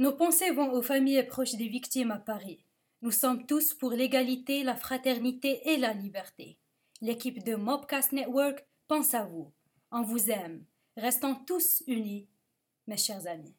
Nos 0.00 0.12
pensées 0.12 0.50
vont 0.50 0.72
aux 0.72 0.80
familles 0.80 1.22
proches 1.24 1.56
des 1.56 1.68
victimes 1.68 2.10
à 2.10 2.18
Paris. 2.18 2.64
Nous 3.02 3.10
sommes 3.10 3.44
tous 3.44 3.74
pour 3.74 3.90
l'égalité, 3.90 4.64
la 4.64 4.74
fraternité 4.74 5.60
et 5.68 5.76
la 5.76 5.92
liberté. 5.92 6.58
L'équipe 7.02 7.44
de 7.44 7.54
Mobcast 7.54 8.12
Network 8.12 8.66
pense 8.88 9.12
à 9.12 9.24
vous. 9.24 9.52
On 9.92 10.00
vous 10.00 10.30
aime. 10.30 10.64
Restons 10.96 11.34
tous 11.34 11.82
unis, 11.86 12.30
mes 12.86 12.96
chers 12.96 13.26
amis. 13.26 13.54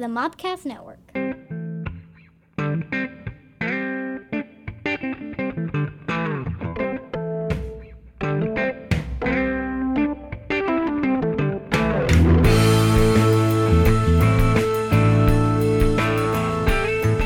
The 0.00 0.06
Mopcast 0.06 0.64
Network. 0.64 0.98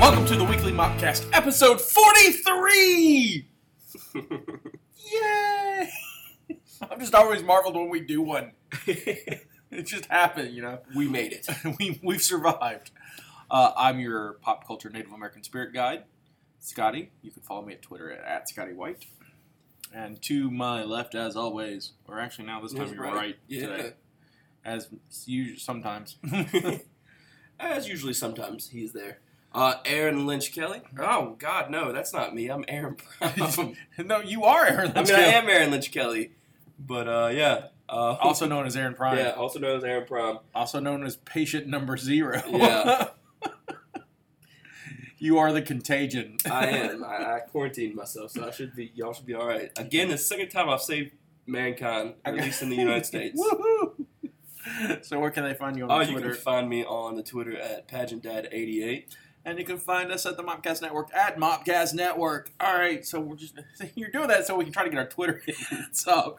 Welcome 0.01 0.27
to 0.27 0.35
the 0.35 0.45
weekly 0.51 0.73
Mopcast, 0.73 1.29
episode 1.33 1.81
43! 1.81 3.47
Yay! 5.13 5.91
I'm 6.91 6.99
just 6.99 7.15
always 7.15 7.45
marveled 7.45 7.77
when 7.77 7.89
we 7.89 8.01
do 8.01 8.21
one. 8.21 8.51
it 9.85 9.89
just 9.91 10.07
happened, 10.07 10.55
you 10.55 10.63
know. 10.63 10.79
We 10.97 11.09
made 11.09 11.33
it. 11.33 11.47
we, 11.79 12.01
we've 12.03 12.23
survived. 12.23 12.91
Uh, 13.51 13.73
I'm 13.77 14.01
your 14.01 14.35
pop 14.41 14.67
culture 14.67 14.89
Native 14.89 15.13
American 15.13 15.43
spirit 15.43 15.73
guide, 15.75 16.05
Scotty. 16.59 17.11
You 17.23 17.31
can 17.31 17.43
follow 17.43 17.63
me 17.65 17.75
at 17.75 17.83
Twitter 17.83 18.11
at, 18.11 18.25
at 18.25 18.49
Scotty 18.49 18.73
White. 18.73 19.05
And 19.93 20.21
to 20.23 20.51
my 20.51 20.83
left, 20.83 21.15
as 21.15 21.37
always, 21.37 21.93
or 22.09 22.19
actually 22.19 22.47
now 22.47 22.61
this 22.61 22.73
time 22.73 22.93
you're 22.93 23.03
right. 23.03 23.15
right, 23.15 23.37
Yeah. 23.47 23.67
today, 23.67 23.93
as 24.65 24.89
usual 25.27 25.59
sometimes. 25.59 26.17
As 27.61 27.87
usually, 27.89 28.15
sometimes 28.15 28.71
he's 28.71 28.93
there. 28.93 29.21
Uh, 29.55 29.75
Aaron 29.85 30.27
Lynch 30.27 30.53
Kelly. 30.53 30.83
Oh 30.99 31.37
God, 31.39 31.71
no, 31.71 31.93
that's 31.93 32.13
not 32.13 32.35
me. 32.35 32.49
I'm 32.49 32.65
Aaron 32.67 32.97
Brown. 33.21 33.77
no, 33.99 34.21
you 34.21 34.43
are 34.43 34.67
Aaron. 34.67 34.93
Lynch 34.93 35.09
I 35.13 35.17
mean, 35.17 35.25
I 35.25 35.29
am 35.29 35.49
Aaron 35.49 35.71
Lynch 35.71 35.93
Kelly, 35.93 36.33
but 36.81 37.07
uh, 37.07 37.31
yeah. 37.33 37.69
Uh, 37.89 38.17
also 38.21 38.47
known 38.53 38.67
as 38.67 38.77
Aaron 38.77 38.95
Prime. 38.95 39.19
yeah, 39.19 39.31
also 39.31 39.59
known 39.59 39.77
as 39.77 39.85
Aaron 39.85 40.07
Prom. 40.07 40.39
also 40.55 40.81
known 40.81 41.05
as 41.05 41.17
patient 41.17 41.67
number 41.67 41.97
zero. 41.97 42.43
Yeah. 42.49 43.09
you 45.19 45.39
are 45.39 45.53
the 45.53 45.63
contagion. 45.63 46.37
I 46.51 46.67
am. 46.69 47.05
I, 47.05 47.37
I 47.37 47.41
quarantined 47.41 47.95
myself, 47.95 48.31
so 48.33 48.47
I 48.47 48.51
should 48.51 48.75
be. 48.75 48.93
Y'all 48.95 49.13
should 49.13 49.27
be 49.27 49.35
all 49.35 49.47
right. 49.47 49.71
Again, 49.79 50.09
the 50.09 50.19
second 50.19 50.49
time 50.49 50.69
I've 50.69 50.83
saved 50.83 51.13
mankind, 51.47 52.15
at 52.25 52.35
least 52.35 52.63
in 52.63 52.71
the 52.71 52.77
United 52.77 53.07
States. 53.07 53.41
Woohoo! 53.41 54.07
So 55.03 55.21
where 55.21 55.31
can 55.31 55.45
they 55.45 55.53
find 55.55 55.77
you 55.77 55.85
on 55.85 55.91
Oh, 55.91 56.01
you 56.01 56.13
Twitter? 56.13 56.31
can 56.31 56.39
find 56.41 56.69
me 56.71 56.85
on 56.85 57.17
the 57.17 57.23
Twitter 57.23 57.55
at 57.59 57.87
pageantdad88. 57.87 59.05
and 59.45 59.59
you 59.59 59.65
can 59.65 59.77
find 59.77 60.11
us 60.11 60.25
at 60.25 60.39
the 60.39 60.43
Mopcast 60.43 60.81
Network 60.81 61.15
at 61.15 61.37
Mopcast 61.37 61.93
Network. 61.93 62.51
All 62.59 62.75
right, 62.75 63.05
so 63.05 63.21
we're 63.21 63.37
just 63.37 63.61
you're 63.95 64.11
doing 64.11 64.29
that 64.29 64.47
so 64.47 64.57
we 64.57 64.65
can 64.65 64.73
try 64.73 64.85
to 64.85 64.89
get 64.91 64.99
our 64.99 65.07
Twitter 65.07 65.43
hits 65.45 66.09
up. 66.09 66.39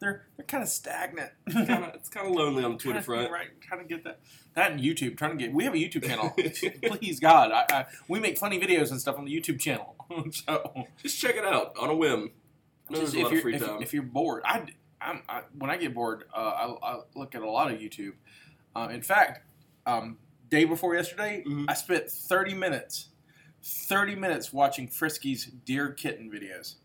They're 0.00 0.26
they're 0.36 0.46
kind 0.46 0.62
of 0.62 0.68
stagnant. 0.70 1.30
Kinda, 1.50 1.92
it's 1.94 2.08
kind 2.08 2.26
of 2.26 2.34
lonely 2.34 2.64
on 2.64 2.72
the 2.72 2.78
Twitter 2.78 3.02
front. 3.02 3.30
right? 3.30 3.48
Trying 3.60 3.82
to 3.82 3.86
get 3.86 4.02
that 4.04 4.20
that 4.54 4.72
and 4.72 4.80
YouTube. 4.80 5.16
Trying 5.18 5.36
to 5.36 5.44
get. 5.44 5.52
We 5.54 5.64
have 5.64 5.74
a 5.74 5.76
YouTube 5.76 6.04
channel. 6.06 6.30
Please 6.98 7.20
God, 7.20 7.52
I, 7.52 7.64
I, 7.70 7.86
we 8.08 8.18
make 8.18 8.38
funny 8.38 8.58
videos 8.58 8.90
and 8.90 9.00
stuff 9.00 9.18
on 9.18 9.26
the 9.26 9.30
YouTube 9.40 9.60
channel. 9.60 9.96
so 10.32 10.86
Just 11.02 11.20
check 11.20 11.36
it 11.36 11.44
out 11.44 11.74
on 11.78 11.90
a 11.90 11.94
whim. 11.94 12.30
Just 12.90 13.12
there's 13.12 13.14
a 13.14 13.26
if 13.26 13.44
you're 13.44 13.48
if, 13.50 13.82
if 13.82 13.92
you're 13.94 14.02
bored, 14.02 14.42
I, 14.46 14.64
I'm, 15.02 15.22
I 15.28 15.42
when 15.58 15.70
I 15.70 15.76
get 15.76 15.94
bored, 15.94 16.24
uh, 16.34 16.38
I, 16.82 16.92
I 16.94 17.00
look 17.14 17.34
at 17.34 17.42
a 17.42 17.50
lot 17.50 17.70
of 17.70 17.78
YouTube. 17.78 18.14
Uh, 18.74 18.88
in 18.90 19.02
fact, 19.02 19.44
um, 19.86 20.16
day 20.48 20.64
before 20.64 20.94
yesterday, 20.94 21.44
Mhm. 21.46 21.66
I 21.68 21.74
spent 21.74 22.08
30 22.10 22.54
minutes, 22.54 23.08
30 23.62 24.14
minutes 24.16 24.50
watching 24.52 24.88
Friskies 24.88 25.50
Dear 25.66 25.90
Kitten 25.92 26.30
videos. 26.30 26.76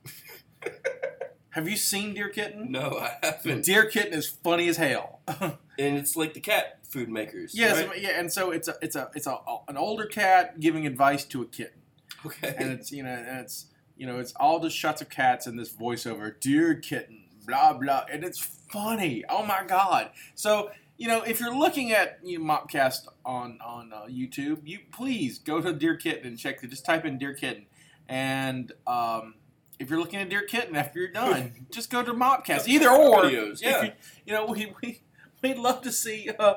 have 1.56 1.70
you 1.70 1.78
seen 1.78 2.14
Dear 2.14 2.30
Kitten? 2.30 2.72
no, 2.72 3.00
I 3.00 3.18
haven't. 3.24 3.64
Dear 3.66 3.86
Kitten 3.86 4.14
is 4.14 4.28
funny 4.28 4.68
as 4.68 4.78
hell. 4.78 5.22
And 5.78 5.98
it's 5.98 6.16
like 6.16 6.34
the 6.34 6.40
cat 6.40 6.80
food 6.84 7.10
makers. 7.10 7.54
yes, 7.54 7.86
right? 7.86 8.02
yeah, 8.02 8.18
and 8.18 8.32
so 8.32 8.52
it's 8.52 8.70
a 8.70 8.78
it's 8.82 8.96
a 8.96 9.10
it's 9.14 9.28
a 9.28 9.38
an 9.68 9.76
older 9.76 10.06
cat 10.06 10.58
giving 10.58 10.88
advice 10.88 11.26
to 11.26 11.42
a 11.42 11.46
kitten. 11.46 11.82
Okay. 12.26 12.56
and 12.58 12.72
it's 12.72 12.94
you 12.94 13.04
know 13.04 13.10
and 13.10 13.40
it's 13.42 13.66
you 13.98 14.08
know 14.08 14.20
it's 14.20 14.34
all 14.38 14.60
just 14.60 14.76
shots 14.78 15.02
of 15.02 15.10
cats 15.10 15.48
and 15.48 15.60
this 15.60 15.72
voiceover 15.74 16.40
dear 16.40 16.76
kitten 16.76 17.26
blah 17.46 17.74
blah 17.74 18.06
and 18.12 18.24
it's 18.24 18.40
funny 18.40 19.24
oh 19.30 19.46
my 19.46 19.64
god 19.68 20.10
so 20.34 20.72
you 20.98 21.08
know 21.08 21.22
if 21.22 21.40
you're 21.40 21.56
looking 21.56 21.92
at 21.92 22.20
you 22.24 22.40
know, 22.40 22.46
mopcast 22.46 23.08
on 23.26 23.60
on 23.64 23.94
uh, 23.94 24.06
youtube 24.10 24.60
you 24.64 24.80
please 24.92 25.40
go 25.40 25.62
to 25.62 25.74
dear 25.74 25.96
kitten 25.96 26.28
and 26.28 26.40
check 26.40 26.62
just 26.62 26.86
type 26.86 27.06
in 27.06 27.18
dear 27.18 27.34
kitten 27.34 27.66
and 28.08 28.72
um 28.88 29.36
if 29.80 29.90
you're 29.90 30.00
looking 30.00 30.20
at 30.20 30.30
Dear 30.30 30.44
Kitten 30.44 30.76
after 30.76 31.00
you're 31.00 31.12
done, 31.12 31.54
just 31.72 31.90
go 31.90 32.04
to 32.04 32.14
Mopcast. 32.14 32.68
Either 32.68 32.90
or, 32.90 33.24
Videos, 33.24 33.62
yeah. 33.62 33.84
you, 33.84 33.92
you 34.26 34.34
know, 34.34 34.46
we, 34.46 34.74
we 34.82 35.02
we'd 35.42 35.58
love 35.58 35.82
to 35.82 35.92
see, 35.92 36.30
uh, 36.40 36.56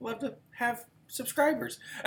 love 0.00 0.20
to 0.20 0.34
have 0.56 0.84
subscribers. 1.08 1.78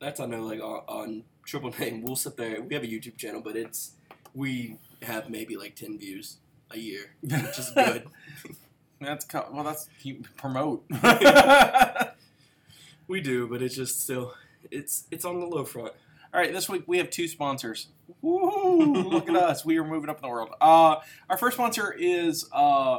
That's 0.00 0.20
I 0.20 0.26
know 0.26 0.42
like 0.42 0.60
on, 0.60 0.82
on 0.88 1.24
Triple 1.44 1.74
Name, 1.78 2.02
we'll 2.02 2.16
sit 2.16 2.36
there. 2.36 2.62
We 2.62 2.74
have 2.74 2.84
a 2.84 2.88
YouTube 2.88 3.16
channel, 3.16 3.40
but 3.42 3.56
it's 3.56 3.92
we 4.34 4.76
have 5.02 5.28
maybe 5.28 5.56
like 5.56 5.74
ten 5.76 5.98
views 5.98 6.38
a 6.70 6.78
year, 6.78 7.14
which 7.22 7.58
is 7.58 7.70
good. 7.70 8.04
That's 9.00 9.26
well. 9.32 9.64
That's 9.64 9.88
you 10.02 10.22
promote. 10.36 10.84
we 13.08 13.20
do, 13.20 13.46
but 13.48 13.62
it's 13.62 13.76
just 13.76 14.02
still 14.02 14.34
it's 14.70 15.04
it's 15.10 15.24
on 15.24 15.40
the 15.40 15.46
low 15.46 15.64
front. 15.64 15.92
All 16.32 16.40
right, 16.40 16.52
this 16.52 16.68
week 16.68 16.82
we 16.86 16.98
have 16.98 17.08
two 17.08 17.26
sponsors. 17.26 17.88
Woo! 18.20 18.94
Look 18.94 19.30
at 19.30 19.36
us. 19.36 19.64
We 19.64 19.78
are 19.78 19.84
moving 19.84 20.10
up 20.10 20.18
in 20.18 20.22
the 20.22 20.28
world. 20.28 20.50
Uh, 20.60 20.96
our 21.30 21.38
first 21.38 21.56
sponsor 21.56 21.94
is 21.98 22.46
uh, 22.52 22.98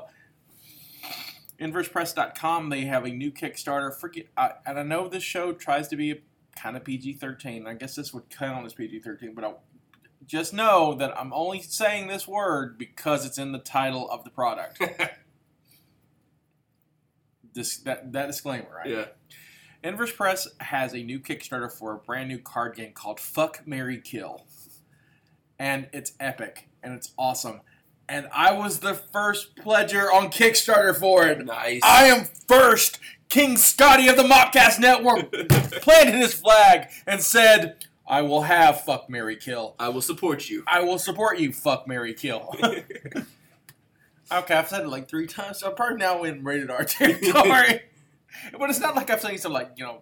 InversePress.com. 1.60 2.70
They 2.70 2.86
have 2.86 3.06
a 3.06 3.10
new 3.10 3.32
Kickstarter. 3.32 3.96
Forget, 3.96 4.26
I, 4.36 4.54
and 4.66 4.80
I 4.80 4.84
know 4.84 5.08
this 5.08 5.24
show 5.24 5.54
tries 5.54 5.88
to 5.90 5.96
be 5.96 6.22
kind 6.56 6.76
of 6.76 6.84
PG 6.84 7.14
13. 7.14 7.68
I 7.68 7.76
guess 7.76 7.96
this 7.96 8.14
would 8.14 8.30
count 8.32 8.66
as 8.66 8.74
PG 8.74 9.02
13, 9.02 9.36
but 9.36 9.44
I, 9.44 9.54
just 10.26 10.52
know 10.52 10.96
that 10.96 11.18
I'm 11.18 11.32
only 11.32 11.62
saying 11.62 12.08
this 12.08 12.28
word 12.28 12.78
because 12.78 13.26
it's 13.26 13.38
in 13.38 13.52
the 13.52 13.60
title 13.60 14.10
of 14.10 14.24
the 14.24 14.32
product. 14.32 14.82
this, 17.54 17.78
that, 17.78 18.12
that 18.12 18.28
disclaimer, 18.28 18.70
right? 18.76 18.90
Yeah. 18.90 19.06
Inverse 19.84 20.12
Press 20.12 20.48
has 20.60 20.94
a 20.94 21.04
new 21.04 21.20
Kickstarter 21.20 21.72
for 21.72 21.94
a 21.94 21.98
brand 21.98 22.30
new 22.30 22.40
card 22.40 22.76
game 22.76 22.92
called 22.94 23.20
Fuck 23.20 23.66
Mary 23.66 24.00
Kill. 24.04 24.46
And 25.58 25.88
it's 25.94 26.14
epic 26.20 26.70
and 26.84 26.94
it's 26.94 27.12
awesome. 27.18 27.62
And 28.08 28.28
I 28.34 28.52
was 28.54 28.80
the 28.80 28.94
first 28.94 29.56
pledger 29.56 30.12
on 30.12 30.32
Kickstarter 30.32 30.98
for 30.98 31.28
it. 31.28 31.46
Nice. 31.46 31.82
I 31.84 32.06
am 32.06 32.26
first 32.48 33.00
King 33.30 33.56
Scotty 33.56 34.08
of 34.08 34.18
the 34.18 34.24
Mopcast 34.24 34.80
Network 34.80 35.32
planted 35.82 36.16
his 36.16 36.34
flag 36.34 36.88
and 37.06 37.22
said, 37.22 37.86
I 38.08 38.24
will 38.24 38.42
have 38.42 38.82
Fuck 38.82 39.10
Mary 39.10 39.36
Kill. 39.36 39.76
I 39.78 39.90
will 39.90 40.02
support 40.02 40.50
you. 40.50 40.64
I 40.66 40.82
will 40.82 40.98
support 40.98 41.38
you, 41.38 41.54
Fuck 41.54 41.88
Mary 41.88 42.16
Kill. 42.16 42.56
okay, 42.64 44.56
I've 44.56 44.68
said 44.68 44.82
it 44.82 44.90
like 44.90 45.08
three 45.08 45.28
times, 45.28 45.60
so 45.60 45.70
I'm 45.70 45.76
probably 45.76 45.98
now 45.98 46.24
in 46.24 46.44
rated 46.44 46.72
R 46.72 46.84
territory. 46.86 47.84
but 48.58 48.70
it's 48.70 48.80
not 48.80 48.96
like 48.96 49.10
I'm 49.10 49.20
saying 49.20 49.38
something 49.40 49.54
like, 49.54 49.72
you 49.78 49.86
know, 49.86 50.02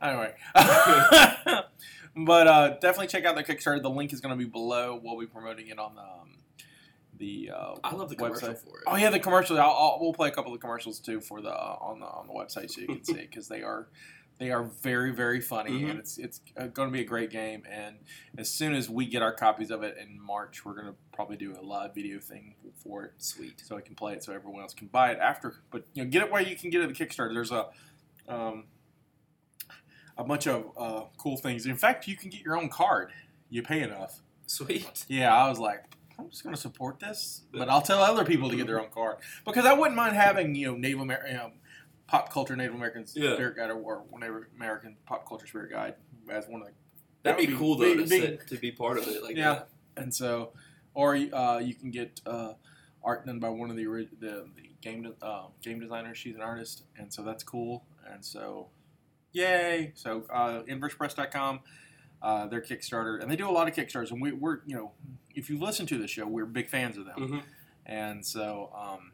anyway. 0.00 0.34
but 0.54 2.46
uh, 2.46 2.68
definitely 2.80 3.08
check 3.08 3.24
out 3.24 3.36
the 3.36 3.44
Kickstarter. 3.44 3.82
The 3.82 3.90
link 3.90 4.12
is 4.12 4.20
going 4.20 4.36
to 4.36 4.42
be 4.42 4.48
below. 4.48 5.00
We'll 5.02 5.18
be 5.18 5.26
promoting 5.26 5.68
it 5.68 5.78
on 5.78 5.94
the 5.94 6.02
um, 6.02 6.38
the 7.16 7.50
uh, 7.54 7.74
I 7.82 7.94
love 7.94 8.08
the 8.08 8.16
commercial 8.16 8.48
website. 8.48 8.58
for 8.58 8.78
it. 8.78 8.84
Oh 8.86 8.96
yeah, 8.96 9.10
the 9.10 9.20
commercial. 9.20 9.58
I'll, 9.58 9.70
I'll, 9.70 9.98
we'll 10.00 10.12
play 10.12 10.28
a 10.28 10.32
couple 10.32 10.52
of 10.52 10.60
commercials 10.60 11.00
too 11.00 11.20
for 11.20 11.40
the 11.40 11.50
uh, 11.50 11.78
on 11.80 12.00
the 12.00 12.06
on 12.06 12.26
the 12.26 12.32
website 12.32 12.70
so 12.70 12.80
you 12.80 12.86
can 12.86 13.04
see 13.04 13.14
because 13.14 13.48
they 13.48 13.62
are 13.62 13.88
they 14.38 14.50
are 14.50 14.64
very 14.64 15.12
very 15.12 15.40
funny 15.40 15.70
Mhm. 15.70 15.90
and 15.90 15.98
it's 16.00 16.18
it's 16.18 16.40
going 16.56 16.88
to 16.88 16.92
be 16.92 17.00
a 17.00 17.04
great 17.04 17.30
game. 17.30 17.62
And 17.70 17.96
as 18.36 18.50
soon 18.50 18.74
as 18.74 18.90
we 18.90 19.06
get 19.06 19.22
our 19.22 19.32
copies 19.32 19.70
of 19.70 19.82
it 19.82 19.96
in 19.96 20.20
March, 20.20 20.64
we're 20.64 20.74
going 20.74 20.86
to 20.88 20.94
probably 21.12 21.36
do 21.36 21.54
a 21.58 21.62
live 21.62 21.94
video 21.94 22.18
thing 22.18 22.54
for 22.76 23.04
it 23.04 23.12
Sweet. 23.18 23.60
so 23.64 23.76
I 23.76 23.80
can 23.80 23.94
play 23.94 24.12
it 24.14 24.24
so 24.24 24.32
everyone 24.32 24.62
else 24.62 24.74
can 24.74 24.88
buy 24.88 25.10
it 25.12 25.18
after. 25.20 25.62
But 25.70 25.86
you 25.94 26.02
know, 26.04 26.10
get 26.10 26.22
it 26.22 26.32
where 26.32 26.42
you 26.42 26.56
can 26.56 26.70
get 26.70 26.80
it 26.80 26.90
at 26.90 26.96
the 26.96 27.04
Kickstarter. 27.06 27.32
There's 27.32 27.52
a 27.52 27.68
um, 28.28 28.64
a 30.16 30.24
bunch 30.24 30.46
of 30.46 30.70
uh, 30.76 31.04
cool 31.18 31.36
things. 31.36 31.66
In 31.66 31.76
fact, 31.76 32.06
you 32.08 32.16
can 32.16 32.30
get 32.30 32.40
your 32.42 32.56
own 32.56 32.68
card. 32.68 33.10
You 33.50 33.62
pay 33.62 33.82
enough. 33.82 34.20
Sweet. 34.46 35.04
Yeah, 35.08 35.34
I 35.34 35.48
was 35.48 35.58
like, 35.58 35.84
I'm 36.18 36.30
just 36.30 36.42
going 36.44 36.54
to 36.54 36.60
support 36.60 37.00
this, 37.00 37.42
but 37.52 37.68
I'll 37.68 37.82
tell 37.82 38.00
other 38.00 38.24
people 38.24 38.48
to 38.50 38.56
get 38.56 38.66
their 38.66 38.80
own 38.80 38.90
card 38.92 39.16
because 39.44 39.64
I 39.64 39.72
wouldn't 39.72 39.96
mind 39.96 40.14
having 40.16 40.54
you 40.54 40.68
know 40.68 40.76
Native 40.76 41.00
American. 41.00 41.30
You 41.30 41.36
know, 41.38 41.52
Pop 42.14 42.32
culture 42.32 42.54
Native 42.54 42.74
American 42.74 43.04
Yeah. 43.14 43.34
spirit 43.34 43.56
guide 43.56 43.70
or, 43.70 44.04
Native 44.18 44.44
American 44.56 44.96
pop 45.04 45.26
culture 45.28 45.46
spirit 45.48 45.70
guide 45.72 45.96
as 46.30 46.46
one 46.46 46.60
of 46.62 46.68
the 46.68 46.74
That'd 47.24 47.44
that 47.44 47.50
be 47.50 47.56
cool 47.56 47.76
though 47.76 47.94
to, 47.96 48.02
be- 48.02 48.06
sit, 48.08 48.46
to 48.48 48.56
be 48.56 48.70
part 48.70 48.98
of 48.98 49.08
it. 49.08 49.22
Like 49.22 49.36
Yeah. 49.36 49.54
that. 49.54 49.68
and 49.96 50.14
so, 50.14 50.52
or 50.94 51.14
uh, 51.16 51.58
you 51.58 51.74
can 51.74 51.90
get 51.90 52.20
uh, 52.26 52.52
art 53.02 53.26
done 53.26 53.40
by 53.40 53.48
one 53.48 53.68
of 53.70 53.76
the 53.76 53.84
the, 54.20 54.46
the 54.54 54.70
game 54.80 55.12
uh, 55.22 55.46
game 55.62 55.80
designers. 55.80 56.16
She's 56.18 56.36
an 56.36 56.40
artist, 56.42 56.84
and 56.96 57.12
so 57.12 57.22
that's 57.22 57.42
cool. 57.42 57.84
And 58.08 58.24
so, 58.24 58.68
yay! 59.32 59.90
So 59.96 60.24
uh, 60.30 60.62
inversepress.com, 60.68 61.60
uh, 62.22 62.46
their 62.46 62.60
Kickstarter, 62.60 63.20
and 63.20 63.28
they 63.30 63.36
do 63.36 63.48
a 63.48 63.50
lot 63.50 63.66
of 63.66 63.74
Kickstarters. 63.74 64.10
And 64.12 64.20
we, 64.22 64.30
we're 64.32 64.60
you 64.66 64.76
know, 64.76 64.92
if 65.34 65.50
you 65.50 65.58
listen 65.58 65.86
to 65.86 65.98
the 65.98 66.06
show, 66.06 66.26
we're 66.26 66.46
big 66.46 66.68
fans 66.68 66.96
of 66.96 67.06
them. 67.06 67.16
Mhm. 67.18 67.42
And 67.86 68.24
so, 68.24 68.70
um, 68.76 69.12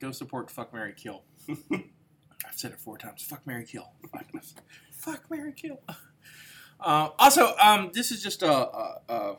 go 0.00 0.10
support 0.10 0.50
Fuck 0.50 0.74
Mary 0.74 0.92
Kill. 0.94 1.22
I've 2.46 2.54
said 2.58 2.72
it 2.72 2.80
four 2.80 2.98
times. 2.98 3.22
Fuck 3.22 3.46
Mary 3.46 3.64
Kill. 3.64 3.90
Fuck, 4.12 4.26
fuck 4.92 5.30
Mary 5.30 5.52
Kill. 5.52 5.80
Uh, 6.80 7.10
also, 7.18 7.54
um, 7.62 7.90
this 7.92 8.10
is 8.10 8.22
just 8.22 8.42
a, 8.42 8.50
a, 8.50 9.00
a 9.08 9.36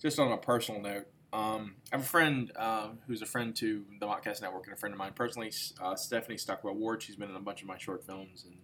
just 0.00 0.18
on 0.18 0.32
a 0.32 0.36
personal 0.36 0.80
note. 0.80 1.06
Um, 1.32 1.76
I 1.92 1.96
have 1.96 2.00
a 2.04 2.08
friend 2.08 2.50
um, 2.56 2.98
who's 3.06 3.22
a 3.22 3.26
friend 3.26 3.54
to 3.56 3.84
the 4.00 4.06
Mopcast 4.06 4.40
Network 4.42 4.64
and 4.66 4.72
a 4.74 4.76
friend 4.76 4.92
of 4.92 4.98
mine 4.98 5.12
personally, 5.14 5.52
uh, 5.82 5.94
Stephanie 5.94 6.38
Stockwell 6.38 6.74
Ward. 6.74 7.02
She's 7.02 7.16
been 7.16 7.30
in 7.30 7.36
a 7.36 7.40
bunch 7.40 7.62
of 7.62 7.68
my 7.68 7.78
short 7.78 8.04
films, 8.04 8.44
and 8.46 8.56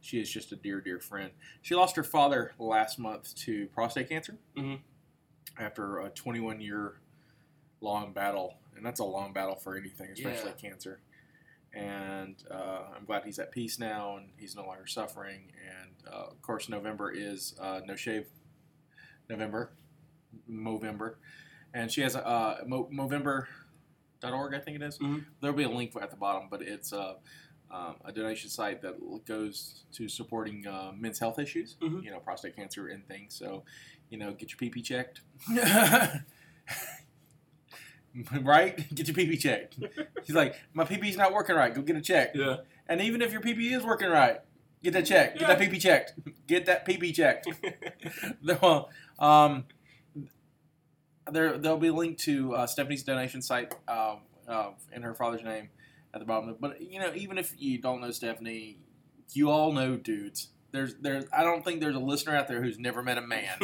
she 0.00 0.20
is 0.20 0.30
just 0.30 0.52
a 0.52 0.56
dear, 0.56 0.80
dear 0.80 1.00
friend. 1.00 1.30
She 1.62 1.74
lost 1.74 1.96
her 1.96 2.04
father 2.04 2.52
last 2.58 2.98
month 2.98 3.34
to 3.36 3.66
prostate 3.68 4.08
cancer 4.08 4.38
Mhm. 4.56 4.80
after 5.58 6.00
a 6.00 6.10
21 6.10 6.60
year 6.60 7.00
long 7.80 8.12
battle, 8.12 8.58
and 8.76 8.84
that's 8.86 9.00
a 9.00 9.04
long 9.04 9.32
battle 9.32 9.56
for 9.56 9.76
anything, 9.76 10.10
especially 10.10 10.52
cancer. 10.52 11.00
And 11.74 12.36
uh, 12.50 12.84
I'm 12.96 13.04
glad 13.04 13.24
he's 13.24 13.38
at 13.38 13.50
peace 13.52 13.78
now, 13.78 14.16
and 14.16 14.28
he's 14.36 14.56
no 14.56 14.64
longer 14.66 14.86
suffering. 14.86 15.52
And 15.80 15.90
uh, 16.12 16.26
of 16.30 16.40
course, 16.42 16.68
November 16.68 17.10
is 17.12 17.54
uh, 17.60 17.80
No 17.86 17.94
Shave 17.94 18.26
November, 19.28 19.70
Movember, 20.50 21.16
and 21.74 21.90
she 21.92 22.00
has 22.00 22.14
a 22.14 22.26
uh, 22.26 22.58
Mo- 22.66 22.88
Movember.org, 22.92 24.54
I 24.54 24.58
think 24.58 24.76
it 24.76 24.82
is. 24.82 24.98
Mhm. 24.98 25.24
There'll 25.40 25.56
be 25.56 25.64
a 25.64 25.68
link 25.68 25.92
at 26.00 26.10
the 26.10 26.16
bottom, 26.16 26.48
but 26.50 26.62
it's 26.62 26.92
uh, 26.94 27.14
um, 27.70 27.96
a 28.06 28.10
donation 28.12 28.48
site 28.48 28.80
that 28.82 28.94
goes 29.26 29.84
to 29.92 30.08
supporting 30.08 30.66
uh, 30.66 30.92
men's 30.96 31.18
health 31.18 31.38
issues, 31.38 31.76
Mhm. 31.82 32.02
you 32.02 32.10
know, 32.10 32.18
prostate 32.18 32.56
cancer 32.56 32.88
and 32.88 33.06
things. 33.06 33.34
So, 33.34 33.64
you 34.08 34.16
know, 34.16 34.32
get 34.32 34.50
your 34.50 34.58
PP 34.58 34.82
checked. 34.82 35.20
right? 38.42 38.76
Get 38.94 39.08
your 39.08 39.16
PP 39.16 39.38
checked. 39.38 39.78
He's 40.24 40.36
like, 40.36 40.56
my 40.72 40.84
PP's 40.84 41.16
not 41.16 41.32
working 41.32 41.56
right. 41.56 41.74
Go 41.74 41.82
get 41.82 41.96
a 41.96 42.00
check. 42.00 42.34
Yeah. 42.34 42.58
And 42.88 43.00
even 43.00 43.22
if 43.22 43.32
your 43.32 43.40
PP 43.40 43.72
is 43.72 43.84
working 43.84 44.08
right, 44.08 44.40
get 44.82 44.92
that 44.94 45.06
checked. 45.06 45.38
Get 45.38 45.48
that 45.48 45.58
PP 45.58 45.80
checked. 45.80 46.14
Get 46.46 46.66
that 46.66 46.86
PP 46.86 47.14
checked. 47.14 47.46
Um, 49.18 49.64
there 51.30 51.58
there'll 51.58 51.78
be 51.78 51.88
a 51.88 51.92
link 51.92 52.18
to 52.18 52.54
uh, 52.54 52.66
Stephanie's 52.66 53.02
donation 53.02 53.42
site 53.42 53.74
um, 53.88 54.20
uh, 54.46 54.70
in 54.92 55.02
her 55.02 55.14
father's 55.14 55.42
name 55.42 55.68
at 56.14 56.20
the 56.20 56.26
bottom. 56.26 56.56
But 56.58 56.80
you 56.80 57.00
know, 57.00 57.12
even 57.14 57.36
if 57.38 57.54
you 57.58 57.78
don't 57.78 58.00
know 58.00 58.10
Stephanie, 58.10 58.78
you 59.32 59.50
all 59.50 59.72
know 59.72 59.96
dudes. 59.96 60.48
There's 60.70 60.94
there's 60.96 61.24
I 61.36 61.42
don't 61.42 61.64
think 61.64 61.80
there's 61.80 61.96
a 61.96 62.00
listener 62.00 62.36
out 62.36 62.48
there 62.48 62.62
who's 62.62 62.78
never 62.78 63.02
met 63.02 63.18
a 63.18 63.22
man, 63.22 63.58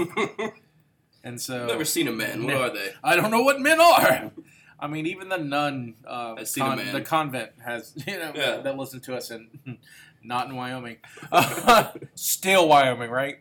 and 1.25 1.40
so 1.40 1.62
I've 1.62 1.69
Never 1.69 1.85
seen 1.85 2.07
a 2.09 2.12
man. 2.12 2.45
What 2.45 2.54
are 2.54 2.71
they? 2.73 2.90
I 3.02 3.16
don't 3.16 3.31
know 3.33 3.43
what 3.43 3.61
men 3.61 3.81
are. 3.81 4.31
I 4.78 4.87
mean, 4.87 5.07
even 5.07 5.28
the 5.31 5.38
nun, 5.38 5.95
uh, 6.07 6.37
Has 6.37 6.52
seen 6.52 6.64
a 6.64 6.76
con- 6.76 6.93
the 6.93 7.00
convent 7.00 7.50
has, 7.64 7.93
you 8.07 8.19
know, 8.19 8.33
Yeah. 8.35 8.57
that 8.59 8.76
listen 8.76 9.00
to 9.00 9.16
us 9.16 9.31
and 9.31 9.49
not 10.23 10.49
in 10.49 10.57
Wyoming, 10.57 10.99
still 12.14 12.69
Wyoming, 12.69 13.11
right? 13.11 13.37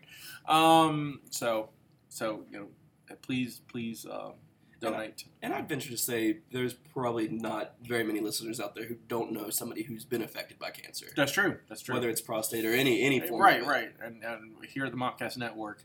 Um, 0.48 1.22
so, 1.30 1.70
so 2.10 2.46
you 2.52 2.60
know, 2.60 3.16
please, 3.22 3.62
please 3.68 4.06
uh, 4.06 4.32
donate. 4.80 5.26
And 5.42 5.54
I'd 5.54 5.68
venture 5.68 5.90
to 5.90 5.98
say 5.98 6.40
there's 6.52 6.74
probably 6.74 7.28
not 7.30 7.74
very 7.84 8.04
many 8.04 8.20
listeners 8.20 8.60
out 8.60 8.76
there 8.76 8.86
who 8.86 8.96
don't 9.08 9.32
know 9.32 9.50
somebody 9.50 9.84
who's 9.84 10.06
been 10.06 10.22
affected 10.22 10.60
by 10.60 10.72
cancer, 10.72 11.08
That's 11.16 11.32
true. 11.32 11.58
That's 11.70 11.82
true. 11.82 11.96
whether 11.96 12.10
it's 12.10 12.22
prostate 12.22 12.66
or 12.66 12.74
any 12.74 13.02
any 13.04 13.20
form. 13.20 13.42
right, 13.42 13.66
right, 13.66 13.92
and, 14.02 14.24
and 14.24 14.54
here 14.74 14.86
at 14.86 14.92
the 14.92 14.98
Mopcast 14.98 15.38
Network, 15.38 15.84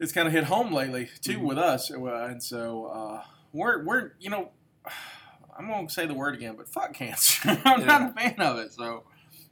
it's 0.00 0.12
kind 0.12 0.26
of 0.28 0.32
hit 0.34 0.44
home 0.44 0.72
lately 0.72 1.08
too 1.22 1.38
Mhm. 1.38 1.42
with 1.42 1.58
us, 1.58 1.90
uh, 1.90 2.04
and 2.26 2.42
so 2.42 2.86
uh, 2.86 3.22
we're 3.52 3.84
we're 3.84 4.12
you 4.20 4.30
know, 4.30 4.50
I'm 5.58 5.68
gonna 5.68 5.88
say 5.90 6.06
the 6.06 6.14
word 6.14 6.34
again, 6.34 6.54
but 6.56 6.68
fuck 6.68 6.94
cancer. 6.94 7.58
I'm 7.64 7.84
not 7.86 8.10
a 8.10 8.12
fan 8.14 8.36
of 8.40 8.58
it. 8.58 8.72
So, 8.72 9.04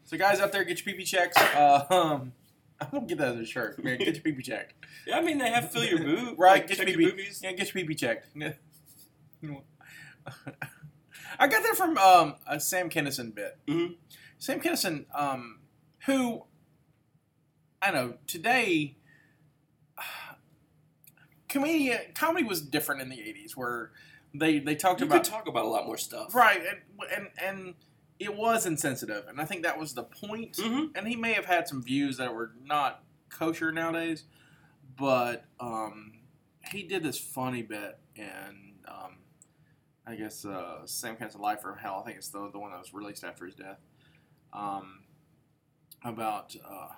so 0.04 0.16
guys 0.16 0.40
out 0.40 0.52
there, 0.52 0.64
get 0.64 0.84
your 0.84 0.94
pee 0.96 1.04
checks. 1.04 1.36
Uh, 1.36 1.84
um, 1.90 2.32
I'm 2.80 2.88
gonna 2.92 3.06
get 3.06 3.18
that 3.18 3.34
as 3.34 3.40
a 3.40 3.44
shirt. 3.46 3.82
Man, 3.82 3.98
get 3.98 4.14
your 4.14 4.22
pee 4.22 4.32
pee 4.32 4.42
checked. 4.42 4.74
Yeah, 5.06 5.18
I 5.18 5.22
mean 5.22 5.38
they 5.38 5.50
have 5.50 5.70
fill 5.70 5.84
your 5.84 6.00
boob, 6.00 6.36
Right, 6.36 6.62
Like, 6.62 6.66
get 6.66 6.78
your 6.78 6.88
your 7.00 7.10
boobies. 7.10 7.40
Yeah, 7.40 7.52
get 7.52 7.72
your 7.72 7.74
pee 7.74 7.84
pee 7.88 7.94
checked. 7.94 8.26
I 11.38 11.46
got 11.48 11.62
that 11.62 11.74
from 11.76 11.96
um, 11.98 12.34
a 12.46 12.58
Sam 12.58 12.88
Kinison 12.90 13.34
bit. 13.34 13.56
Mhm. 13.68 13.94
Sam 14.38 14.60
Kinison, 14.60 15.04
um, 15.14 15.60
who 16.06 16.42
I 17.82 17.90
know 17.92 18.14
today, 18.26 18.96
comedian 21.56 21.98
comedy 22.14 22.44
was 22.44 22.60
different 22.60 23.00
in 23.02 23.08
the 23.08 23.16
'80s, 23.16 23.52
where 23.56 23.92
they 24.34 24.58
they 24.58 24.74
talked 24.74 25.00
You 25.00 25.06
about 25.06 25.24
could 25.24 25.32
talk 25.32 25.48
about 25.48 25.64
a 25.64 25.68
lot 25.68 25.86
more 25.86 25.96
stuff. 25.96 26.34
right, 26.34 26.60
and, 26.60 26.80
and 27.14 27.28
and 27.42 27.74
it 28.18 28.34
was 28.34 28.66
insensitive, 28.66 29.26
and 29.28 29.40
I 29.40 29.44
think 29.44 29.62
that 29.62 29.78
was 29.78 29.94
the 29.94 30.04
point. 30.04 30.56
Mm-hmm. 30.56 30.96
And 30.96 31.06
he 31.06 31.16
may 31.16 31.32
have 31.32 31.44
had 31.46 31.68
some 31.68 31.82
views 31.82 32.16
that 32.16 32.34
were 32.34 32.52
not 32.64 33.02
kosher 33.28 33.72
nowadays, 33.72 34.24
but 34.96 35.44
um, 35.60 36.12
he 36.70 36.82
did 36.82 37.02
this 37.02 37.18
funny 37.18 37.62
bit 37.62 37.98
in, 38.14 38.74
um, 38.88 39.18
I 40.06 40.14
guess, 40.14 40.44
uh, 40.44 40.86
Sam 40.86 41.16
of 41.20 41.34
Life 41.36 41.60
from 41.60 41.78
Hell. 41.78 42.00
I 42.00 42.06
think 42.06 42.18
it's 42.18 42.28
the, 42.28 42.50
the 42.50 42.58
one 42.58 42.70
that 42.70 42.80
was 42.80 42.94
released 42.94 43.24
after 43.24 43.44
his 43.44 43.54
death. 43.54 43.80
Um, 44.52 45.00
about 46.04 46.56
uh, 46.64 46.88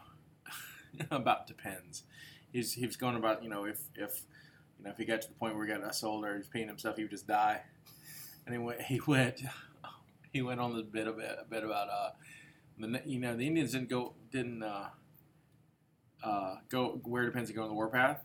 about 1.11 1.47
depends. 1.47 2.05
He's 2.53 2.75
he 2.75 2.87
was 2.87 2.97
going 2.97 3.17
about 3.17 3.43
you 3.43 3.49
know 3.49 3.65
if 3.65 3.81
if 3.95 4.23
you 4.79 4.85
know 4.85 4.91
if 4.91 4.97
he 4.97 5.05
got 5.05 5.23
to 5.23 5.29
the 5.29 5.35
point 5.35 5.57
where 5.57 5.67
he 5.67 5.73
got 5.73 5.83
us 5.83 6.03
older, 6.03 6.37
he's 6.37 6.49
peeing 6.49 6.69
himself, 6.69 6.97
he 6.97 7.03
would 7.03 7.11
just 7.11 7.27
die. 7.27 7.63
And 8.47 8.55
he 8.55 8.59
went 8.59 8.83
he 8.83 9.01
went 9.07 9.43
he 10.33 10.43
went 10.43 10.61
on 10.61 10.75
this 10.75 10.87
bit 10.87 11.07
a 11.07 11.13
bit 11.13 11.39
a 11.41 11.45
bit 11.45 11.65
about 11.65 11.89
uh 11.89 12.11
the 12.79 13.03
you 13.05 13.19
know 13.19 13.37
the 13.37 13.47
Indians 13.47 13.73
didn't 13.73 13.89
go 13.89 14.15
didn't 14.31 14.63
uh, 14.63 14.89
uh, 16.23 16.57
go 16.69 17.01
where 17.05 17.25
depends 17.27 17.51
to 17.51 17.57
go 17.57 17.63
on 17.63 17.69
the 17.69 17.75
warpath. 17.75 18.23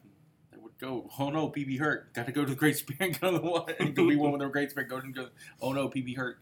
They 0.51 0.57
would 0.57 0.77
go. 0.79 1.10
Oh 1.17 1.29
no, 1.29 1.50
PB 1.50 1.79
hurt. 1.79 2.13
Got 2.13 2.27
to 2.27 2.31
go 2.31 2.43
to 2.43 2.50
the 2.50 2.55
Great 2.55 2.77
Spirit. 2.77 3.19
Go 3.19 3.31
to 3.31 3.39
the 3.39 3.43
one. 3.43 3.65
and 3.79 3.95
Go 3.95 4.07
be 4.07 4.15
one 4.15 4.31
with 4.31 4.41
the 4.41 4.48
Great 4.48 4.72
Spirit. 4.72 4.89
Go 4.89 4.98
and 4.98 5.13
go. 5.13 5.29
Oh 5.62 5.72
no, 5.74 5.89
PB 5.89 6.15
hurt. 6.15 6.39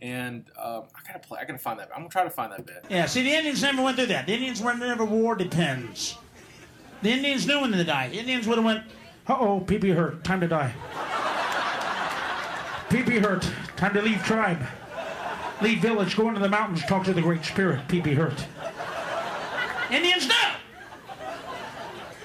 And 0.00 0.50
um, 0.60 0.84
I 0.96 1.06
gotta 1.06 1.20
play. 1.20 1.38
I 1.40 1.44
gotta 1.44 1.58
find 1.58 1.78
that. 1.78 1.90
I'm 1.92 2.00
gonna 2.00 2.08
try 2.08 2.24
to 2.24 2.30
find 2.30 2.52
that 2.52 2.66
bit. 2.66 2.84
Yeah, 2.90 3.06
see, 3.06 3.22
the 3.22 3.30
Indians 3.30 3.62
never 3.62 3.82
went 3.82 3.96
through 3.96 4.06
that. 4.06 4.26
The 4.26 4.34
Indians 4.34 4.60
were 4.60 4.74
never 4.74 5.04
war 5.04 5.36
depends. 5.36 6.18
The 7.02 7.10
Indians 7.10 7.46
knew 7.46 7.60
when 7.60 7.72
to 7.72 7.84
die. 7.84 8.08
The 8.08 8.18
Indians 8.18 8.46
would 8.46 8.58
have 8.58 8.64
went, 8.64 8.84
uh 9.28 9.36
oh, 9.38 9.60
PP 9.60 9.94
hurt, 9.94 10.24
time 10.24 10.40
to 10.40 10.48
die. 10.48 10.72
PP 12.88 13.20
hurt, 13.20 13.48
time 13.76 13.94
to 13.94 14.02
leave 14.02 14.22
tribe. 14.24 14.62
Leave 15.60 15.78
village, 15.80 16.16
go 16.16 16.28
into 16.28 16.40
the 16.40 16.48
mountains, 16.48 16.82
talk 16.86 17.04
to 17.04 17.14
the 17.14 17.22
Great 17.22 17.44
Spirit, 17.44 17.86
PP 17.88 18.14
hurt. 18.14 18.46
Indians 19.92 20.26
knew! 20.26 20.34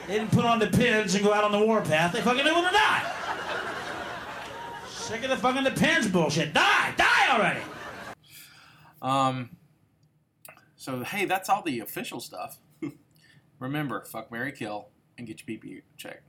They 0.07 0.13
didn't 0.17 0.31
put 0.31 0.45
on 0.45 0.59
the 0.59 0.67
pins 0.67 1.15
and 1.15 1.23
go 1.23 1.33
out 1.33 1.43
on 1.43 1.51
the 1.51 1.59
warpath. 1.59 2.13
They 2.13 2.21
fucking 2.21 2.43
knew 2.43 2.53
when 2.53 2.63
to 2.63 2.71
die. 2.71 3.13
Sick 4.89 5.23
of 5.23 5.29
the 5.29 5.37
fucking 5.37 5.63
depends 5.63 6.07
bullshit. 6.07 6.53
Die! 6.53 6.93
Die 6.97 7.29
already! 7.29 7.59
Um. 9.01 9.49
So 10.75 11.03
hey, 11.03 11.25
that's 11.25 11.49
all 11.49 11.61
the 11.61 11.79
official 11.81 12.19
stuff. 12.19 12.57
Remember, 13.59 14.03
fuck 14.03 14.31
Mary 14.31 14.51
Kill 14.51 14.89
and 15.17 15.27
get 15.27 15.41
your 15.45 15.57
PP 15.57 15.81
check. 15.97 16.23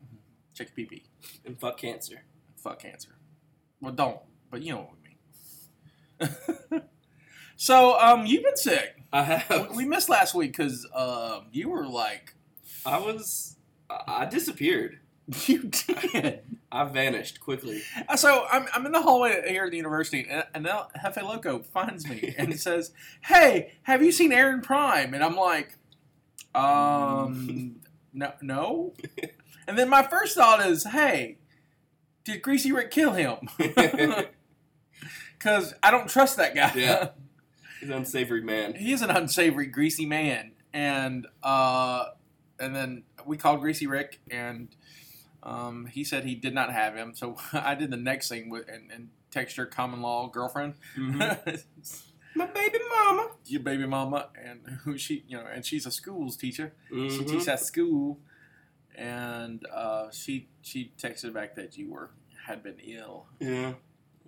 Check 0.58 0.70
your 0.76 0.88
PP. 0.88 1.02
And 1.46 1.56
fuck 1.58 1.78
cancer. 1.78 2.24
Fuck 2.56 2.80
cancer. 2.80 3.10
Well, 3.80 3.92
don't. 3.92 4.18
But 4.50 4.62
you 4.62 4.72
know 4.72 4.90
what 6.18 6.28
I 6.74 6.74
mean. 6.74 6.82
so 7.56 7.96
um, 8.00 8.26
you've 8.26 8.42
been 8.42 8.56
sick. 8.56 8.96
I 9.12 9.22
have. 9.22 9.70
We 9.76 9.84
missed 9.84 10.08
last 10.08 10.34
week 10.34 10.56
because 10.56 10.84
um, 10.92 11.46
you 11.52 11.68
were 11.68 11.86
like 11.86 12.34
I 12.84 12.98
was. 12.98 13.56
I 13.88 14.26
disappeared. 14.26 14.98
you 15.46 15.70
did. 15.70 16.40
I 16.72 16.84
vanished 16.84 17.38
quickly. 17.38 17.82
Uh, 18.08 18.16
So 18.16 18.46
I'm, 18.50 18.66
I'm 18.74 18.84
in 18.84 18.92
the 18.92 19.00
hallway 19.00 19.42
here 19.48 19.64
at 19.64 19.70
the 19.70 19.76
university, 19.76 20.26
and, 20.28 20.44
and 20.54 20.64
now 20.64 20.88
Hefe 21.00 21.22
Loco 21.22 21.60
finds 21.60 22.08
me 22.08 22.34
and 22.38 22.48
he 22.48 22.56
says, 22.58 22.90
"Hey, 23.20 23.74
have 23.84 24.02
you 24.02 24.10
seen 24.10 24.32
Aaron 24.32 24.60
Prime?" 24.60 25.14
And 25.14 25.22
I'm 25.22 25.36
like, 25.36 25.78
"Um, 26.52 27.80
no, 28.12 28.32
no." 28.42 28.94
And 29.68 29.78
then 29.78 29.88
my 29.88 30.02
first 30.02 30.34
thought 30.34 30.64
is, 30.66 30.82
"Hey, 30.84 31.38
did 32.25 32.42
Greasy 32.42 32.72
Rick 32.72 32.90
kill 32.90 33.12
him?" 33.12 33.37
Because 35.38 35.72
I 35.84 35.92
don't 35.92 36.08
trust 36.08 36.37
that 36.38 36.54
guy. 36.56 36.72
Yeah. 36.75 37.10
He's 37.80 37.90
an 37.90 37.94
unsavory 37.94 38.42
man. 38.42 38.75
he 38.75 38.92
is 38.92 39.02
an 39.02 39.10
unsavory, 39.10 39.66
greasy 39.66 40.04
man, 40.04 40.50
and 40.72 41.28
uh, 41.44 42.06
and 42.58 42.75
then 42.75 43.04
we 43.25 43.37
called 43.37 43.60
Greasy 43.60 43.87
Rick, 43.87 44.18
and 44.32 44.66
um, 45.44 45.87
he 45.87 46.02
said 46.02 46.25
he 46.25 46.34
did 46.34 46.54
not 46.54 46.72
have 46.72 46.96
him. 46.96 47.14
So 47.14 47.37
I 47.52 47.76
did 47.76 47.92
the 47.92 47.96
next 47.96 48.28
thing 48.30 48.50
with 48.50 48.68
and, 48.68 48.90
and 48.90 49.10
text 49.30 49.56
your 49.56 49.66
common 49.66 50.02
law 50.02 50.26
girlfriend, 50.28 50.75
My 50.96 51.38
baby 52.34 52.78
mama. 52.96 53.28
your 53.46 53.60
baby 53.62 53.87
mama, 53.87 54.30
and 54.44 54.80
who 54.82 54.98
she, 54.98 55.22
you 55.28 55.37
know, 55.37 55.46
and 55.46 55.64
she's 55.64 55.87
a 55.87 55.92
schools 55.92 56.37
teacher. 56.37 56.72
She 56.88 56.94
Mhm. 56.96 57.28
teaches 57.28 57.46
at 57.46 57.60
school, 57.60 58.18
and 58.99 59.64
uh, 59.73 60.11
she 60.11 60.49
she 60.62 60.93
texted 60.99 61.33
back 61.33 61.55
that 61.55 61.78
you 61.78 61.90
were 61.90 62.11
had 62.47 62.62
been 62.62 62.78
ill. 62.81 63.26
Yeah, 63.38 63.75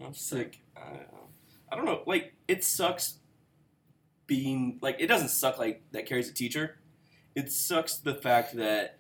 I'm 0.03 0.15
sick. 0.15 0.61
I, 0.77 0.81
uh, 0.81 1.27
I 1.71 1.77
don't 1.77 1.85
know. 1.85 2.03
Like, 2.07 2.35
it 2.49 2.65
sucks 2.65 3.19
being 4.27 4.79
like 4.81 4.97
it 5.01 5.09
doesn't 5.09 5.31
suck 5.31 5.59
like 5.59 5.83
that 5.91 6.07
carries 6.07 6.29
a 6.29 6.33
teacher. 6.33 6.77
It 7.35 7.51
sucks 7.51 7.97
the 7.97 8.15
fact 8.15 8.57
that 8.57 8.99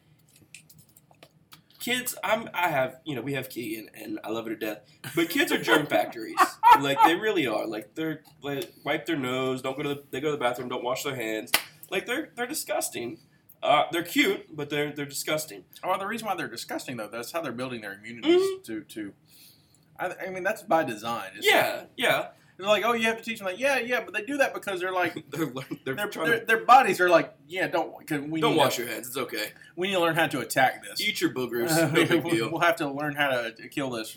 kids. 1.78 2.16
I'm. 2.24 2.48
I 2.52 2.68
have. 2.68 2.96
You 3.04 3.14
know, 3.14 3.22
we 3.22 3.34
have 3.34 3.48
Key, 3.48 3.76
and, 3.76 3.90
and 3.94 4.20
I 4.24 4.30
love 4.30 4.46
her 4.46 4.54
to 4.54 4.56
death. 4.56 4.80
But 5.14 5.30
kids 5.30 5.52
are 5.52 5.62
germ 5.62 5.86
factories. 5.88 6.36
like 6.80 6.98
they 7.04 7.14
really 7.14 7.46
are. 7.46 7.66
Like 7.66 7.94
they're 7.94 8.22
like 8.42 8.72
wipe 8.84 9.06
their 9.06 9.16
nose. 9.16 9.62
Don't 9.62 9.76
go 9.76 9.82
to 9.84 9.88
the. 9.90 10.02
They 10.10 10.20
go 10.20 10.28
to 10.28 10.32
the 10.32 10.38
bathroom. 10.38 10.68
Don't 10.68 10.84
wash 10.84 11.04
their 11.04 11.16
hands. 11.16 11.52
Like 11.90 12.06
they're 12.06 12.30
they're 12.34 12.46
disgusting. 12.46 13.18
Uh, 13.62 13.84
they're 13.92 14.02
cute, 14.02 14.54
but 14.56 14.70
they're 14.70 14.92
they're 14.92 15.04
disgusting. 15.06 15.64
Well, 15.84 15.98
the 15.98 16.06
reason 16.06 16.26
why 16.26 16.34
they're 16.34 16.48
disgusting 16.48 16.96
though, 16.96 17.08
that's 17.08 17.30
how 17.32 17.42
they're 17.42 17.52
building 17.52 17.82
their 17.82 17.92
immunities 17.94 18.40
Mhm. 18.40 18.64
to 18.64 18.80
to. 18.82 19.12
I, 19.98 20.14
I 20.26 20.30
mean, 20.30 20.42
that's 20.42 20.62
by 20.62 20.82
design. 20.84 21.30
Yeah, 21.40 21.82
yeah. 21.96 22.28
They're 22.56 22.68
like, 22.68 22.84
oh, 22.84 22.92
you 22.92 23.06
have 23.06 23.16
to 23.16 23.22
teach 23.24 23.38
them. 23.38 23.46
Like, 23.46 23.58
yeah, 23.58 23.78
yeah, 23.78 24.02
but 24.04 24.12
they 24.12 24.22
do 24.22 24.36
that 24.36 24.52
because 24.52 24.80
they're 24.80 24.92
like, 24.92 25.14
They're 25.30 25.46
they're, 25.46 25.94
their, 25.94 26.08
trying 26.08 26.26
their, 26.30 26.40
their 26.44 26.64
bodies 26.64 27.00
are 27.00 27.08
like, 27.08 27.34
yeah, 27.48 27.66
don't. 27.68 28.06
Cause 28.06 28.20
we 28.20 28.38
Don't 28.40 28.54
wash 28.54 28.76
to, 28.76 28.82
your 28.82 28.90
hands. 28.92 29.06
It's 29.08 29.16
okay. 29.16 29.52
We 29.76 29.88
need 29.88 29.94
to 29.94 30.00
learn 30.00 30.14
how 30.14 30.26
to 30.26 30.40
attack 30.40 30.82
this. 30.84 31.00
Eat 31.00 31.22
your 31.22 31.30
boogers. 31.30 31.70
No 31.94 32.06
big 32.06 32.22
deal. 32.30 32.50
we'll 32.50 32.60
have 32.60 32.76
to 32.76 32.90
learn 32.90 33.14
how 33.14 33.28
to, 33.30 33.52
to 33.52 33.68
kill 33.68 33.88
this. 33.90 34.14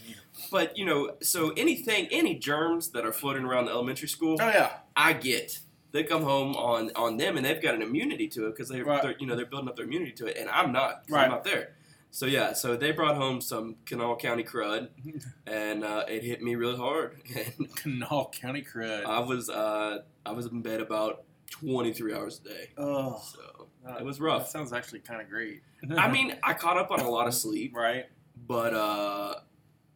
But 0.51 0.77
you 0.77 0.85
know, 0.85 1.15
so 1.21 1.51
anything, 1.55 2.07
any 2.11 2.35
germs 2.35 2.89
that 2.89 3.05
are 3.05 3.13
floating 3.13 3.45
around 3.45 3.65
the 3.65 3.71
elementary 3.71 4.09
school, 4.09 4.37
Oh 4.41 4.47
yeah, 4.49 4.71
I 4.95 5.13
get. 5.13 5.59
They 5.93 6.03
come 6.03 6.23
home 6.23 6.55
on 6.57 6.91
on 6.95 7.15
them, 7.17 7.37
and 7.37 7.45
they've 7.45 7.61
got 7.61 7.75
an 7.75 7.81
immunity 7.81 8.27
to 8.29 8.47
it 8.47 8.51
because 8.55 8.67
they, 8.67 8.81
Right. 8.81 9.01
they're 9.01 9.15
you 9.19 9.25
know 9.27 9.35
they're 9.37 9.45
building 9.45 9.69
up 9.69 9.75
their 9.77 9.85
immunity 9.85 10.11
to 10.13 10.25
it, 10.25 10.37
and 10.37 10.49
I'm 10.49 10.71
not 10.73 11.03
Right. 11.09 11.23
I'm 11.25 11.29
not 11.31 11.43
there. 11.45 11.75
So 12.11 12.25
yeah, 12.25 12.53
so 12.53 12.75
they 12.75 12.91
brought 12.91 13.15
home 13.15 13.41
some 13.41 13.75
Kanawha 13.85 14.17
County 14.17 14.43
crud, 14.43 14.89
and 15.47 15.83
uh, 15.83 16.03
it 16.09 16.23
hit 16.23 16.41
me 16.43 16.55
really 16.55 16.77
hard, 16.77 17.21
and 17.57 17.75
Kanawha 17.75 18.29
County 18.31 18.61
crud. 18.63 19.05
I 19.05 19.19
was 19.19 19.49
uh, 19.49 19.99
I 20.25 20.31
was 20.31 20.47
in 20.47 20.61
bed 20.61 20.81
about 20.81 21.23
23 21.51 22.13
hours 22.13 22.41
a 22.43 22.49
day. 22.49 22.69
oh, 22.77 23.21
So 23.23 23.67
it 23.99 24.03
was 24.03 24.19
rough. 24.19 24.43
That 24.45 24.49
sounds 24.51 24.73
actually 24.73 24.99
kind 25.01 25.21
of 25.21 25.29
great. 25.29 25.61
I 25.97 26.09
mean, 26.11 26.35
I 26.43 26.53
caught 26.53 26.77
up 26.77 26.89
on 26.91 26.99
a 27.01 27.09
lot 27.09 27.27
of 27.27 27.33
sleep, 27.35 27.75
right? 27.75 28.05
but 28.47 28.73
uh, 28.73 29.35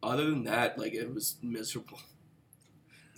other 0.03 0.29
than 0.29 0.43
that, 0.43 0.77
like 0.77 0.93
it 0.93 1.11
was 1.13 1.37
miserable. 1.41 1.99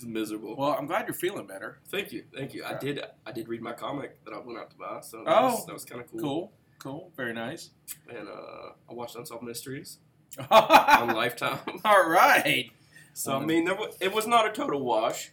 It 0.02 0.06
was 0.06 0.14
miserable. 0.14 0.56
Well, 0.56 0.70
I'm 0.80 0.86
glad 0.86 1.08
you're 1.08 1.14
feeling 1.14 1.46
better. 1.46 1.80
Thank 1.90 2.14
you, 2.14 2.24
thank 2.34 2.54
you. 2.54 2.64
I 2.64 2.76
did. 2.76 3.02
I 3.26 3.32
did 3.34 3.50
read 3.50 3.62
my 3.62 3.74
comic 3.74 4.24
that 4.24 4.34
I 4.34 4.40
went 4.40 4.58
out 4.58 4.70
to 4.72 4.78
buy, 4.78 5.02
so 5.02 5.24
that 5.26 5.28
Oh. 5.38 5.48
was, 5.56 5.66
that 5.66 5.74
was 5.74 5.84
kind 5.84 6.00
of 6.02 6.10
cool. 6.10 6.20
Cool, 6.22 6.52
cool, 6.80 7.12
very 7.18 7.34
nice. 7.34 7.72
And 8.08 8.30
uh, 8.30 8.72
I 8.90 8.94
watched 8.94 9.16
Unsolved 9.18 9.44
Mysteries 9.44 9.98
on 10.50 11.10
Lifetime. 11.16 11.60
All 11.86 12.08
right. 12.10 12.72
So 13.14 13.36
I 13.36 13.44
mean, 13.46 13.66
there 13.66 13.78
it 14.00 14.14
was 14.14 14.26
not 14.26 14.48
a 14.48 14.52
total 14.54 14.82
wash. 14.82 15.32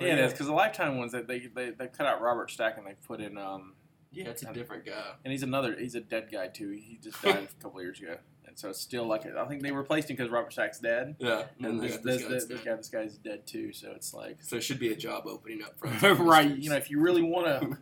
yeah, 0.00 0.14
it 0.14 0.18
is 0.20 0.32
because 0.32 0.46
the 0.46 0.54
Lifetime 0.54 0.96
ones 0.96 1.12
that 1.12 1.26
they, 1.28 1.40
they 1.54 1.70
they 1.70 1.88
cut 1.88 2.06
out 2.06 2.22
Robert 2.22 2.50
Stack 2.50 2.78
and 2.78 2.86
they 2.86 2.94
put 3.06 3.20
in 3.20 3.36
um 3.36 3.74
Yeah, 4.10 4.28
it's 4.28 4.42
a 4.42 4.54
different 4.54 4.86
guy. 4.86 5.12
and 5.22 5.32
he's 5.32 5.42
another 5.42 5.76
he's 5.78 5.94
a 5.96 6.00
dead 6.00 6.28
guy 6.32 6.48
too. 6.48 6.70
He 6.70 6.98
just 7.02 7.20
died 7.20 7.46
a 7.58 7.62
couple 7.62 7.82
years 7.82 8.00
ago, 8.00 8.16
and 8.54 8.60
so 8.60 8.68
it's 8.68 8.80
still 8.80 9.04
like 9.06 9.26
I 9.26 9.44
think 9.46 9.62
they 9.62 9.72
replaced 9.72 10.08
him 10.08 10.16
because 10.16 10.30
Robert 10.30 10.52
Stack's 10.52 10.78
dead. 10.78 11.16
Yeah, 11.18 11.42
And 11.60 11.80
this, 11.80 11.96
this, 11.96 12.24
this, 12.24 12.44
this 12.44 12.60
guy, 12.60 12.76
this 12.76 12.88
guy's 12.88 13.16
dead 13.16 13.48
too. 13.48 13.72
So 13.72 13.90
it's 13.96 14.14
like, 14.14 14.38
So 14.42 14.56
it 14.56 14.62
should 14.62 14.78
be 14.78 14.92
a 14.92 14.96
job 14.96 15.24
opening 15.26 15.62
up 15.64 15.76
front. 15.76 16.18
right? 16.20 16.56
You 16.56 16.70
know, 16.70 16.76
if 16.76 16.88
you 16.88 17.00
really 17.00 17.22
want 17.22 17.46
to, 17.46 17.78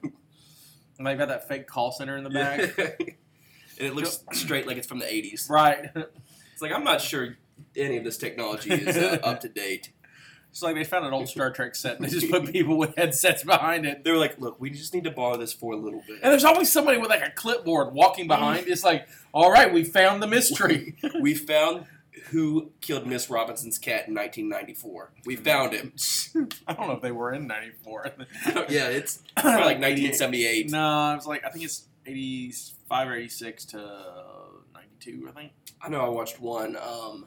and 0.99 1.07
they've 1.07 1.19
got 1.19 1.29
that 1.29 1.47
fake 1.47 1.67
call 1.67 1.93
center 1.93 2.17
in 2.17 2.25
the 2.25 2.31
back, 2.31 2.79
and 2.79 3.17
it 3.79 3.95
looks 3.95 4.25
straight 4.33 4.67
like 4.67 4.79
it's 4.79 4.87
from 4.87 4.99
the 4.99 5.05
80s. 5.05 5.51
right? 5.51 5.91
It's 5.95 6.63
like 6.63 6.73
I'm 6.73 6.85
not 6.85 7.03
sure 7.03 7.37
any 7.77 7.99
of 7.99 8.05
this 8.05 8.17
technology 8.17 8.73
is 8.73 8.97
uh, 8.97 9.19
up 9.23 9.41
to 9.41 9.51
date. 9.51 9.93
It's 10.53 10.63
like 10.63 10.75
they 10.75 10.85
found 10.85 11.07
an 11.07 11.15
old 11.15 11.31
Star 11.31 11.51
Trek 11.51 11.75
set 11.75 11.97
and 11.97 12.05
they 12.05 12.11
just 12.11 12.31
put 12.31 12.45
people 12.53 12.77
with 12.77 12.95
headsets 12.95 13.43
behind 13.43 13.87
it. 13.87 14.05
They 14.05 14.11
were 14.11 14.19
like, 14.19 14.39
"Look, 14.39 14.61
we 14.61 14.69
just 14.69 14.93
need 14.93 15.05
to 15.05 15.11
borrow 15.11 15.39
this 15.39 15.51
for 15.51 15.73
a 15.73 15.77
little 15.77 16.03
bit." 16.07 16.21
And 16.23 16.31
there's 16.31 16.45
always 16.45 16.71
somebody 16.71 16.99
with 16.99 17.09
like 17.09 17.27
a 17.27 17.31
clipboard 17.31 17.95
walking 17.95 18.29
behind. 18.29 18.69
It's 18.69 18.85
like, 18.85 19.09
all 19.33 19.51
right, 19.51 19.73
we 19.73 19.83
found 19.83 20.23
the 20.23 20.27
mystery. 20.27 20.97
we 21.23 21.33
found 21.33 21.87
who 22.25 22.71
killed 22.83 23.07
Miss 23.07 23.31
Robinson's 23.31 23.79
cat 23.79 24.09
in 24.09 24.15
1994. 24.15 25.13
We 25.25 25.37
found 25.37 25.73
him. 25.73 25.95
I 26.69 26.75
don't 26.75 26.87
know 26.87 26.97
if 26.97 27.01
they 27.03 27.13
were 27.13 27.33
in 27.33 27.47
'94. 27.47 28.11
yeah, 28.69 28.89
it's 28.89 29.23
probably 29.35 29.63
like 29.63 29.81
1978. 29.81 30.71
No, 30.71 30.87
I 30.87 31.15
was 31.15 31.27
like 31.27 31.47
I 31.47 31.49
think 31.49 31.65
it's 31.65 31.87
'85 32.05 33.09
or 33.09 33.15
'86 33.15 33.65
to 33.65 33.79
'92. 34.75 35.29
I 35.31 35.33
think. 35.33 35.53
I 35.81 35.89
know 35.89 36.05
I 36.05 36.11
watched 36.11 36.43
one. 36.43 36.77
Um, 36.77 37.27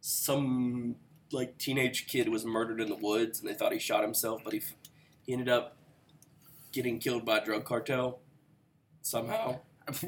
some 0.00 0.96
like 1.32 1.58
teenage 1.58 2.06
kid 2.06 2.28
was 2.28 2.44
murdered 2.44 2.80
in 2.80 2.88
the 2.88 2.96
woods, 2.96 3.40
and 3.40 3.48
they 3.48 3.54
thought 3.54 3.72
he 3.72 3.78
shot 3.78 4.02
himself, 4.02 4.42
but 4.44 4.52
he 4.52 4.58
f- 4.60 4.74
he 5.26 5.32
ended 5.32 5.48
up 5.48 5.76
getting 6.72 6.98
killed 6.98 7.24
by 7.24 7.38
a 7.38 7.44
drug 7.44 7.64
cartel 7.64 8.20
somehow. 9.02 9.60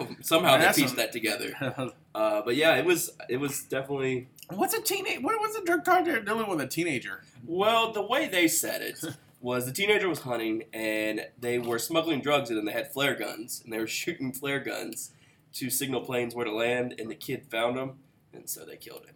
Um, 0.00 0.16
somehow 0.22 0.56
they 0.56 0.72
pieced 0.82 0.96
that 0.96 1.12
together. 1.12 1.52
Uh, 2.14 2.42
but 2.44 2.56
yeah, 2.56 2.74
it 2.74 2.84
was 2.84 3.10
it 3.28 3.36
was 3.36 3.62
definitely 3.62 4.26
What's 4.50 4.74
a 4.74 4.82
teenage? 4.82 5.20
What 5.22 5.38
was 5.38 5.54
a 5.54 5.64
drug 5.64 5.84
cartel 5.84 6.20
doing 6.20 6.48
with 6.48 6.60
a 6.60 6.66
teenager? 6.66 7.22
well 7.46 7.92
the 7.92 8.02
way 8.02 8.26
they 8.26 8.48
said 8.48 8.82
it 8.82 8.98
was 9.40 9.66
the 9.66 9.72
teenager 9.72 10.08
was 10.08 10.18
hunting 10.20 10.64
and 10.72 11.26
they 11.38 11.60
were 11.60 11.78
smuggling 11.78 12.20
drugs 12.20 12.50
and 12.50 12.66
they 12.66 12.72
had 12.72 12.92
flare 12.92 13.14
guns 13.14 13.60
and 13.62 13.72
they 13.72 13.78
were 13.78 13.86
shooting 13.86 14.32
flare 14.32 14.58
guns 14.58 15.12
to 15.52 15.70
signal 15.70 16.00
planes 16.00 16.34
where 16.34 16.44
to 16.44 16.52
land 16.52 16.92
and 16.98 17.08
the 17.08 17.14
kid 17.14 17.46
found 17.48 17.76
them 17.76 18.00
and 18.32 18.50
so 18.50 18.64
they 18.64 18.76
killed 18.76 19.06
him. 19.06 19.14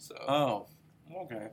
So, 0.00 0.14
Oh, 0.26 0.66
okay. 1.24 1.48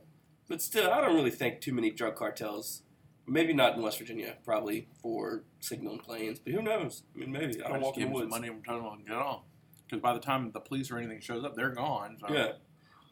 but 0.48 0.62
still, 0.62 0.90
I 0.90 1.00
don't 1.02 1.14
really 1.14 1.30
think 1.30 1.60
too 1.60 1.72
many 1.74 1.90
drug 1.90 2.16
cartels. 2.16 2.82
Maybe 3.26 3.52
not 3.52 3.76
in 3.76 3.82
West 3.82 3.98
Virginia, 3.98 4.36
probably 4.42 4.88
for 5.02 5.44
signaling 5.60 5.98
planes. 5.98 6.38
But 6.38 6.54
who 6.54 6.62
knows? 6.62 7.02
I 7.14 7.18
mean, 7.18 7.30
maybe 7.30 7.62
I 7.62 7.68
don't 7.68 7.82
walk 7.82 7.98
in 7.98 8.04
the 8.04 8.06
them 8.06 8.14
some 8.14 8.20
woods. 8.22 8.30
money 8.30 8.48
and 8.48 8.64
tell 8.64 8.80
them 8.80 9.04
get 9.06 9.16
on. 9.16 9.40
Because 9.86 10.00
by 10.00 10.14
the 10.14 10.18
time 10.20 10.50
the 10.52 10.60
police 10.60 10.90
or 10.90 10.96
anything 10.96 11.20
shows 11.20 11.44
up, 11.44 11.54
they're 11.54 11.74
gone. 11.74 12.16
So. 12.20 12.32
Yeah. 12.34 12.52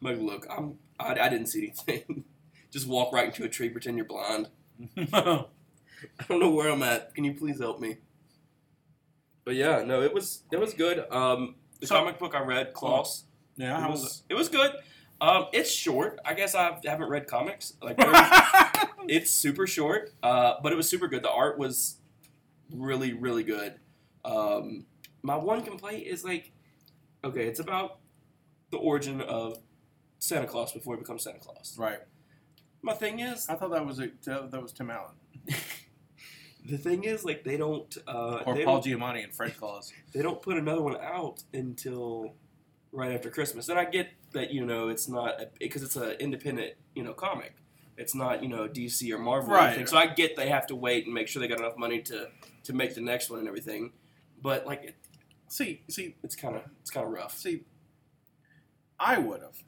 Like, 0.01 0.17
look, 0.19 0.47
I'm. 0.49 0.79
I, 0.99 1.11
I 1.19 1.29
didn't 1.29 1.45
see 1.47 1.59
anything. 1.87 2.23
Just 2.71 2.87
walk 2.87 3.13
right 3.13 3.27
into 3.27 3.43
a 3.43 3.49
tree, 3.49 3.69
pretend 3.69 3.97
you're 3.97 4.05
blind. 4.07 4.49
I 4.97 5.45
don't 6.27 6.39
know 6.39 6.49
where 6.49 6.69
I'm 6.69 6.81
at. 6.83 7.13
Can 7.13 7.23
you 7.23 7.33
please 7.35 7.59
help 7.59 7.79
me? 7.79 7.97
But 9.45 9.53
yeah, 9.55 9.83
no, 9.83 10.01
it 10.01 10.13
was 10.13 10.43
it 10.51 10.59
was 10.59 10.73
good. 10.73 11.05
Um, 11.11 11.55
the 11.79 11.85
So- 11.87 11.95
comic 11.95 12.17
book 12.17 12.33
I 12.35 12.41
read, 12.41 12.73
Klaus, 12.73 13.25
yeah. 13.55 13.85
it 13.85 13.91
was 13.91 14.01
was 14.01 14.23
it 14.29 14.33
was 14.33 14.49
good. 14.49 14.71
Um, 15.19 15.47
it's 15.51 15.71
short. 15.71 16.19
I 16.25 16.33
guess 16.33 16.55
I 16.55 16.77
haven't 16.85 17.09
read 17.09 17.27
comics. 17.27 17.73
Like 17.81 17.95
it's 19.07 19.31
super 19.31 19.65
short, 19.67 20.11
uh, 20.21 20.55
but 20.61 20.71
it 20.71 20.75
was 20.75 20.89
super 20.89 21.07
good. 21.07 21.23
The 21.23 21.31
art 21.31 21.57
was 21.57 21.97
really 22.73 23.13
really 23.13 23.43
good. 23.43 23.75
Um, 24.23 24.85
my 25.21 25.35
one 25.35 25.63
complaint 25.63 26.05
is 26.05 26.23
like, 26.23 26.51
okay, 27.23 27.47
it's 27.47 27.59
about 27.59 27.99
the 28.71 28.77
origin 28.77 29.21
of 29.21 29.59
Santa 30.19 30.47
Claus 30.47 30.71
before 30.71 30.95
he 30.95 31.01
becomes 31.01 31.23
Santa 31.23 31.39
Claus. 31.39 31.75
right. 31.77 31.99
My 32.83 32.93
thing 32.93 33.19
is, 33.19 33.49
I 33.49 33.55
thought 33.55 33.71
that 33.71 33.85
was 33.85 33.99
a, 33.99 34.09
that 34.23 34.61
was 34.61 34.71
Tim 34.71 34.91
Allen 34.91 35.15
the 36.67 36.77
thing 36.77 37.03
is, 37.03 37.23
like 37.23 37.43
they 37.43 37.57
don't 37.57 37.97
uh, 38.07 38.43
or 38.45 38.55
they 38.55 38.65
Paul 38.65 38.81
don't, 38.81 38.99
Giamatti 38.99 39.23
and 39.23 39.33
Fred 39.33 39.57
Claus. 39.57 39.93
they 40.13 40.21
don't 40.21 40.41
put 40.41 40.57
another 40.57 40.81
one 40.81 40.97
out 40.97 41.43
until 41.53 42.35
right 42.97 43.11
after 43.11 43.29
Christmas. 43.29 43.69
And 43.69 43.77
I 43.79 43.85
get 43.85 44.09
that 44.33 44.51
you 44.51 44.65
know 44.65 44.89
it's 44.89 45.07
not 45.07 45.39
because 45.59 45.83
it's 45.83 45.95
an 45.95 46.11
independent 46.19 46.73
you 46.95 47.03
know 47.03 47.13
comic. 47.13 47.53
It's 47.97 48.13
not 48.15 48.43
you 48.43 48.49
know 48.49 48.67
DC 48.67 49.11
or 49.13 49.17
Marvel 49.19 49.53
or 49.53 49.59
anything. 49.59 49.87
So 49.87 49.97
I 49.97 50.07
get 50.07 50.35
they 50.35 50.49
have 50.49 50.67
to 50.67 50.75
wait 50.75 51.05
and 51.05 51.13
make 51.13 51.27
sure 51.27 51.39
they 51.39 51.47
got 51.47 51.59
enough 51.59 51.77
money 51.77 52.01
to 52.03 52.29
to 52.63 52.73
make 52.73 52.95
the 52.95 53.01
next 53.01 53.29
one 53.29 53.39
and 53.39 53.47
everything. 53.47 53.91
But 54.41 54.65
like 54.65 54.83
it, 54.83 54.95
See, 55.49 55.81
see, 55.89 56.15
it's 56.23 56.35
kind 56.35 56.55
of 56.57 56.63
it's 56.81 56.89
kind 56.91 57.05
of 57.05 57.13
rough. 57.13 57.37
see. 57.37 57.61
I 58.99 59.17
would 59.19 59.41
have 59.41 59.63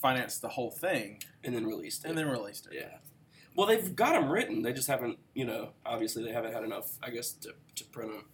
financed 0.00 0.42
the 0.42 0.48
whole 0.50 0.70
thing 0.70 1.22
And 1.42 1.54
then 1.54 1.64
released 1.66 2.04
it. 2.04 2.08
and 2.08 2.18
then 2.18 2.28
released 2.28 2.66
it. 2.66 2.74
yeah. 2.74 2.98
Well, 3.56 3.66
they've 3.66 3.96
got 3.96 4.12
them 4.12 4.30
written. 4.30 4.60
They 4.62 4.72
just 4.72 4.88
haven't, 4.88 5.18
you 5.32 5.44
know, 5.46 5.70
obviously 5.86 6.22
they 6.24 6.32
haven't 6.32 6.52
had 6.52 6.64
enough, 6.64 6.98
I 7.02 7.10
guess, 7.10 7.32
to, 7.32 7.54
to 7.76 7.84
print 7.86 8.10
them. 8.12 8.24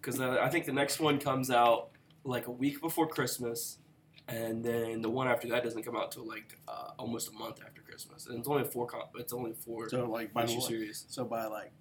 Because 0.00 0.18
uh, 0.20 0.38
I 0.42 0.48
think 0.48 0.64
the 0.66 0.72
next 0.72 0.98
one 1.00 1.18
comes 1.18 1.50
out 1.50 1.90
like 2.24 2.46
a 2.46 2.50
week 2.50 2.80
before 2.80 3.06
Christmas, 3.06 3.78
and 4.28 4.64
then 4.64 5.02
the 5.02 5.10
one 5.10 5.28
after 5.28 5.48
that 5.48 5.62
doesn't 5.62 5.82
come 5.82 5.96
out 5.96 6.12
till 6.12 6.26
like 6.26 6.58
uh, 6.66 6.90
almost 6.98 7.28
a 7.28 7.32
month 7.32 7.60
after 7.64 7.82
Christmas. 7.82 8.26
And 8.26 8.38
it's 8.38 8.48
only 8.48 8.64
four. 8.64 8.86
Com- 8.86 9.02
it's 9.16 9.32
only 9.32 9.52
four 9.52 9.88
So 9.88 10.08
like 10.08 10.32
by 10.32 10.46
the 10.46 10.52
issue 10.52 10.60
series. 10.60 11.04
so 11.08 11.24
by 11.24 11.44
like 11.46 11.72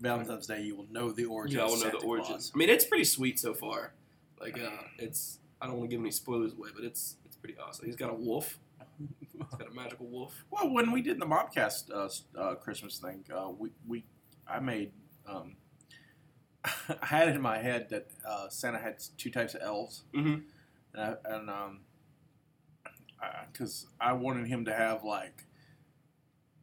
Valentine's 0.00 0.46
Day, 0.46 0.62
you 0.62 0.76
will 0.76 0.86
know 0.90 1.12
the 1.12 1.24
origin. 1.24 1.58
Yeah, 1.58 1.64
I 1.64 1.68
will 1.68 1.78
know 1.78 1.90
the 1.90 2.06
origins. 2.06 2.28
Claus. 2.28 2.52
I 2.54 2.58
mean, 2.58 2.68
it's 2.68 2.84
pretty 2.84 3.04
sweet 3.04 3.38
so 3.38 3.54
far. 3.54 3.92
Like, 4.40 4.58
uh, 4.58 4.70
it's. 4.98 5.38
I 5.60 5.66
don't 5.66 5.76
want 5.76 5.90
to 5.90 5.94
give 5.96 6.00
any 6.02 6.10
spoilers 6.10 6.52
away, 6.54 6.70
but 6.74 6.84
it's 6.84 7.16
it's 7.26 7.36
pretty 7.36 7.56
awesome. 7.58 7.86
He's 7.86 7.96
got 7.96 8.10
a 8.10 8.14
wolf. 8.14 8.58
He's 9.20 9.28
got 9.58 9.70
a 9.70 9.74
magical 9.74 10.06
wolf. 10.06 10.44
Well, 10.50 10.70
when 10.74 10.90
we 10.92 11.00
did 11.02 11.20
the 11.20 11.26
Mopcast 11.26 11.90
uh, 11.90 12.38
uh, 12.38 12.54
Christmas 12.56 12.98
thing, 12.98 13.24
uh, 13.34 13.50
we, 13.56 13.70
we 13.86 14.04
I 14.48 14.60
made 14.60 14.92
um, 15.26 15.56
I 17.02 17.06
had 17.06 17.28
it 17.28 17.36
in 17.36 17.40
my 17.42 17.58
head 17.58 17.88
that 17.90 18.08
uh, 18.28 18.48
Santa 18.48 18.78
had 18.78 18.96
two 19.16 19.30
types 19.30 19.54
of 19.54 19.62
elves, 19.62 20.02
Mm-hmm. 20.14 20.40
and, 20.94 21.02
I, 21.02 21.14
and 21.24 21.48
um, 21.50 21.80
because 23.52 23.86
I 24.00 24.12
wanted 24.12 24.46
him 24.46 24.64
to 24.66 24.74
have 24.74 25.04
like, 25.04 25.44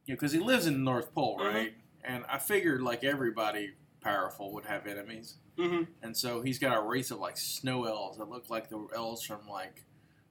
you 0.05 0.13
know, 0.13 0.15
because 0.15 0.31
he 0.31 0.39
lives 0.39 0.65
in 0.65 0.73
the 0.73 0.79
North 0.79 1.13
Pole, 1.13 1.37
Mhm. 1.39 1.53
right? 1.53 1.73
And 2.03 2.23
I 2.29 2.37
figured 2.39 2.81
like 2.81 3.03
everybody 3.03 3.73
powerful 4.01 4.53
would 4.53 4.65
have 4.65 4.87
enemies, 4.87 5.37
Mm-hmm. 5.57 5.91
and 6.03 6.15
so 6.15 6.41
he's 6.41 6.59
got 6.59 6.77
a 6.77 6.81
race 6.81 7.09
of 7.11 7.19
like 7.19 7.35
snow 7.37 7.85
elves 7.85 8.17
that 8.19 8.29
look 8.29 8.49
like 8.49 8.69
the 8.69 8.87
elves 8.95 9.23
from 9.25 9.47
like 9.47 9.83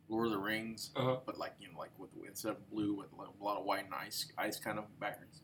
Lord 0.09 0.27
of 0.27 0.33
the 0.33 0.39
Rings, 0.39 0.91
Uh-huh. 0.95 1.17
but 1.27 1.37
like 1.39 1.55
you 1.59 1.69
know, 1.73 1.79
like 1.79 1.91
with 1.99 2.11
instead 2.29 2.53
of 2.53 2.71
blue 2.71 2.95
with 2.95 3.09
like, 3.19 3.29
a 3.41 3.45
lot 3.45 3.59
of 3.59 3.65
white 3.65 3.85
and 3.85 3.95
ice, 3.95 4.31
ice 4.39 4.59
kind 4.61 4.79
of 4.79 4.85
backgrounds 5.01 5.43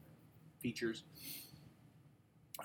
features. 0.60 1.02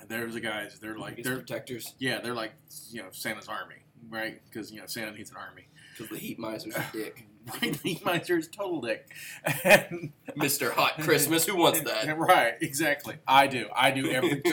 There's 0.07 0.33
the 0.33 0.39
guys. 0.41 0.77
They're 0.79 0.97
like 0.97 1.21
they're 1.23 1.37
protectors 1.37 1.93
yeah, 1.99 2.19
they're 2.21 2.33
like 2.33 2.53
you 2.91 3.01
know 3.01 3.09
Santa's 3.11 3.47
army, 3.47 3.83
right? 4.09 4.41
Because 4.49 4.71
you 4.71 4.79
know 4.79 4.85
Santa 4.85 5.11
needs 5.11 5.31
an 5.31 5.37
army. 5.37 5.67
because 5.97 6.09
the 6.11 6.17
heat 6.17 6.39
miser's 6.39 6.75
a 6.75 6.85
dick. 6.93 7.25
Right, 7.61 7.81
the 7.81 7.97
Meister's 8.03 8.49
total 8.49 8.81
dick. 8.81 9.07
And, 9.63 10.11
Mr. 10.37 10.69
Hot 10.73 10.99
Christmas, 10.99 11.45
who 11.45 11.55
wants 11.55 11.79
that? 11.79 12.17
Right, 12.17 12.55
exactly. 12.59 13.15
I 13.25 13.47
do. 13.47 13.67
I 13.73 13.91
do 13.91 14.11
every. 14.11 14.43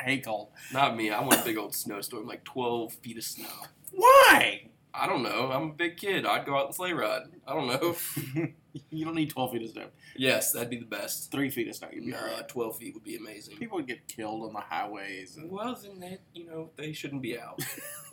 I 0.00 0.02
hate 0.02 0.24
cold. 0.24 0.48
Not 0.72 0.96
me. 0.96 1.10
I 1.10 1.20
want 1.20 1.40
a 1.40 1.44
big 1.44 1.56
old 1.56 1.76
snowstorm, 1.76 2.26
like 2.26 2.42
12 2.42 2.92
feet 2.94 3.18
of 3.18 3.22
snow. 3.22 3.46
Why? 3.92 4.62
I 4.96 5.06
don't 5.08 5.22
know. 5.24 5.50
I'm 5.50 5.70
a 5.70 5.72
big 5.72 5.96
kid. 5.96 6.24
I'd 6.24 6.46
go 6.46 6.56
out 6.56 6.66
and 6.66 6.74
sleigh 6.74 6.92
ride. 6.92 7.22
I 7.48 7.52
don't 7.54 7.66
know. 7.66 7.96
you 8.90 9.04
don't 9.04 9.14
need 9.16 9.30
twelve 9.30 9.50
feet 9.52 9.62
of 9.62 9.70
snow. 9.70 9.86
yes, 10.16 10.52
that'd 10.52 10.70
be 10.70 10.78
the 10.78 10.84
best. 10.86 11.32
Three 11.32 11.50
feet 11.50 11.66
of 11.68 11.74
snow. 11.74 11.88
You'd 11.92 12.04
be 12.06 12.12
Nah, 12.12 12.18
alright. 12.18 12.48
12 12.48 12.76
feet 12.78 12.94
would 12.94 13.02
be 13.04 13.16
amazing. 13.16 13.56
People 13.56 13.78
would 13.78 13.88
get 13.88 14.06
killed 14.06 14.42
on 14.44 14.52
the 14.52 14.60
highways. 14.60 15.36
And, 15.36 15.50
Well, 15.50 15.76
then 15.82 15.98
they, 16.00 16.18
you 16.32 16.46
know, 16.46 16.70
they 16.76 16.92
shouldn't 16.92 17.22
be 17.22 17.36
out. 17.38 17.60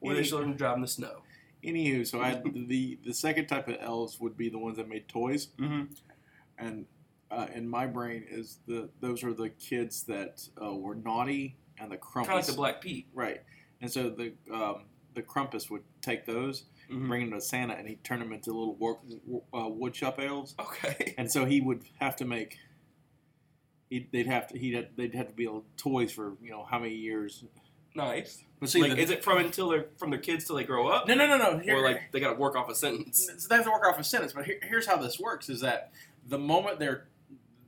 or 0.00 0.10
Any- 0.12 0.20
they 0.22 0.26
shouldn't 0.26 0.56
drive 0.56 0.76
in 0.76 0.82
the 0.82 0.88
snow. 0.88 1.22
Anywho, 1.62 2.06
so 2.06 2.20
I 2.20 2.40
the 2.44 2.98
the 3.04 3.12
second 3.12 3.46
type 3.46 3.68
of 3.68 3.76
elves 3.80 4.18
would 4.18 4.36
be 4.36 4.48
the 4.48 4.58
ones 4.58 4.76
that 4.78 4.88
made 4.88 5.06
toys, 5.08 5.48
Mm-hmm. 5.58 5.92
and 6.58 6.86
uh, 7.30 7.46
in 7.54 7.68
my 7.68 7.86
brain 7.86 8.24
is 8.28 8.58
the 8.66 8.88
those 9.00 9.22
are 9.22 9.34
the 9.34 9.50
kids 9.50 10.02
that 10.04 10.42
uh, 10.60 10.72
were 10.72 10.94
naughty 10.94 11.56
and 11.78 11.92
the 11.92 11.98
Kind 11.98 12.26
of 12.26 12.32
like 12.34 12.46
the 12.46 12.54
Black 12.54 12.80
Pete. 12.80 13.08
right, 13.14 13.42
and 13.82 13.92
so 13.92 14.08
the 14.08 14.32
um, 14.52 14.84
the 15.14 15.22
Krampus 15.22 15.70
would 15.70 15.82
take 16.02 16.24
those, 16.26 16.64
Mhm. 16.90 17.08
bring 17.08 17.30
them 17.30 17.38
to 17.38 17.44
Santa, 17.44 17.74
and 17.74 17.88
he'd 17.88 18.02
turn 18.04 18.18
them 18.20 18.32
into 18.32 18.50
little 18.52 18.76
work, 18.76 18.98
uh, 19.54 19.68
wood 19.68 19.94
shop 19.96 20.18
elves, 20.20 20.54
Okay. 20.58 21.14
and 21.18 21.30
so 21.30 21.44
he 21.44 21.60
would 21.60 21.82
have 22.00 22.16
to 22.16 22.24
make. 22.24 22.58
He'd, 23.88 24.10
they'd 24.12 24.26
have 24.26 24.46
to. 24.48 24.58
He'd 24.58 24.74
have, 24.74 24.86
they'd 24.96 25.14
have 25.14 25.28
to 25.28 25.34
be 25.34 25.48
toys 25.76 26.12
for 26.12 26.36
you 26.42 26.50
know 26.50 26.64
how 26.64 26.78
many 26.78 26.94
years, 26.94 27.44
Nice. 27.92 28.44
But 28.60 28.68
see, 28.68 28.80
like, 28.82 28.92
the- 28.92 28.98
is 29.02 29.10
it 29.10 29.24
from 29.24 29.38
until 29.38 29.68
they're 29.68 29.88
from 29.98 30.10
their 30.10 30.20
kids 30.20 30.44
till 30.46 30.54
they 30.54 30.62
grow 30.62 30.86
up, 30.86 31.08
no, 31.08 31.14
no, 31.14 31.26
no, 31.26 31.36
no. 31.36 31.58
Here, 31.58 31.76
or 31.76 31.82
like 31.82 32.12
they 32.12 32.20
got 32.20 32.34
to 32.34 32.38
work 32.38 32.54
off 32.54 32.68
a 32.70 32.74
sentence? 32.74 33.28
so 33.38 33.48
they 33.48 33.56
have 33.56 33.64
to 33.64 33.70
work 33.72 33.84
off 33.84 33.98
a 33.98 34.04
sentence. 34.04 34.32
But 34.32 34.44
here, 34.44 34.60
here's 34.62 34.86
how 34.86 34.96
this 34.96 35.18
works: 35.18 35.48
is 35.48 35.60
that 35.62 35.92
the 36.28 36.38
moment 36.38 36.78
they're 36.78 37.08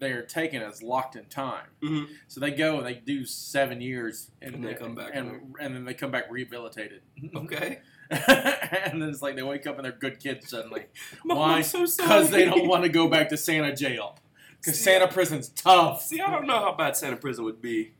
they're 0.02 0.22
taken 0.22 0.60
as 0.62 0.82
locked 0.82 1.16
in 1.16 1.24
time. 1.26 1.66
hmm 1.80 2.04
So 2.28 2.40
they 2.40 2.50
go 2.50 2.76
and 2.78 2.86
they 2.86 2.94
do 2.94 3.24
seven 3.24 3.80
years, 3.80 4.30
and, 4.42 4.56
And 4.56 4.64
they 4.64 4.74
come 4.74 4.94
back 4.94 5.12
and, 5.14 5.54
and 5.60 5.74
then 5.74 5.84
they 5.86 5.94
come 5.94 6.10
back 6.10 6.30
rehabilitated. 6.30 7.00
Okay. 7.34 7.78
and 8.10 9.00
then 9.00 9.08
it's 9.08 9.22
like 9.22 9.36
they 9.36 9.42
wake 9.42 9.66
up 9.66 9.76
and 9.76 9.84
they're 9.86 9.92
good 9.92 10.20
kids 10.20 10.50
suddenly. 10.50 10.84
Mom, 11.24 11.38
Why? 11.38 11.56
I'm 11.58 11.62
so. 11.62 11.86
Because 11.86 12.30
they 12.30 12.44
don't 12.44 12.66
want 12.68 12.82
to 12.82 12.90
go 12.90 13.08
back 13.08 13.30
to 13.30 13.36
Santa 13.38 13.74
jail. 13.74 14.18
Because 14.60 14.78
Santa 14.78 15.08
prison's 15.08 15.48
tough. 15.48 16.02
See, 16.02 16.20
I 16.20 16.30
don't 16.30 16.46
know 16.46 16.58
how 16.58 16.74
bad 16.74 16.96
Santa 16.96 17.16
prison 17.16 17.44
would 17.44 17.62
be. 17.62 17.94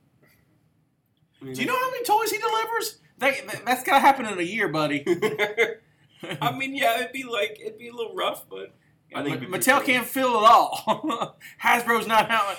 I 1.41 1.45
mean, 1.47 1.55
Do 1.55 1.61
you 1.63 1.67
know 1.67 1.77
how 1.79 1.91
many 1.91 2.05
toys 2.05 2.31
he 2.31 2.39
delivers? 2.39 2.99
They, 3.19 3.41
that- 3.47 3.63
that's 3.65 3.85
got 3.85 3.95
to 3.95 4.01
happen 4.01 4.27
in 4.27 4.39
a 4.39 4.43
year, 4.43 4.69
buddy. 4.69 5.05
I 6.41 6.53
mean, 6.57 6.75
yeah, 6.77 7.01
it'd 7.01 7.13
be 7.13 7.25
like 7.25 7.59
it'd 7.61 7.79
be 7.79 7.89
a 7.89 7.95
little 7.95 8.15
rough, 8.15 8.49
but 8.49 8.75
I 9.15 9.23
think 9.23 9.37
it'd 9.37 9.49
Mattel 9.49 9.77
pretty 9.77 9.93
can't 9.93 10.07
fill 10.07 10.39
it 10.39 10.45
all. 10.45 11.37
Hasbro's 11.63 12.07
not 12.07 12.31
how. 12.31 12.55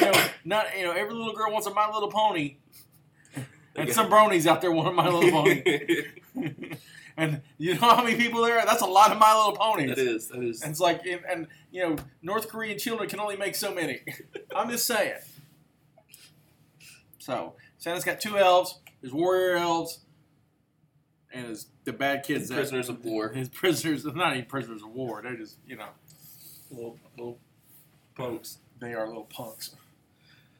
You 0.00 0.10
know, 0.10 0.24
not 0.44 0.66
you 0.76 0.84
know. 0.84 0.92
Every 0.92 1.14
little 1.14 1.34
girl 1.34 1.52
wants 1.52 1.66
a 1.66 1.74
My 1.74 1.90
Little 1.90 2.10
Pony, 2.10 2.56
and 3.74 3.92
some 3.92 4.10
bronies 4.10 4.46
out 4.46 4.60
there 4.60 4.72
want 4.72 4.88
a 4.88 4.92
My 4.92 5.08
Little 5.08 5.30
Pony. 5.30 6.04
and 7.16 7.42
you 7.58 7.74
know 7.74 7.80
how 7.80 8.02
many 8.02 8.16
people 8.16 8.42
there 8.42 8.58
are? 8.58 8.66
That's 8.66 8.82
a 8.82 8.86
lot 8.86 9.12
of 9.12 9.18
My 9.18 9.34
Little 9.36 9.56
Ponies. 9.56 9.90
that 9.90 9.98
is 9.98 10.28
that 10.28 10.42
is. 10.42 10.62
And 10.62 10.70
it's 10.70 10.80
like, 10.80 11.04
and, 11.04 11.20
and 11.30 11.46
you 11.70 11.82
know, 11.82 11.96
North 12.22 12.48
Korean 12.48 12.78
children 12.78 13.08
can 13.08 13.20
only 13.20 13.36
make 13.36 13.54
so 13.54 13.74
many. 13.74 14.00
I'm 14.56 14.70
just 14.70 14.86
saying. 14.86 15.18
So 17.18 17.54
Santa's 17.78 18.04
got 18.04 18.20
two 18.20 18.38
elves. 18.38 18.80
His 19.02 19.12
warrior 19.12 19.56
elves, 19.56 20.00
and 21.32 21.48
his 21.48 21.66
the 21.86 21.92
bad 21.94 22.22
kids. 22.24 22.48
that- 22.50 22.54
prisoners 22.56 22.88
of 22.90 23.02
war. 23.04 23.30
His 23.30 23.48
prisoners. 23.48 24.04
Not 24.14 24.34
even 24.36 24.46
prisoners 24.46 24.82
of 24.82 24.90
war. 24.90 25.22
They're 25.22 25.36
just 25.36 25.56
you 25.66 25.76
know 25.76 25.88
little 26.70 26.98
little 27.16 27.38
punks. 28.14 28.58
they 28.78 28.92
are 28.92 29.06
little 29.06 29.24
punks. 29.24 29.74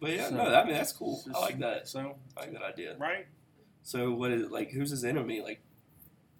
But 0.00 0.12
yeah, 0.12 0.28
So- 0.30 0.36
no, 0.36 0.42
I 0.54 0.64
mean 0.64 0.72
that's 0.74 0.92
cool. 0.92 1.22
I 1.34 1.38
like 1.40 1.58
that. 1.58 1.86
So 1.88 2.16
I 2.36 2.40
like 2.40 2.52
that 2.52 2.62
idea. 2.62 2.96
right, 2.98 3.26
So 3.82 4.12
what 4.12 4.30
is 4.32 4.42
it 4.42 4.50
like? 4.52 4.70
Who's 4.70 4.90
his 4.90 5.04
enemy? 5.04 5.40
Like 5.42 5.60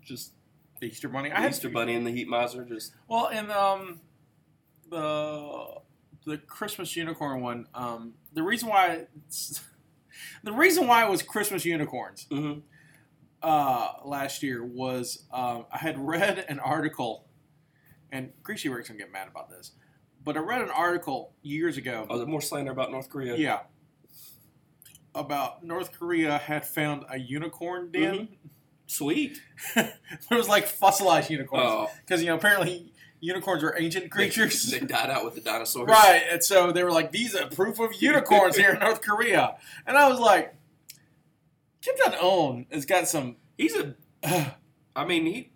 just 0.02 0.32
the 0.80 0.86
Easter 0.86 1.08
Bunny. 1.08 1.30
I 1.32 1.36
the 1.36 1.40
had 1.42 1.50
Easter 1.52 1.68
Bunny 1.70 1.94
and 1.94 2.06
the 2.06 2.10
Heat 2.12 2.28
Miser? 2.28 2.64
Just 2.64 2.92
Well, 3.08 3.28
and 3.28 3.50
um, 3.50 4.00
the 4.90 5.80
the 6.24 6.38
Christmas 6.38 6.94
unicorn 6.96 7.40
one. 7.40 7.66
Um, 7.74 8.14
the 8.32 8.42
reason 8.42 8.68
why 8.68 9.06
it's, 9.26 9.60
the 10.42 10.52
reason 10.52 10.86
why 10.86 11.04
it 11.04 11.10
was 11.10 11.22
Christmas 11.22 11.64
unicorns 11.64 12.26
Mhm. 12.30 12.62
Uh, 13.46 13.92
last 14.04 14.42
year 14.42 14.64
was 14.64 15.22
um, 15.32 15.66
I 15.72 15.78
had 15.78 15.96
read 16.00 16.44
an 16.48 16.58
article, 16.58 17.28
and 18.10 18.32
Greasy 18.42 18.68
Rick's 18.68 18.88
gonna 18.88 18.98
get 18.98 19.12
mad 19.12 19.28
about 19.28 19.48
this, 19.48 19.70
but 20.24 20.36
I 20.36 20.40
read 20.40 20.62
an 20.62 20.70
article 20.70 21.32
years 21.42 21.76
ago. 21.76 22.08
oh, 22.10 22.26
more 22.26 22.40
slander 22.40 22.72
about 22.72 22.90
North 22.90 23.08
Korea. 23.08 23.36
Yeah. 23.36 23.60
About 25.14 25.64
North 25.64 25.96
Korea 25.96 26.38
had 26.38 26.66
found 26.66 27.04
a 27.08 27.18
unicorn 27.18 27.92
den. 27.92 28.36
Sweet. 28.88 29.40
there 29.76 29.92
was 30.30 30.48
like 30.48 30.66
fossilized 30.66 31.30
unicorns 31.30 31.64
Oh, 31.66 31.88
because 32.04 32.22
you 32.22 32.26
know 32.26 32.34
apparently 32.34 32.92
unicorns 33.20 33.62
are 33.62 33.76
ancient 33.78 34.10
creatures. 34.10 34.64
They, 34.64 34.80
they 34.80 34.86
died 34.86 35.08
out 35.08 35.24
with 35.24 35.36
the 35.36 35.40
dinosaurs. 35.40 35.88
Right, 35.88 36.22
and 36.30 36.42
so 36.42 36.72
they 36.72 36.82
were 36.82 36.92
like, 36.92 37.12
"These 37.12 37.36
are 37.36 37.46
proof 37.48 37.78
of 37.78 37.94
unicorns 38.02 38.56
here 38.56 38.72
in 38.72 38.80
North 38.80 39.02
Korea," 39.02 39.56
and 39.86 39.96
I 39.96 40.08
was 40.08 40.18
like, 40.18 40.52
"Kim 41.86 41.94
Jong 42.12 42.14
Un 42.20 42.66
has 42.72 42.84
got 42.84 43.08
some." 43.08 43.36
He's 43.56 43.74
a. 43.76 43.94
I 44.96 45.04
mean, 45.04 45.26
he 45.26 45.50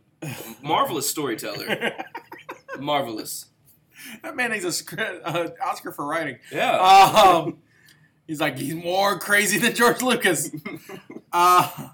marvelous 0.63 1.09
storyteller. 1.09 1.93
Marvelous. 2.79 3.47
that 4.23 4.37
man 4.37 4.53
needs 4.53 4.65
a 4.65 4.73
scr- 4.73 5.01
uh, 5.25 5.49
Oscar 5.63 5.93
for 5.93 6.07
writing. 6.07 6.39
Yeah. 6.53 6.77
Um, 6.77 7.59
he's 8.27 8.41
like 8.41 8.59
he's 8.59 8.75
more 8.75 9.19
crazy 9.19 9.59
than 9.59 9.75
George 9.75 10.03
Lucas. 10.03 10.51
Uh, 11.33 11.91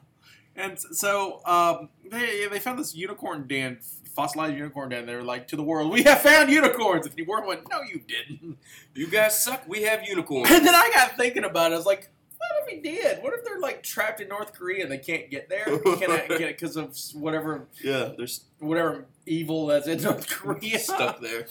and 0.54 0.78
so 0.78 1.42
um, 1.44 1.90
they 2.10 2.46
they 2.46 2.58
found 2.58 2.78
this 2.78 2.94
unicorn 2.94 3.46
den, 3.46 3.78
fossilized 4.14 4.56
unicorn 4.56 4.88
den. 4.88 5.04
They 5.04 5.14
were 5.14 5.22
like 5.22 5.46
to 5.48 5.56
the 5.56 5.62
world, 5.62 5.92
"We 5.92 6.04
have 6.04 6.22
found 6.22 6.50
unicorns." 6.50 7.04
And 7.04 7.14
the 7.14 7.22
world 7.24 7.46
went, 7.46 7.68
"No, 7.70 7.82
you 7.82 8.00
didn't." 8.00 8.56
you 8.94 9.08
guys 9.08 9.38
suck. 9.38 9.68
We 9.68 9.82
have 9.82 10.08
unicorns. 10.08 10.50
And 10.50 10.66
then 10.66 10.74
I 10.74 10.90
got 10.94 11.18
thinking 11.18 11.44
about 11.44 11.72
it. 11.72 11.74
I 11.74 11.76
was 11.76 11.84
like, 11.84 12.08
what 12.38 12.68
if 12.68 12.74
he 12.74 12.80
did? 12.80 13.22
What 13.22 13.32
if 13.34 13.44
they're 13.44 13.58
like 13.58 13.82
trapped 13.82 14.20
in 14.20 14.28
North 14.28 14.52
Korea 14.52 14.82
and 14.84 14.92
they 14.92 14.98
can't 14.98 15.30
get 15.30 15.48
there? 15.48 15.64
Cannot 15.64 16.28
get 16.28 16.40
it 16.42 16.58
because 16.58 16.76
of 16.76 16.96
whatever 17.14 17.66
yeah, 17.82 18.10
they're 18.16 18.26
whatever 18.58 19.06
evil 19.26 19.66
that's 19.66 19.86
in 19.86 20.02
North 20.02 20.28
Korea. 20.28 20.78
stuck 20.80 21.20
there. 21.20 21.46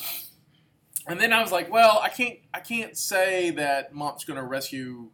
And 1.08 1.20
then 1.22 1.34
I 1.34 1.42
was 1.42 1.52
like, 1.52 1.72
well, 1.72 2.00
I 2.02 2.10
can't 2.10 2.40
I 2.54 2.60
can't 2.60 2.98
say 2.98 3.52
that 3.52 3.94
Mom's 3.94 4.24
going 4.26 4.40
to 4.40 4.46
rescue 4.46 5.10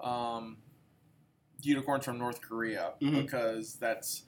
um, 0.00 0.56
unicorns 1.60 2.04
from 2.04 2.18
North 2.18 2.40
Korea 2.40 2.92
Mhm. 3.00 3.22
because 3.22 3.74
that's 3.74 4.24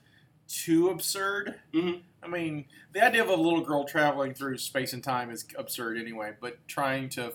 too 0.46 0.90
absurd. 0.90 1.54
Mhm. 1.72 2.02
I 2.22 2.28
mean, 2.28 2.66
the 2.92 3.04
idea 3.04 3.22
of 3.22 3.28
a 3.30 3.34
little 3.34 3.62
girl 3.62 3.84
traveling 3.84 4.34
through 4.34 4.58
space 4.58 4.92
and 4.92 5.02
time 5.02 5.30
is 5.30 5.44
absurd 5.56 5.98
anyway, 5.98 6.32
but 6.40 6.66
trying 6.68 7.08
to. 7.10 7.32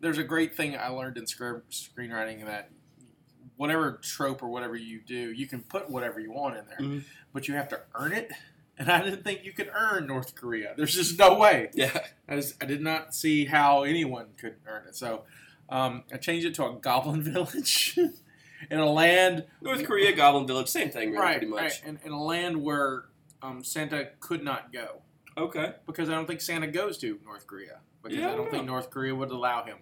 There's 0.00 0.18
a 0.18 0.24
great 0.24 0.54
thing 0.56 0.76
I 0.76 0.88
learned 0.88 1.16
in 1.18 1.24
screenwriting 1.24 2.44
that 2.46 2.70
whatever 3.56 3.98
trope 4.02 4.42
or 4.42 4.48
whatever 4.48 4.76
you 4.76 5.00
do, 5.00 5.32
you 5.32 5.46
can 5.46 5.62
put 5.62 5.90
whatever 5.90 6.20
you 6.20 6.30
want 6.32 6.56
in 6.56 6.64
there, 6.66 6.78
Mhm. 6.78 7.04
but 7.32 7.48
you 7.48 7.54
have 7.54 7.68
to 7.70 7.80
earn 7.94 8.12
it. 8.12 8.30
And 8.78 8.88
I 8.88 9.02
didn't 9.02 9.24
think 9.24 9.44
you 9.44 9.52
could 9.52 9.68
earn 9.74 10.06
North 10.06 10.36
Korea. 10.36 10.74
There's 10.76 10.94
just 10.94 11.18
no 11.18 11.36
way. 11.36 11.70
Yeah. 11.74 12.06
I 12.28 12.36
just 12.36 12.62
I 12.62 12.66
did 12.66 12.80
not 12.80 13.12
see 13.12 13.46
how 13.46 13.82
anyone 13.82 14.28
could 14.36 14.54
earn 14.66 14.86
it. 14.86 14.94
So 14.94 15.24
um, 15.68 16.04
I 16.12 16.16
changed 16.18 16.46
it 16.46 16.54
to 16.54 16.64
a 16.66 16.76
goblin 16.76 17.22
village 17.32 17.98
in 18.70 18.78
a 18.78 18.86
land 18.88 19.46
North 19.60 19.84
Korea, 19.84 20.12
Goblin 20.14 20.46
Village, 20.46 20.68
same 20.68 20.90
thing, 20.90 21.10
really, 21.10 21.20
right, 21.22 21.38
pretty 21.38 21.50
much. 21.50 21.60
right, 21.60 21.82
in, 21.84 21.98
in 22.04 22.12
a 22.12 22.22
land 22.22 22.62
where 22.62 23.06
um, 23.42 23.62
Santa 23.64 24.10
could 24.20 24.42
not 24.44 24.72
go 24.72 25.02
Okay. 25.36 25.74
because 25.86 26.08
I 26.08 26.12
don't 26.14 26.26
think 26.26 26.40
Santa 26.40 26.68
goes 26.68 26.98
to 26.98 27.18
North 27.24 27.46
Korea 27.48 27.80
because 28.02 28.16
Yeah, 28.16 28.28
I 28.28 28.32
I 28.32 28.36
don't 28.36 28.44
don't 28.46 28.50
think. 28.52 28.66
North 28.66 28.90
Korea 28.90 29.14
would 29.14 29.30
allow 29.30 29.64
him. 29.64 29.78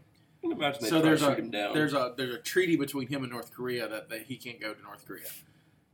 I 0.47 0.55
can 0.55 0.59
imagine 0.59 0.83
they 0.85 0.89
So 0.91 1.01
there's 1.03 1.21
to 1.21 1.33
a 1.33 1.35
him 1.35 1.51
down. 1.51 1.75
there's 1.75 1.93
a 1.95 2.15
there's 2.17 2.35
a 2.35 2.39
treaty 2.39 2.77
between 2.77 3.09
him 3.09 3.23
and 3.23 3.33
North 3.33 3.53
Korea 3.53 3.89
that, 3.89 4.09
that 4.11 4.23
he 4.23 4.37
can't 4.37 4.61
go 4.61 4.73
to 4.75 4.83
North 4.83 5.07
Korea. 5.07 5.27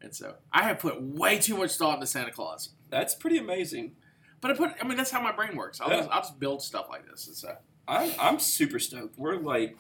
And 0.01 0.15
so 0.15 0.35
I 0.53 0.63
have 0.65 0.79
put 0.81 1.01
way 1.03 1.39
too 1.39 1.57
much 1.57 1.77
thought 1.77 1.95
into 1.95 2.07
Santa 2.07 2.33
Claus. 2.33 2.71
That's 2.91 3.15
pretty 3.15 3.39
amazing. 3.39 3.93
But 4.41 4.51
I 4.51 4.55
put 4.55 4.73
I 4.83 4.87
mean 4.87 4.97
that's 4.97 5.11
how 5.11 5.21
my 5.23 5.33
brain 5.33 5.57
works. 5.57 5.81
I'll, 5.81 5.91
Yeah. 5.91 5.99
just, 5.99 6.11
I'll 6.11 6.21
just 6.23 6.39
build 6.41 6.63
stuff 6.63 6.87
like 6.91 7.09
this. 7.09 7.27
And 7.29 7.37
so 7.37 7.49
uh, 7.49 7.55
I'm 7.89 8.13
I'm 8.21 8.39
super 8.39 8.79
stoked. 8.79 9.19
We're 9.19 9.37
like 9.37 9.77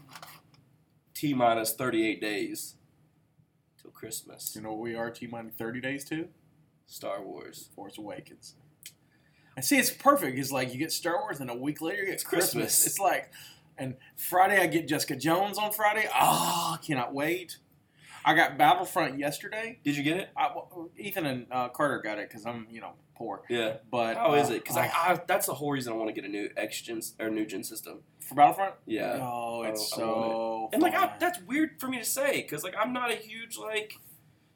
T 1.15 1.35
minus 1.35 1.73
38 1.73 2.21
days 2.21 2.75
till 3.81 3.91
Christmas. 3.91 4.55
you 4.57 4.63
know 4.63 4.71
what 4.71 4.81
we 4.81 4.95
are 4.95 5.11
T 5.11 5.27
minus 5.27 5.55
thirty 5.55 5.81
days 5.81 6.05
to 6.07 6.29
Star 6.87 7.23
Wars. 7.23 7.69
Force 7.75 7.99
Awakens. 7.99 8.55
And 9.57 9.65
see, 9.65 9.79
it's 9.79 9.91
perfect. 9.91 10.39
It's 10.39 10.51
like 10.51 10.73
you 10.73 10.79
get 10.79 10.93
Star 10.93 11.19
Wars, 11.21 11.41
and 11.41 11.51
a 11.51 11.55
week 11.55 11.81
later 11.83 12.01
you 12.01 12.07
get 12.07 12.15
It's 12.15 12.25
Christmas. 12.25 12.53
Christmas. 12.65 12.87
It's 12.87 12.99
like, 12.99 13.31
and 13.83 13.97
Friday 14.17 14.59
I 14.59 14.67
get 14.67 14.89
Jessica 14.89 15.17
Jones 15.17 15.59
on 15.59 15.73
Friday. 15.73 16.09
Oh, 16.15 16.79
I 16.81 16.85
cannot 16.85 17.13
wait. 17.13 17.59
I 18.25 18.35
got 18.35 18.57
Battlefront 18.57 19.19
yesterday. 19.19 19.81
Did 19.85 19.97
you 19.97 20.05
get 20.05 20.17
it? 20.17 20.29
I, 20.37 20.51
well, 20.55 20.91
Ethan 20.97 21.27
and 21.27 21.47
uh, 21.51 21.69
Carter 21.71 21.99
got 21.99 22.19
it 22.19 22.29
because 22.29 22.47
I'm, 22.47 22.69
you 22.71 22.81
know, 22.81 22.93
poor. 23.17 23.43
Yeah. 23.51 23.79
But 23.91 24.17
How 24.17 24.35
is 24.35 24.49
uh, 24.49 24.55
it? 24.55 24.63
Because 24.63 24.77
I, 24.77 24.87
I 24.87 25.21
that's 25.27 25.47
the 25.47 25.55
whole 25.55 25.73
reason 25.73 25.93
I 25.93 25.97
want 25.97 26.09
to 26.09 26.15
get 26.15 26.25
a 26.25 26.29
new 26.29 26.49
X 26.57 26.83
gen 26.83 27.01
or 27.19 27.31
new 27.31 27.45
gen 27.45 27.65
system. 27.65 28.01
for 28.21 28.37
Battlefront. 28.37 28.75
Yeah. 28.87 29.19
Oh, 29.21 29.65
it's 29.65 29.93
I 29.93 29.97
so. 29.97 30.71
And 30.73 30.81
like 30.81 30.95
I, 30.95 31.15
that's 31.19 31.41
weird 31.43 31.81
for 31.81 31.89
me 31.89 31.99
to 31.99 32.05
say 32.05 32.43
because 32.43 32.63
like 32.63 32.75
I'm 32.79 32.93
not 32.93 33.11
a 33.11 33.17
huge 33.17 33.59
like, 33.59 33.95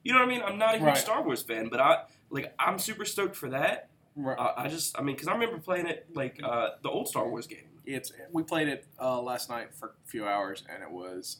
you 0.04 0.12
know 0.12 0.20
what 0.20 0.26
I 0.26 0.30
mean? 0.30 0.42
I'm 0.42 0.58
not 0.58 0.74
a 0.76 0.78
huge 0.78 0.86
Right. 0.86 0.98
Star 0.98 1.22
Wars 1.24 1.42
fan, 1.42 1.68
but 1.68 1.80
I 1.80 2.04
like 2.30 2.54
I'm 2.60 2.78
super 2.78 3.04
stoked 3.04 3.34
for 3.34 3.48
that. 3.50 3.90
Right. 4.14 4.38
Uh, 4.38 4.52
I 4.56 4.68
just 4.68 4.96
I 4.96 5.02
mean 5.02 5.16
because 5.16 5.26
I 5.26 5.32
remember 5.32 5.58
playing 5.58 5.86
it 5.86 6.06
like 6.14 6.38
uh, 6.40 6.70
the 6.82 6.88
old 6.88 7.08
Star 7.08 7.28
Wars 7.28 7.48
game. 7.48 7.66
It's 7.86 8.12
we 8.32 8.42
played 8.42 8.68
it 8.68 8.86
uh, 9.00 9.20
last 9.20 9.48
night 9.48 9.74
for 9.74 9.94
a 10.04 10.08
few 10.08 10.26
hours, 10.26 10.64
and 10.72 10.82
it 10.82 10.90
was 10.90 11.38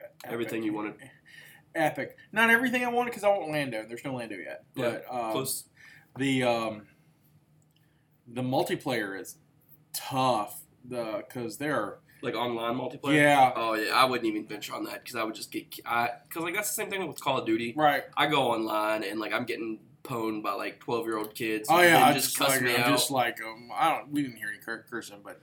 epic. 0.00 0.14
Everything 0.32 0.62
you 0.62 0.72
wanted. 0.72 0.94
Epic. 1.74 2.16
Not 2.32 2.48
everything 2.50 2.84
I 2.84 2.88
wanted 2.88 3.10
because 3.10 3.24
I 3.24 3.28
want 3.28 3.50
Lando. 3.50 3.84
There's 3.86 4.04
no 4.04 4.14
Lando 4.14 4.36
yet. 4.36 4.64
Yeah, 4.74 4.98
um, 5.10 5.32
Close. 5.32 5.64
the 6.16 6.42
um, 6.42 6.86
the 8.26 8.42
multiplayer 8.42 9.20
is 9.20 9.36
tough. 9.92 10.62
The 10.88 11.24
because 11.28 11.58
there 11.58 11.74
are 11.74 11.98
Like 12.22 12.34
online 12.34 12.76
multiplayer. 12.76 13.14
yeah 13.14 13.52
Oh 13.54 13.74
yeah, 13.74 13.92
I 13.94 14.04
wouldn't 14.04 14.26
even 14.26 14.46
venture 14.46 14.74
on 14.74 14.84
that 14.84 15.02
because 15.02 15.16
I 15.16 15.24
would 15.24 15.34
just 15.34 15.50
get 15.50 15.66
I 15.84 16.10
because 16.28 16.44
like 16.44 16.54
that's 16.54 16.68
the 16.68 16.74
same 16.74 16.90
thing 16.90 17.06
with 17.06 17.20
Call 17.20 17.38
of 17.38 17.46
Duty. 17.46 17.74
right. 17.76 18.04
I 18.16 18.26
go 18.28 18.42
online 18.52 19.02
and 19.04 19.18
like 19.20 19.32
I'm 19.32 19.44
getting 19.44 19.80
pwned 20.04 20.42
by 20.42 20.52
like 20.52 20.78
twelve 20.80 21.04
year 21.06 21.18
old 21.18 21.34
kids. 21.34 21.68
Oh 21.70 21.80
yeah, 21.82 22.04
I 22.06 22.12
just, 22.12 22.26
just 22.26 22.38
cuss 22.38 22.48
like 22.50 22.62
me 22.62 22.74
I'm 22.74 22.82
out. 22.84 22.88
just 22.88 23.10
like 23.10 23.38
um, 23.42 23.68
I 23.76 23.90
don't. 23.90 24.12
We 24.12 24.22
didn't 24.22 24.36
hear 24.38 24.48
any 24.48 24.58
cursing, 24.88 25.20
but 25.24 25.40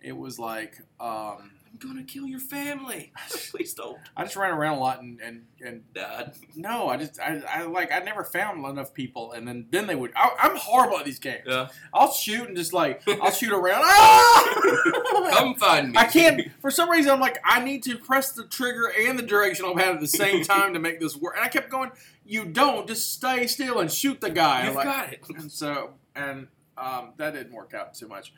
it 0.00 0.16
was 0.16 0.38
like 0.38 0.78
um, 1.00 1.50
I'm 1.70 1.78
gonna 1.78 2.04
kill 2.04 2.26
your 2.26 2.40
family. 2.40 3.12
Please 3.50 3.74
don't, 3.74 3.98
I 4.16 4.24
just 4.24 4.36
ran 4.36 4.52
around 4.52 4.78
a 4.78 4.80
lot 4.80 5.02
and 5.02 5.20
and, 5.20 5.44
and 5.64 5.82
Dad. 5.92 6.34
no, 6.54 6.88
I 6.88 6.96
just 6.96 7.20
I, 7.20 7.42
I 7.48 7.62
like 7.64 7.92
I 7.92 8.00
never 8.00 8.24
found 8.24 8.64
enough 8.64 8.94
people, 8.94 9.32
and 9.32 9.46
then 9.46 9.66
then 9.70 9.86
they 9.86 9.94
would. 9.94 10.12
I, 10.16 10.34
I'm 10.40 10.56
horrible 10.56 10.98
at 10.98 11.04
these 11.04 11.18
games. 11.18 11.44
Yeah, 11.46 11.68
I'll 11.92 12.12
shoot 12.12 12.48
and 12.48 12.56
just 12.56 12.72
like 12.72 13.02
I'll 13.22 13.30
shoot 13.30 13.52
around. 13.52 13.82
Ah! 13.84 15.30
come 15.30 15.54
find 15.56 15.92
me. 15.92 15.98
I 15.98 16.04
can't. 16.04 16.42
For 16.60 16.70
some 16.70 16.90
reason, 16.90 17.10
I'm 17.10 17.20
like, 17.20 17.38
I 17.44 17.62
need 17.62 17.82
to 17.84 17.96
press 17.96 18.32
the 18.32 18.44
trigger 18.44 18.92
and 18.98 19.18
the 19.18 19.22
directional 19.22 19.74
pad 19.74 19.94
at 19.94 20.00
the 20.00 20.08
same 20.08 20.44
time 20.44 20.74
to 20.74 20.80
make 20.80 21.00
this 21.00 21.16
work. 21.16 21.34
And 21.36 21.44
I 21.44 21.48
kept 21.48 21.70
going, 21.70 21.90
you 22.24 22.44
don't. 22.44 22.86
Just 22.86 23.12
stay 23.12 23.46
still 23.46 23.80
and 23.80 23.90
shoot 23.90 24.20
the 24.20 24.30
guy. 24.30 24.66
You've 24.66 24.76
like, 24.76 24.84
got 24.84 25.12
it. 25.12 25.20
And 25.36 25.50
so, 25.50 25.94
and 26.14 26.48
um, 26.76 27.12
that 27.16 27.34
didn't 27.34 27.52
work 27.52 27.74
out 27.74 27.94
too 27.94 28.08
much. 28.08 28.32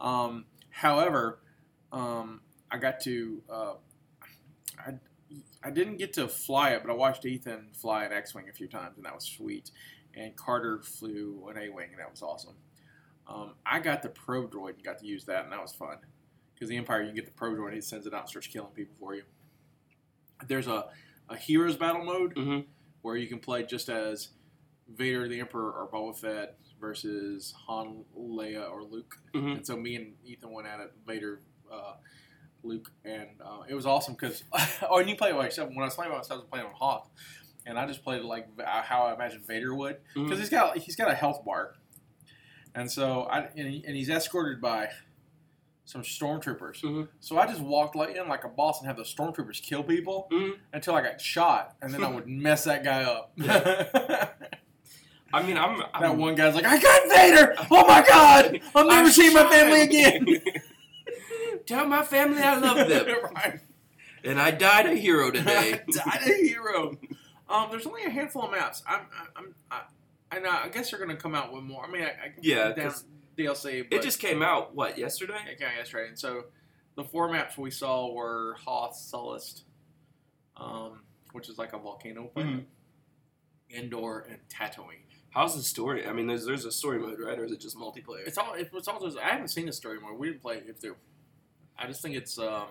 Um, 0.00 0.44
however, 0.76 1.40
um, 1.90 2.42
I 2.70 2.76
got 2.78 3.00
to. 3.00 3.42
Uh, 3.48 3.74
I 4.78 4.94
I 5.62 5.70
didn't 5.70 5.96
get 5.96 6.12
to 6.14 6.28
fly 6.28 6.70
it, 6.70 6.82
but 6.84 6.92
I 6.92 6.94
watched 6.94 7.24
Ethan 7.24 7.70
fly 7.72 8.04
an 8.04 8.12
X-wing 8.12 8.48
a 8.48 8.52
few 8.52 8.68
times, 8.68 8.96
and 8.96 9.06
that 9.06 9.14
was 9.14 9.24
sweet. 9.24 9.70
And 10.14 10.36
Carter 10.36 10.80
flew 10.82 11.48
an 11.50 11.58
A-wing, 11.58 11.88
and 11.90 11.98
that 11.98 12.10
was 12.10 12.22
awesome. 12.22 12.54
Um, 13.26 13.54
I 13.64 13.80
got 13.80 14.02
the 14.02 14.08
Probe 14.08 14.52
Droid 14.52 14.74
and 14.74 14.84
got 14.84 14.98
to 14.98 15.06
use 15.06 15.24
that, 15.24 15.44
and 15.44 15.52
that 15.52 15.60
was 15.60 15.72
fun. 15.72 15.96
Because 16.54 16.68
the 16.68 16.76
Empire, 16.76 17.00
you 17.00 17.08
can 17.08 17.16
get 17.16 17.26
the 17.26 17.32
Probe 17.32 17.58
Droid, 17.58 17.66
and 17.66 17.74
he 17.74 17.80
sends 17.80 18.06
it 18.06 18.14
out 18.14 18.20
and 18.20 18.28
starts 18.28 18.46
killing 18.46 18.70
people 18.70 18.94
for 19.00 19.14
you. 19.14 19.22
There's 20.46 20.68
a, 20.68 20.86
a 21.28 21.36
Heroes 21.36 21.76
Battle 21.76 22.04
mode 22.04 22.34
hmm 22.36 22.60
where 23.02 23.16
you 23.16 23.28
can 23.28 23.38
play 23.38 23.62
just 23.62 23.88
as 23.88 24.30
Vader, 24.88 25.28
the 25.28 25.40
Emperor, 25.40 25.70
or 25.70 25.88
Boba 25.92 26.16
Fett 26.16 26.58
versus 26.80 27.54
Han, 27.66 28.04
Leia, 28.18 28.70
or 28.70 28.82
Luke. 28.82 29.16
Mhm. 29.34 29.56
And 29.58 29.66
so 29.66 29.76
me 29.76 29.96
and 29.96 30.14
Ethan 30.24 30.50
went 30.52 30.66
at 30.68 30.80
it, 30.80 30.92
Vader, 31.06 31.40
uh, 31.72 31.94
Luke, 32.62 32.90
and 33.04 33.28
uh, 33.44 33.62
it 33.68 33.74
was 33.74 33.86
awesome 33.86 34.14
because 34.14 34.42
oh, 34.90 34.98
and 34.98 35.08
you 35.08 35.16
play 35.16 35.32
like 35.32 35.56
when 35.56 35.78
I 35.78 35.84
was 35.84 35.94
playing 35.94 36.10
by 36.12 36.18
myself, 36.18 36.38
I 36.38 36.42
was 36.42 36.48
playing 36.50 36.66
on 36.66 36.72
Hoth, 36.74 37.08
and 37.66 37.78
I 37.78 37.86
just 37.86 38.02
played 38.02 38.22
like 38.22 38.48
uh, 38.64 38.82
how 38.82 39.04
I 39.06 39.14
imagine 39.14 39.42
Vader 39.46 39.74
would 39.74 39.98
because 40.14 40.30
Mhm. 40.38 40.40
he's 40.40 40.50
got 40.50 40.78
he's 40.78 40.96
got 40.96 41.10
a 41.10 41.14
health 41.14 41.44
bar, 41.44 41.74
and 42.74 42.90
so 42.90 43.22
I 43.22 43.48
and, 43.56 43.68
he, 43.68 43.84
and 43.86 43.96
he's 43.96 44.08
escorted 44.10 44.60
by 44.60 44.88
some 45.84 46.02
stormtroopers. 46.02 46.82
Mhm. 46.82 47.08
So 47.20 47.38
I 47.38 47.46
just 47.46 47.60
walked 47.60 47.94
like 47.94 48.16
in 48.16 48.26
like 48.28 48.42
a 48.42 48.48
boss 48.48 48.80
and 48.80 48.88
have 48.88 48.96
the 48.96 49.04
stormtroopers 49.04 49.62
kill 49.62 49.84
people 49.84 50.26
Mhm. 50.32 50.58
until 50.72 50.96
I 50.96 51.02
got 51.02 51.20
shot, 51.20 51.76
and 51.80 51.94
then 51.94 52.02
I 52.02 52.08
would 52.14 52.26
mess 52.26 52.64
that 52.64 52.82
guy 52.82 53.04
up. 53.04 53.32
I 55.36 55.42
mean, 55.42 55.58
I'm, 55.58 55.78
that 55.78 55.90
I'm 55.92 56.16
one 56.16 56.34
guy's 56.34 56.54
like, 56.54 56.64
"I 56.64 56.78
got 56.80 57.08
Vader! 57.10 57.54
Oh 57.70 57.86
my 57.86 58.02
God! 58.06 58.58
I'll 58.74 58.86
never 58.86 59.10
see 59.10 59.32
my 59.34 59.44
family 59.50 59.82
again." 59.82 60.26
Tell 61.66 61.86
my 61.86 62.02
family 62.02 62.40
I 62.40 62.56
love 62.56 62.88
them, 62.88 63.06
right. 63.34 63.60
and 64.24 64.40
I 64.40 64.50
died 64.50 64.86
a 64.86 64.94
hero 64.94 65.30
today. 65.30 65.82
Died 65.90 66.22
a 66.22 66.46
hero. 66.46 66.96
Um, 67.50 67.68
there's 67.70 67.86
only 67.86 68.04
a 68.04 68.10
handful 68.10 68.44
of 68.44 68.52
maps. 68.52 68.82
I'm, 68.88 69.00
I'm, 69.36 69.54
I, 69.70 69.82
I, 70.30 70.38
know, 70.38 70.50
I 70.50 70.68
guess 70.68 70.90
they're 70.90 71.00
gonna 71.00 71.16
come 71.16 71.34
out 71.34 71.52
with 71.52 71.64
more. 71.64 71.84
I 71.84 71.90
mean, 71.90 72.02
I, 72.02 72.06
I 72.06 72.32
Yeah, 72.40 72.72
down 72.72 72.94
DLC. 73.36 73.88
But 73.90 73.98
It 73.98 74.02
just 74.02 74.20
came 74.20 74.42
out 74.42 74.74
what 74.74 74.96
yesterday? 74.96 75.38
yeah, 75.60 75.68
that's 75.76 75.92
right. 75.92 76.08
And 76.08 76.18
so 76.18 76.44
the 76.94 77.04
four 77.04 77.30
maps 77.30 77.58
we 77.58 77.70
saw 77.70 78.10
were 78.10 78.56
Hoth, 78.64 78.94
Sullust, 78.96 79.64
um, 80.56 81.00
which 81.32 81.48
is 81.50 81.58
like 81.58 81.74
a 81.74 81.78
volcano 81.78 82.24
planet, 82.24 82.64
Endor, 83.70 84.26
and 84.30 84.38
Tatooine. 84.48 85.05
How's 85.36 85.54
the 85.54 85.62
story? 85.62 86.06
I 86.06 86.14
mean, 86.14 86.26
there's 86.26 86.46
there's 86.46 86.64
a 86.64 86.72
story 86.72 86.98
mode, 86.98 87.20
right, 87.20 87.38
or 87.38 87.44
is 87.44 87.52
it 87.52 87.60
just 87.60 87.76
multiplayer? 87.76 88.26
It's 88.26 88.38
all. 88.38 88.54
It's 88.56 88.88
all 88.88 88.98
just. 89.00 89.18
I 89.18 89.28
haven't 89.28 89.48
seen 89.48 89.66
the 89.66 89.72
story 89.72 90.00
mode. 90.00 90.18
We 90.18 90.28
didn't 90.28 90.40
play 90.40 90.62
if 90.66 90.80
there. 90.80 90.96
I 91.78 91.86
just 91.86 92.00
think 92.00 92.16
it's. 92.16 92.38
um 92.38 92.68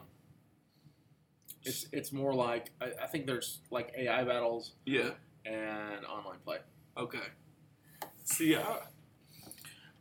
It's 1.64 1.86
it's 1.92 2.12
more 2.12 2.34
like 2.34 2.72
I, 2.82 2.88
I 3.04 3.08
think 3.08 3.28
there's 3.28 3.60
like 3.70 3.94
AI 3.96 4.24
battles 4.24 4.74
yeah. 4.86 5.12
and 5.46 6.04
online 6.08 6.40
play. 6.44 6.58
Okay. 6.98 7.20
See, 8.24 8.56
I, 8.56 8.62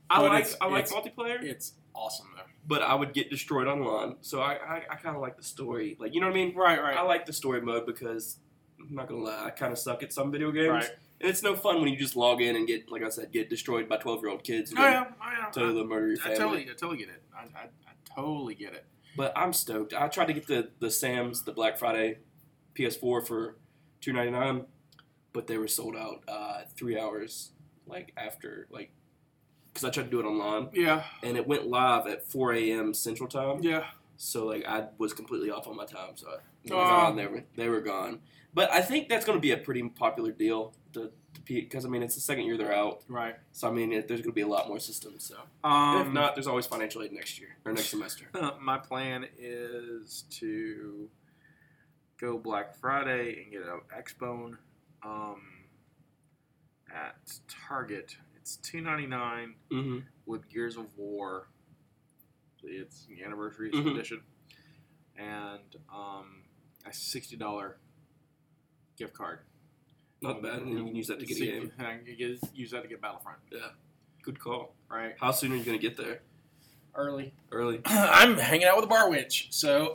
I 0.08 0.20
But 0.20 0.22
like 0.30 0.40
it's- 0.44 0.56
I 0.62 0.66
like 0.68 0.86
it's- 0.86 0.92
multiplayer, 0.94 1.42
It's 1.42 1.74
awesome 1.94 2.28
though. 2.34 2.44
but 2.66 2.80
I 2.80 2.94
would 2.94 3.12
get 3.12 3.28
destroyed 3.28 3.66
online. 3.66 4.16
So 4.22 4.40
I 4.40 4.52
I, 4.54 4.76
I 4.90 4.96
kind 4.96 5.14
of 5.16 5.20
like 5.20 5.36
the 5.36 5.42
story. 5.44 5.98
Like 6.00 6.14
you 6.14 6.20
know 6.22 6.28
what 6.28 6.32
I 6.32 6.44
mean? 6.44 6.54
Right, 6.56 6.80
right, 6.80 6.96
I 6.96 7.02
like 7.02 7.26
the 7.26 7.32
story 7.34 7.60
mode 7.60 7.84
because 7.84 8.38
I'm 8.80 8.94
not 8.94 9.06
gonna 9.08 9.20
lie, 9.22 9.44
I 9.46 9.50
kind 9.50 9.72
of 9.72 9.78
suck 9.78 10.02
at 10.02 10.12
some 10.14 10.30
video 10.32 10.50
games, 10.50 10.68
right. 10.70 10.90
And 11.20 11.30
it's 11.30 11.42
no 11.42 11.54
fun 11.54 11.80
when 11.80 11.88
you 11.88 11.96
just 11.96 12.16
log 12.16 12.40
in 12.42 12.56
and 12.56 12.66
get 12.66 12.90
like 12.90 13.02
I 13.02 13.08
said, 13.08 13.32
get 13.32 13.50
destroyed 13.50 13.88
by 13.88 13.96
12 13.96 14.22
year 14.22 14.30
old 14.30 14.44
kids 14.44 14.70
and 14.70 14.80
Oh 14.80 14.82
yeah, 14.82 15.04
I, 15.20 15.46
I, 15.46 15.50
totally 15.50 15.84
murder 15.84 16.08
your 16.08 16.16
family. 16.16 16.34
I, 16.34 16.38
totally, 16.38 16.62
I 16.62 16.74
totally 16.74 16.98
get 16.98 17.08
it. 17.08 17.22
I, 17.34 17.40
I, 17.58 17.62
I 17.64 18.14
totally 18.14 18.54
get 18.54 18.74
it. 18.74 18.84
But 19.16 19.32
I'm 19.36 19.52
stoked. 19.52 19.94
I 19.94 20.08
tried 20.08 20.26
to 20.26 20.32
get 20.32 20.46
the 20.46 20.70
the 20.80 20.90
Sam's 20.90 21.42
the 21.42 21.52
Black 21.52 21.78
Friday 21.78 22.18
PS4 22.74 23.26
for 23.26 23.56
2.99, 24.02 24.66
but 25.32 25.46
they 25.46 25.56
were 25.56 25.68
sold 25.68 25.96
out 25.96 26.22
uh, 26.28 26.62
three 26.76 26.98
hours 26.98 27.50
like 27.86 28.12
after 28.16 28.66
like 28.70 28.90
because 29.72 29.84
I 29.84 29.90
tried 29.90 30.04
to 30.04 30.10
do 30.10 30.20
it 30.20 30.24
online 30.24 30.68
Yeah, 30.72 31.02
and 31.22 31.36
it 31.36 31.46
went 31.46 31.66
live 31.66 32.06
at 32.06 32.30
4 32.30 32.54
a.m. 32.54 32.94
Central 32.94 33.28
Time. 33.28 33.60
yeah. 33.62 33.84
So 34.16 34.46
like 34.46 34.64
I 34.66 34.86
was 34.98 35.12
completely 35.12 35.50
off 35.50 35.66
on 35.66 35.76
my 35.76 35.84
time, 35.84 36.12
so 36.16 36.28
I, 36.28 36.36
Oh. 36.70 36.76
gone, 36.76 37.16
they 37.16 37.26
were 37.26 37.44
they 37.56 37.68
were 37.68 37.80
gone. 37.80 38.20
But 38.54 38.70
I 38.72 38.80
think 38.82 39.08
that's 39.08 39.24
going 39.24 39.36
to 39.36 39.42
be 39.42 39.50
a 39.50 39.56
pretty 39.56 39.82
popular 39.88 40.30
deal. 40.32 40.74
The 40.92 41.12
because 41.44 41.84
I 41.84 41.88
mean 41.88 42.02
it's 42.02 42.14
the 42.14 42.20
second 42.20 42.44
year 42.44 42.56
they're 42.56 42.72
out, 42.74 43.02
Right. 43.08 43.34
so 43.52 43.68
I 43.68 43.70
mean 43.72 43.92
it, 43.92 44.08
there's 44.08 44.20
going 44.20 44.30
to 44.30 44.34
be 44.34 44.40
a 44.42 44.46
lot 44.48 44.66
more 44.68 44.78
systems. 44.78 45.24
So 45.26 45.36
Um, 45.68 46.06
if 46.06 46.12
not, 46.12 46.34
there's 46.36 46.46
always 46.46 46.64
financial 46.66 47.02
aid 47.02 47.12
next 47.12 47.38
year 47.38 47.56
or 47.66 47.72
next 47.72 47.88
semester. 47.90 48.26
my 48.62 48.78
plan 48.78 49.26
is 49.38 50.24
to 50.38 51.10
go 52.20 52.38
Black 52.38 52.74
Friday 52.76 53.42
and 53.42 53.52
get 53.52 53.62
an 53.62 53.80
Xbone 53.94 54.56
um, 55.04 55.42
at 56.94 57.16
Target. 57.68 58.16
It's 58.36 58.56
two 58.56 58.80
ninety 58.80 59.06
nine 59.06 59.54
Mm-hmm. 59.72 59.98
with 60.26 60.48
Gears 60.48 60.76
of 60.76 60.86
War. 60.96 61.48
It's 62.62 63.04
the 63.06 63.22
anniversary 63.22 63.70
Mhm. 63.70 63.90
edition, 63.92 64.22
and 65.18 65.76
um, 65.92 66.43
a 66.86 66.92
sixty 66.92 67.36
dollar 67.36 67.78
gift 68.96 69.14
card. 69.14 69.40
Not 70.22 70.42
bad, 70.42 70.60
and 70.62 70.70
you 70.70 70.76
can 70.84 70.94
use 70.96 71.08
that 71.08 71.20
to 71.20 71.26
get 71.26 71.36
a 71.38 71.44
game. 71.44 71.72
and 71.78 71.86
I 71.86 71.96
can 71.96 72.04
get- 72.16 72.38
use 72.54 72.70
that 72.70 72.82
to 72.82 72.88
get 72.88 73.00
Battlefront. 73.02 73.38
Yeah. 73.52 73.58
Good 74.22 74.38
call. 74.40 74.74
Right. 74.90 75.14
How 75.20 75.32
soon 75.32 75.52
are 75.52 75.56
you 75.56 75.64
going 75.64 75.78
to 75.78 75.82
get 75.82 75.96
there? 75.98 76.22
Early. 76.94 77.34
Early. 77.52 77.80
I'm 77.86 78.38
hanging 78.38 78.66
out 78.66 78.76
with 78.76 78.84
the 78.84 78.88
Bar 78.88 79.10
Witch, 79.10 79.48
so 79.50 79.92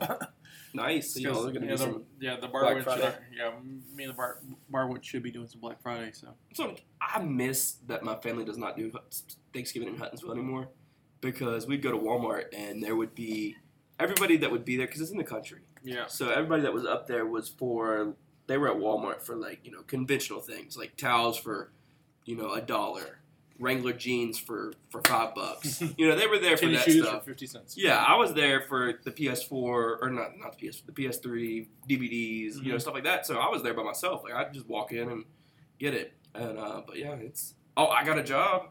Nice. 0.72 1.14
So 1.14 1.20
y'all 1.20 1.38
are 1.48 1.50
going 1.50 1.62
to 1.62 1.66
yeah, 1.66 1.70
do 1.70 1.76
the, 1.76 1.78
some. 1.78 2.04
yeah, 2.20 2.36
the 2.40 2.46
Bar 2.46 2.62
Black 2.62 2.74
Witch. 2.76 2.84
Friday. 2.84 3.02
uh, 3.08 3.12
yeah, 3.36 3.50
me 3.94 4.04
and 4.04 4.10
the 4.12 4.16
Bar 4.16 4.38
Bar 4.68 4.86
Witch 4.86 5.04
should 5.04 5.22
be 5.24 5.32
doing 5.32 5.48
some 5.48 5.60
Black 5.60 5.82
Friday. 5.82 6.12
So 6.12 6.28
So 6.54 6.76
I 7.00 7.20
miss 7.22 7.78
that 7.88 8.04
my 8.04 8.14
family 8.16 8.44
does 8.44 8.58
not 8.58 8.76
do 8.76 8.92
Thanksgiving 9.52 9.88
in 9.88 9.96
Huntsville 9.96 10.30
anymore 10.32 10.68
because 11.20 11.66
we'd 11.66 11.82
go 11.82 11.90
to 11.90 11.98
Walmart 11.98 12.44
and 12.52 12.80
there 12.80 12.94
would 12.94 13.14
be 13.16 13.56
everybody 13.98 14.36
that 14.36 14.50
would 14.52 14.64
be 14.64 14.76
there 14.76 14.86
because 14.86 15.00
it's 15.00 15.10
in 15.10 15.18
the 15.18 15.24
country. 15.24 15.60
Yeah, 15.82 16.06
So 16.06 16.30
everybody 16.30 16.62
that 16.62 16.72
was 16.72 16.84
up 16.84 17.06
there 17.06 17.26
was 17.26 17.48
for 17.48 18.14
they 18.46 18.58
were 18.58 18.68
at 18.68 18.76
Walmart 18.76 19.22
for 19.22 19.36
like 19.36 19.60
you 19.64 19.70
know 19.72 19.82
conventional 19.82 20.40
things 20.40 20.76
like 20.76 20.96
towels 20.96 21.38
for 21.38 21.70
you 22.24 22.36
know 22.36 22.52
a 22.52 22.60
dollar, 22.60 23.18
Wrangler 23.58 23.92
jeans 23.92 24.38
for 24.38 24.72
for 24.90 25.00
five 25.02 25.34
bucks. 25.34 25.80
you 25.98 26.08
know 26.08 26.16
they 26.16 26.26
were 26.26 26.38
there 26.38 26.56
for 26.56 26.64
tennis 26.66 26.84
that 26.84 26.92
stuff. 26.92 27.24
for 27.24 27.30
fifty 27.30 27.46
cents. 27.46 27.74
Yeah, 27.78 27.96
I 27.96 28.16
was 28.16 28.32
there 28.34 28.60
for 28.62 28.94
the 29.04 29.10
PS4 29.10 29.52
or 29.52 30.10
not 30.10 30.36
not 30.38 30.58
the 30.58 30.68
PS 30.68 30.80
the 30.82 30.92
PS3 30.92 31.66
DVDs, 31.88 32.56
you 32.62 32.70
know 32.70 32.76
Mhm. 32.76 32.80
stuff 32.80 32.94
like 32.94 33.04
that. 33.04 33.26
So 33.26 33.38
I 33.38 33.48
was 33.48 33.62
there 33.62 33.74
by 33.74 33.82
myself. 33.82 34.22
Like 34.24 34.34
I'd 34.34 34.52
just 34.54 34.68
walk 34.68 34.92
in 34.92 35.08
and 35.10 35.24
get 35.78 35.94
it. 35.94 36.12
And 36.34 36.58
uh, 36.58 36.82
but 36.86 36.96
yeah, 36.98 37.12
it's 37.14 37.54
oh 37.76 37.86
I 37.88 38.04
got 38.04 38.18
a 38.18 38.22
job, 38.24 38.68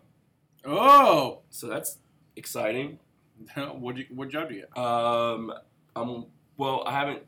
Oh, 0.66 1.40
so 1.50 1.68
that's 1.68 1.98
exciting. 2.36 3.00
what 3.56 3.98
you 3.98 4.06
what 4.14 4.30
job 4.30 4.50
do 4.50 4.56
you 4.56 4.62
get? 4.62 4.78
Um, 4.78 5.54
I'm 5.96 6.26
well. 6.60 6.84
I 6.86 6.92
haven't. 6.92 7.24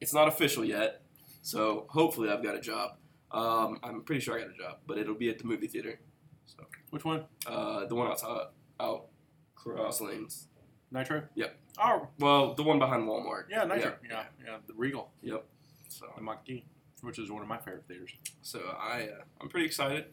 It's 0.00 0.12
not 0.12 0.26
official 0.26 0.64
yet, 0.64 1.02
so 1.42 1.86
hopefully 1.88 2.28
I've 2.30 2.42
got 2.42 2.56
a 2.56 2.60
job. 2.60 2.96
Um, 3.30 3.78
I'm 3.82 4.02
pretty 4.02 4.20
sure 4.20 4.36
I 4.36 4.40
got 4.42 4.50
a 4.50 4.58
job, 4.58 4.78
but 4.86 4.98
it'll 4.98 5.14
be 5.14 5.28
at 5.30 5.38
the 5.38 5.44
movie 5.46 5.66
theater. 5.68 5.98
So 6.46 6.64
Which 6.90 7.04
one? 7.04 7.24
uh, 7.46 7.86
the 7.86 7.94
one 7.94 8.08
outside 8.08 8.46
out 8.80 9.06
cross 9.54 10.00
lanes. 10.00 10.48
Nitro. 10.90 11.22
Yep. 11.34 11.56
Oh, 11.78 12.08
Well, 12.20 12.54
the 12.54 12.62
one 12.62 12.78
behind 12.78 13.02
Walmart. 13.04 13.44
yeah, 13.50 13.64
Nitro. 13.64 13.94
Yeah, 14.08 14.24
yeah, 14.44 14.56
the 14.66 14.74
Regal, 14.74 15.10
Yep. 15.22 15.44
So 15.88 16.06
the 16.16 16.22
Mach-D, 16.22 16.64
which 17.02 17.18
is 17.18 17.30
one 17.30 17.42
of 17.42 17.48
my 17.48 17.58
favorite 17.58 17.84
theaters. 17.88 18.10
so 18.42 18.60
I 18.80 19.04
uh, 19.04 19.22
I'm 19.40 19.48
pretty 19.48 19.66
excited. 19.66 20.04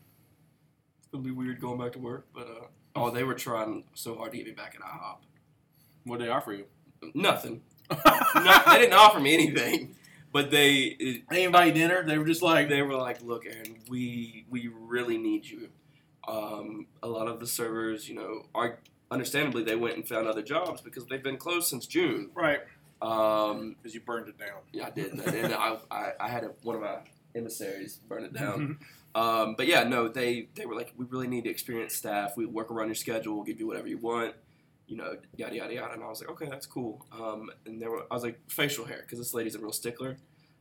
It's 1.00 1.08
gonna 1.12 1.24
be 1.24 1.32
weird 1.32 1.60
going 1.60 1.80
back 1.80 1.92
to 1.94 2.00
work, 2.00 2.28
but 2.34 2.48
uh, 2.48 2.66
oh, 2.96 3.10
they 3.12 3.24
were 3.24 3.36
trying 3.36 3.84
so 3.94 4.16
hard 4.16 4.32
to 4.32 4.38
get 4.38 4.46
me 4.48 4.54
back 4.54 4.74
at 4.76 4.82
IHOP. 4.82 5.18
What 6.06 6.20
do 6.20 6.26
they 6.26 6.32
offer 6.32 6.54
you? 6.54 6.66
Nothing. 7.14 7.62
Not, 8.36 8.66
they 8.66 8.80
didn't 8.80 8.94
offer 8.94 9.20
me 9.20 9.34
anything, 9.34 9.96
but 10.32 10.52
they 10.52 10.96
it, 11.00 11.24
They 11.30 11.44
invite 11.44 11.74
dinner. 11.74 12.04
They 12.04 12.18
were 12.18 12.26
just 12.26 12.42
like, 12.42 12.70
they 12.70 12.82
were 12.82 12.96
like, 12.96 13.22
"Look, 13.22 13.46
Aaron, 13.46 13.78
we 13.90 14.46
we 14.50 14.68
really 14.68 15.18
need 15.18 15.46
you." 15.46 15.70
Um, 16.28 16.88
a 17.02 17.08
lot 17.08 17.28
of 17.28 17.40
the 17.40 17.48
servers, 17.48 18.08
you 18.08 18.16
know, 18.16 18.46
are 18.54 18.80
understandably 19.10 19.64
they 19.64 19.76
went 19.76 19.96
and 19.98 20.08
found 20.08 20.28
other 20.28 20.42
jobs 20.44 20.80
because 20.82 21.06
they've 21.08 21.24
been 21.24 21.38
closed 21.38 21.68
since 21.68 21.86
June, 21.88 22.30
right. 22.36 22.62
Um, 23.02 23.76
Because 23.82 23.96
you 23.96 24.02
burned 24.02 24.28
it 24.30 24.38
down. 24.38 24.60
yeah, 24.72 24.86
I 24.88 24.92
did, 24.92 25.12
and 25.14 25.54
I, 25.54 25.78
I, 25.90 26.12
I 26.20 26.30
had 26.30 26.44
a, 26.44 26.52
one 26.62 26.76
of 26.76 26.82
my 26.84 26.98
emissaries 27.36 28.00
burn 28.08 28.24
it 28.24 28.34
down. 28.34 28.78
Um, 29.16 29.56
but 29.58 29.68
yeah, 29.68 29.84
no, 29.84 30.08
they 30.08 30.48
they 30.56 30.66
were 30.66 30.76
like, 30.76 30.94
we 30.96 31.06
really 31.06 31.28
need 31.28 31.44
the 31.44 31.50
experienced 31.50 31.98
staff. 31.98 32.38
We 32.38 32.46
work 32.46 32.72
around 32.72 32.88
your 32.88 32.96
schedule. 32.96 33.36
We'll 33.36 33.44
give 33.44 33.60
you 33.60 33.68
whatever 33.68 33.88
you 33.90 33.98
want. 33.98 34.36
You 34.92 34.98
know, 34.98 35.16
yada 35.38 35.56
yada 35.56 35.74
yada. 35.74 35.94
And 35.94 36.04
I 36.04 36.10
was 36.10 36.20
like, 36.20 36.30
okay, 36.32 36.48
that's 36.50 36.66
cool. 36.66 37.06
Um, 37.14 37.50
and 37.66 37.82
there 37.82 37.90
were, 37.90 38.04
I 38.12 38.14
was 38.14 38.24
like, 38.24 38.42
facial 38.50 38.84
hair, 38.84 39.00
because 39.02 39.20
this 39.20 39.34
lady's 39.34 39.56
a 39.56 39.60
real 39.60 39.72
stickler. 39.72 40.18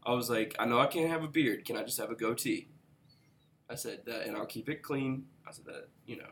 I 0.06 0.14
was 0.14 0.30
like, 0.30 0.54
I 0.60 0.66
know 0.66 0.78
I 0.78 0.86
can't 0.86 1.10
have 1.10 1.24
a 1.24 1.28
beard. 1.28 1.64
Can 1.64 1.76
I 1.76 1.82
just 1.82 1.98
have 1.98 2.10
a 2.10 2.14
goatee? 2.14 2.68
I 3.68 3.74
said 3.74 4.02
that, 4.06 4.26
and 4.26 4.36
I'll 4.36 4.46
keep 4.46 4.68
it 4.68 4.82
clean. 4.82 5.24
I 5.46 5.50
said 5.50 5.64
that, 5.66 5.88
you 6.06 6.16
know. 6.16 6.30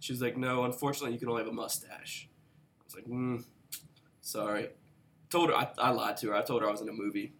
She 0.00 0.12
was 0.12 0.20
like, 0.20 0.36
no, 0.36 0.64
unfortunately, 0.64 1.12
you 1.12 1.20
can 1.20 1.28
only 1.28 1.42
have 1.42 1.50
a 1.50 1.54
mustache. 1.54 2.28
I 2.80 2.84
was 2.84 2.94
like, 2.96 3.06
mm, 3.06 3.44
sorry. 4.22 4.70
Told 5.30 5.50
her 5.50 5.56
I, 5.56 5.68
I 5.78 5.90
lied 5.90 6.16
to 6.18 6.28
her. 6.28 6.34
I 6.34 6.42
told 6.42 6.62
her 6.62 6.68
I 6.68 6.72
was 6.72 6.80
in 6.80 6.88
a 6.88 6.92
movie 6.92 7.32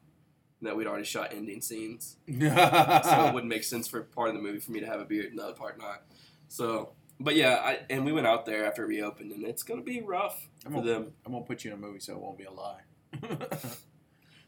and 0.60 0.68
that 0.68 0.76
we'd 0.76 0.86
already 0.86 1.04
shot 1.04 1.32
ending 1.34 1.60
scenes 1.60 2.16
so 2.28 2.34
it 2.34 3.34
wouldn't 3.34 3.50
make 3.50 3.64
sense 3.64 3.86
for 3.86 4.02
part 4.02 4.28
of 4.28 4.34
the 4.34 4.40
movie 4.40 4.58
for 4.58 4.72
me 4.72 4.80
to 4.80 4.86
have 4.86 5.00
a 5.00 5.04
beard 5.04 5.26
and 5.26 5.38
the 5.38 5.42
other 5.42 5.52
part 5.52 5.78
not. 5.78 6.02
So, 6.48 6.92
but 7.20 7.36
yeah, 7.36 7.54
I, 7.54 7.80
and 7.90 8.04
we 8.04 8.12
went 8.12 8.26
out 8.26 8.46
there 8.46 8.66
after 8.66 8.84
it 8.84 8.88
reopened, 8.88 9.32
and 9.32 9.44
it's 9.44 9.62
gonna 9.62 9.82
be 9.82 10.00
rough 10.00 10.48
I'm 10.64 10.72
for 10.72 10.78
gonna, 10.78 10.92
them. 10.92 11.12
I'm 11.24 11.32
gonna 11.32 11.44
put 11.44 11.64
you 11.64 11.72
in 11.72 11.78
a 11.78 11.80
movie 11.80 12.00
so 12.00 12.14
it 12.14 12.20
won't 12.20 12.38
be 12.38 12.44
a 12.44 12.52
lie. 12.52 12.80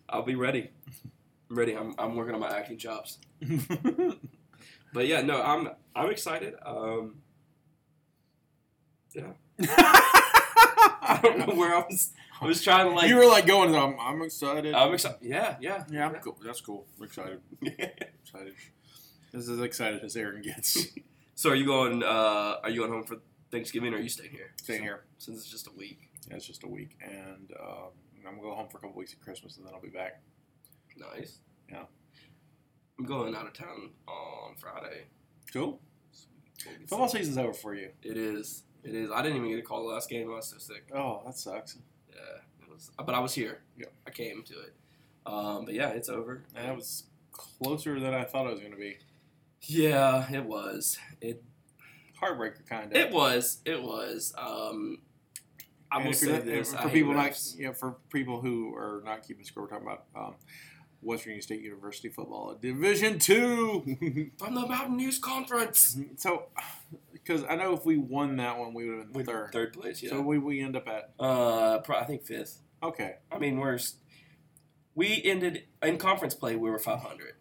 I'll 0.09 0.23
be 0.23 0.35
ready. 0.35 0.71
I'm 1.51 1.59
ready. 1.59 1.75
I'm, 1.75 1.95
I'm 1.99 2.17
working 2.17 2.35
on 2.35 2.41
my 2.41 2.55
acting 2.57 2.79
chops. 2.79 3.19
But 4.93 5.07
yeah, 5.07 5.21
no, 5.21 5.41
I'm 5.43 5.71
I'm 5.95 6.11
excited. 6.11 6.55
Um, 6.65 7.17
yeah, 9.15 9.33
I 9.61 11.21
don't 11.23 11.39
know 11.39 11.55
where 11.55 11.75
I 11.75 11.81
was. 11.81 12.11
I 12.41 12.47
was 12.47 12.63
trying 12.63 12.89
to 12.89 12.95
like. 12.95 13.09
you 13.09 13.17
were 13.17 13.27
like 13.27 13.47
going. 13.47 13.75
I'm, 13.75 13.99
I'm 14.01 14.23
excited. 14.23 14.75
I'm 14.75 14.95
excited. 14.95 15.19
Yeah, 15.21 15.57
yeah, 15.61 15.85
yeah, 15.91 16.07
I'm 16.07 16.15
cool. 16.17 16.39
That's 16.45 16.61
cool. 16.61 16.87
We're 16.99 17.07
excited. 17.07 17.41
excited. 17.63 18.55
This 19.33 19.43
is 19.43 19.51
as 19.51 19.61
excited 19.61 20.03
as 20.03 20.17
Aaron 20.17 20.43
gets. 20.43 20.87
So, 21.39 21.51
are 21.51 21.55
you 21.55 21.67
going? 21.67 22.03
Uh, 22.03 22.57
are 22.65 22.69
you 22.69 22.81
going 22.81 22.91
home 22.91 23.05
for 23.05 23.19
Thanksgiving, 23.53 23.95
or 23.95 23.99
are 23.99 24.01
you 24.01 24.09
staying 24.09 24.33
here? 24.33 24.51
Staying 24.61 24.83
here. 24.83 25.05
Since 25.19 25.39
it's 25.39 25.49
just 25.49 25.69
a 25.69 25.73
week. 25.79 26.11
Yeah, 26.29 26.35
it's 26.35 26.45
just 26.45 26.65
a 26.65 26.67
week, 26.67 26.99
and 27.01 27.53
um, 27.61 27.93
I'm 28.27 28.35
gonna 28.35 28.43
go 28.43 28.57
home 28.57 28.67
for 28.69 28.79
a 28.79 28.81
couple 28.81 28.97
weeks 28.97 29.13
at 29.13 29.21
Christmas, 29.21 29.57
and 29.57 29.65
then 29.65 29.73
I'll 29.73 29.81
be 29.81 29.87
back. 29.87 30.21
Nice. 30.97 31.39
Yeah. 31.71 31.85
I'm 32.99 33.05
going 33.05 33.37
out 33.37 33.47
of 33.47 33.53
town 33.53 33.91
on 34.09 34.57
Friday. 34.57 35.05
Cool. 35.53 35.79
We'll 36.67 36.89
Football 36.89 37.09
season's 37.09 37.39
over 37.39 37.53
for 37.53 37.73
you. 37.73 37.91
It 38.03 38.17
is. 38.17 38.65
It 38.83 38.97
is. 38.97 39.13
I 39.13 39.23
didn't 39.23 39.37
even 39.37 39.51
get 39.51 39.61
a 39.61 39.63
call 39.63 39.87
the 39.87 39.95
last 39.95 40.11
game. 40.11 40.29
I 40.29 40.35
was 40.35 40.49
so 40.49 40.59
sick. 40.59 40.91
Oh, 40.93 41.23
that 41.25 41.37
sucks. 41.37 41.79
Yeah. 42.11 42.17
It 42.63 42.69
was. 42.69 42.91
But 42.99 43.15
I 43.15 43.21
was 43.21 43.33
here. 43.33 43.61
Yeah. 43.77 43.87
I 44.09 44.11
came 44.11 44.43
to 44.43 44.55
it. 44.55 44.75
Um, 45.25 45.67
but 45.67 45.75
yeah, 45.75 45.91
it's 45.91 46.09
over. 46.09 46.43
That 46.57 46.75
was 46.75 47.05
closer 47.31 48.01
than 48.01 48.13
I 48.13 48.25
thought 48.25 48.49
it 48.49 48.51
was 48.51 48.61
gonna 48.61 48.75
be. 48.75 48.99
Yeah, 49.63 50.31
it 50.33 50.45
was. 50.45 50.99
It 51.21 51.43
Heartbreaker, 52.21 52.67
kind 52.69 52.91
of. 52.91 52.97
it 52.97 53.13
was. 53.13 53.59
It 53.65 53.83
was. 53.83 54.35
Um, 54.37 54.99
I 55.91 56.05
will 56.05 56.13
say 56.13 56.39
this. 56.41 56.75
For 56.75 56.89
people 56.89 57.15
not, 57.15 57.31
refs. 57.31 57.57
you 57.57 57.67
know, 57.67 57.73
for 57.73 57.97
people 58.13 58.41
who 58.41 58.75
are 58.75 59.03
not 59.05 59.27
keeping 59.27 59.45
score, 59.45 59.65
we're 59.65 59.71
talking 59.71 59.87
about 59.87 60.05
um, 60.17 60.35
Western 61.01 61.41
State 61.41 61.63
University 61.63 62.09
football, 62.09 62.57
Division 62.61 63.19
Two. 63.19 64.31
from 64.39 64.55
the 64.55 64.67
Mountain 64.67 65.01
East 65.01 65.23
Conference. 65.23 65.99
so, 66.17 66.47
because 67.13 67.45
I 67.49 67.57
know 67.57 67.73
if 67.73 67.85
we 67.85 67.99
won 67.99 68.37
that 68.37 68.59
one, 68.59 68.75
we 68.75 68.89
would 68.89 68.99
have 68.99 69.13
been 69.13 69.25
third. 69.25 69.53
Third 69.53 69.73
place. 69.73 70.03
Yeah. 70.03 70.11
So 70.11 70.21
we 70.21 70.39
we 70.39 70.61
end 70.61 70.77
up 70.77 70.89
at 70.89 71.13
uh, 71.21 71.79
I 71.89 72.05
think 72.05 72.25
fifth. 72.25 72.61
okay. 72.83 73.17
I 73.31 73.39
mean, 73.39 73.59
we're 73.59 73.79
we 74.95 75.23
ended 75.25 75.65
in 75.83 75.97
conference 75.97 76.35
play. 76.35 76.57
We 76.57 76.69
were 76.69 76.79
500. 76.79 77.35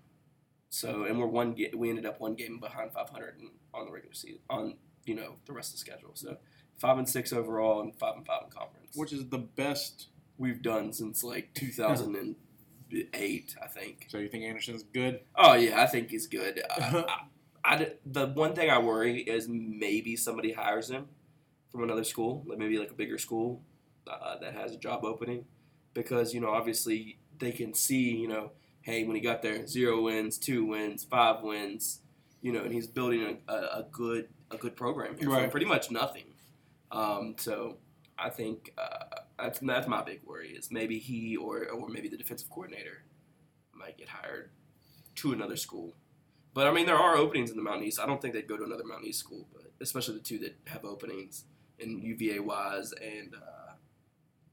So 0.70 1.04
and 1.04 1.20
we're 1.20 1.28
one. 1.28 1.54
Ga- 1.54 1.74
we 1.76 1.90
ended 1.90 2.06
up 2.06 2.20
one 2.20 2.36
game 2.36 2.60
behind 2.60 2.92
500 2.94 3.36
in, 3.40 3.50
on 3.74 3.86
the 3.86 3.92
regular 3.92 4.14
season. 4.14 4.40
On 4.50 4.76
you 5.06 5.16
know 5.16 5.36
the 5.46 5.54
rest 5.54 5.70
of 5.70 5.74
the 5.76 5.80
schedule. 5.80 6.12
So 6.14 6.38
five 6.78 6.98
and 6.98 7.08
six 7.08 7.32
overall, 7.34 7.82
and 7.82 7.96
five 7.96 8.16
and 8.18 8.26
five 8.26 8.44
in 8.46 8.50
conference. 8.52 8.96
Which 8.96 9.14
is 9.14 9.28
the 9.30 9.38
best. 9.40 10.08
we've 10.38 10.62
done 10.62 10.94
since 10.94 11.24
like 11.24 11.54
2008, 11.56 13.56
I 13.62 13.68
think. 13.68 14.06
So 14.10 14.18
you 14.18 14.30
think 14.30 14.44
Anderson's 14.44 14.84
good? 14.84 15.22
Oh 15.36 15.54
yeah, 15.56 15.82
I 15.82 15.88
think 15.88 16.10
he's 16.10 16.28
good. 16.28 16.62
I, 16.72 17.06
I, 17.64 17.76
I- 17.76 17.94
the 18.06 18.28
one 18.28 18.54
thing 18.54 18.70
I 18.70 18.80
worry 18.80 19.20
is 19.22 19.48
maybe 19.50 20.16
somebody 20.16 20.54
hires 20.54 20.90
him 20.90 21.08
from 21.72 21.84
another 21.84 22.04
school, 22.04 22.44
like 22.48 22.58
maybe 22.60 22.78
like 22.78 22.92
a 22.92 22.96
bigger 22.96 23.18
school 23.18 23.62
uh, 24.10 24.38
that 24.40 24.54
has 24.54 24.74
a 24.74 24.78
job 24.78 25.04
opening, 25.04 25.46
because 25.94 26.34
you 26.34 26.42
know 26.42 26.50
obviously 26.50 27.18
they 27.40 27.52
can 27.52 27.74
see 27.74 28.16
you 28.16 28.28
know 28.28 28.52
hey 28.88 29.04
when 29.04 29.16
he 29.18 29.22
got 29.22 29.42
there 29.42 29.68
zero 29.68 30.02
wins, 30.02 30.38
two 30.38 30.66
wins, 30.66 31.04
five 31.04 31.44
wins, 31.44 32.00
you 32.42 32.54
know, 32.54 32.62
and 32.64 32.74
he's 32.74 32.88
building 32.88 33.22
a, 33.48 33.52
a, 33.52 33.56
a 33.80 33.86
good 33.92 34.30
a 34.50 34.56
good 34.58 34.76
program 34.78 35.18
here 35.18 35.30
Right. 35.30 35.42
from 35.42 35.52
pretty 35.52 35.66
much 35.66 35.92
nothing. 35.92 36.24
Um, 36.92 37.36
so 37.38 37.78
I 38.18 38.30
think 38.30 38.72
uh, 38.78 39.20
that's 39.38 39.60
that's 39.60 39.88
my 39.88 40.02
big 40.04 40.22
worry 40.26 40.52
is 40.52 40.72
maybe 40.72 41.00
he 41.00 41.36
or 41.36 41.68
or 41.68 41.90
maybe 41.90 42.08
the 42.08 42.18
defensive 42.18 42.50
coordinator 42.50 43.04
might 43.74 43.98
get 43.98 44.08
hired 44.10 44.52
to 45.16 45.34
another 45.34 45.58
school. 45.58 45.94
But 46.54 46.66
I 46.68 46.72
mean, 46.72 46.86
there 46.86 46.96
are 46.96 47.18
openings 47.18 47.52
in 47.52 47.58
the 47.58 47.62
Mountain 47.62 47.84
East. 47.88 48.00
I 48.00 48.06
don't 48.08 48.22
think 48.22 48.34
they'd 48.34 48.48
go 48.48 48.58
to 48.58 48.64
another 48.64 48.86
Mountain 48.86 49.08
East 49.10 49.20
school, 49.20 49.48
but 49.54 49.66
especially 49.82 50.16
the 50.16 50.22
two 50.24 50.40
that 50.40 50.56
have 50.68 50.86
openings 50.86 51.44
in 51.78 52.00
UVA 52.00 52.40
Wise 52.40 52.94
and 52.94 53.36
uh, 53.36 53.74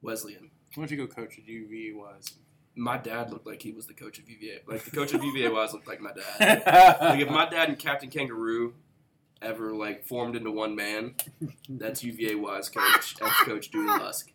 Wesleyan. 0.02 0.50
Why 0.74 0.82
don't 0.82 0.90
you 0.90 0.96
go 0.96 1.06
coach 1.06 1.38
at 1.38 1.46
UVA 1.46 1.92
Wise? 1.96 2.34
My 2.76 2.98
dad 2.98 3.30
looked 3.30 3.46
like 3.46 3.62
he 3.62 3.72
was 3.72 3.86
the 3.86 3.94
coach 3.94 4.18
of 4.18 4.28
UVA. 4.28 4.60
Like 4.66 4.84
the 4.84 4.90
coach 4.90 5.14
of 5.14 5.22
UVA 5.24 5.48
Wise 5.50 5.72
looked 5.72 5.86
like 5.86 6.00
my 6.00 6.10
dad. 6.12 7.00
Like 7.00 7.20
if 7.20 7.28
my 7.28 7.48
dad 7.48 7.68
and 7.68 7.78
Captain 7.78 8.10
Kangaroo 8.10 8.74
ever 9.40 9.74
like 9.74 10.04
formed 10.04 10.36
into 10.36 10.50
one 10.50 10.74
man, 10.74 11.14
that's 11.68 12.02
UVA 12.02 12.34
Wise 12.34 12.68
coach, 12.68 13.14
ex 13.22 13.40
coach 13.44 13.70
Dewey 13.70 13.86
Lusk. 13.86 14.32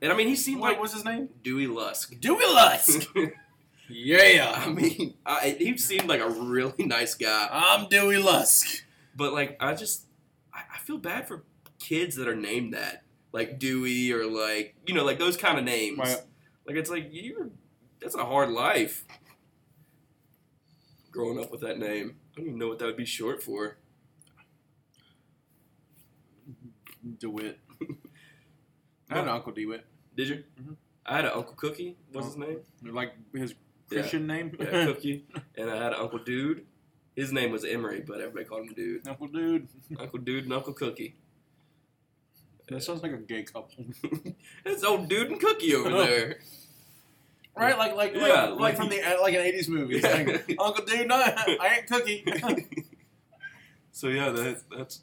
And 0.00 0.12
I 0.12 0.16
mean, 0.16 0.28
he 0.28 0.36
seemed 0.36 0.60
what 0.60 0.72
like 0.72 0.80
was 0.80 0.92
his 0.92 1.04
name? 1.04 1.28
Dewey 1.42 1.66
Lusk. 1.66 2.18
Dewey 2.20 2.44
Lusk. 2.44 3.08
yeah. 3.88 4.62
I 4.64 4.70
mean, 4.70 5.14
I, 5.24 5.56
he 5.58 5.76
seemed 5.76 6.08
like 6.08 6.20
a 6.20 6.28
really 6.28 6.84
nice 6.86 7.14
guy. 7.14 7.48
I'm 7.50 7.88
Dewey 7.88 8.18
Lusk. 8.18 8.84
But 9.14 9.32
like, 9.32 9.56
I 9.60 9.74
just 9.74 10.06
I, 10.52 10.62
I 10.74 10.78
feel 10.78 10.98
bad 10.98 11.26
for 11.26 11.44
kids 11.78 12.16
that 12.16 12.28
are 12.28 12.36
named 12.36 12.74
that, 12.74 13.02
like 13.32 13.58
Dewey 13.58 14.12
or 14.12 14.26
like 14.26 14.74
you 14.86 14.94
know 14.94 15.04
like 15.04 15.18
those 15.18 15.36
kind 15.36 15.58
of 15.58 15.64
names. 15.64 15.98
Right. 15.98 16.22
Like 16.66 16.76
it's 16.76 16.90
like 16.90 17.08
you're 17.10 17.50
that's 18.00 18.14
a 18.14 18.24
hard 18.24 18.50
life. 18.50 19.04
Growing 21.10 21.38
up 21.42 21.50
with 21.50 21.60
that 21.62 21.78
name, 21.78 22.16
I 22.32 22.40
don't 22.40 22.46
even 22.48 22.58
know 22.58 22.68
what 22.68 22.78
that 22.80 22.84
would 22.86 22.96
be 22.96 23.06
short 23.06 23.42
for. 23.42 23.78
DeWitt. 27.20 27.58
I 29.10 29.14
had 29.16 29.24
an 29.24 29.30
Uncle 29.30 29.52
DeWitt. 29.52 29.84
Did 30.16 30.28
you? 30.28 30.44
Mhm. 30.60 30.76
I 31.04 31.16
had 31.16 31.24
an 31.26 31.32
Uncle 31.34 31.54
Cookie. 31.54 31.96
What's 32.12 32.26
his 32.28 32.36
name? 32.36 32.58
Like 32.82 33.14
his 33.32 33.54
Yeah. 33.90 34.00
Christian 34.00 34.26
name? 34.26 34.56
Yeah, 34.58 34.84
Cookie. 34.86 35.24
And 35.56 35.70
I 35.70 35.76
had 35.76 35.92
an 35.92 36.00
Uncle 36.00 36.18
Dude. 36.18 36.66
His 37.14 37.32
name 37.32 37.50
was 37.52 37.64
Emery, 37.64 38.00
but 38.06 38.18
everybody 38.20 38.44
called 38.44 38.66
him 38.68 38.74
Dude. 38.74 39.06
Uncle 39.08 39.28
Dude. 39.28 39.68
Uncle 39.98 40.18
Dude 40.18 40.44
and 40.44 40.52
Uncle 40.52 40.72
Cookie. 40.72 41.16
That 42.68 42.82
sounds 42.82 43.02
like 43.02 43.12
a 43.12 43.18
gay 43.18 43.44
couple. 43.44 43.84
It's 44.64 44.82
old 44.82 45.08
Dude 45.08 45.30
and 45.30 45.40
Cookie 45.40 45.74
over 45.76 45.88
there. 45.90 46.40
Right, 47.56 47.76
like 47.78 47.96
like 47.96 48.14
Yeah, 48.14 48.20
like, 48.20 48.50
like- 48.50 48.58
like 48.60 48.76
from 48.76 48.88
the 48.90 48.96
like 49.22 49.34
an 49.34 49.40
'80s 49.40 49.68
movie. 49.68 49.98
Yeah. 50.00 50.12
like, 50.12 50.56
Uncle 50.60 50.84
Dude, 50.84 51.08
no, 51.08 51.16
I 51.16 51.76
ain't 51.78 51.86
Cookie. 51.86 52.24
so 53.92 54.08
yeah, 54.08 54.30
that's 54.30 54.64
that's 54.76 55.00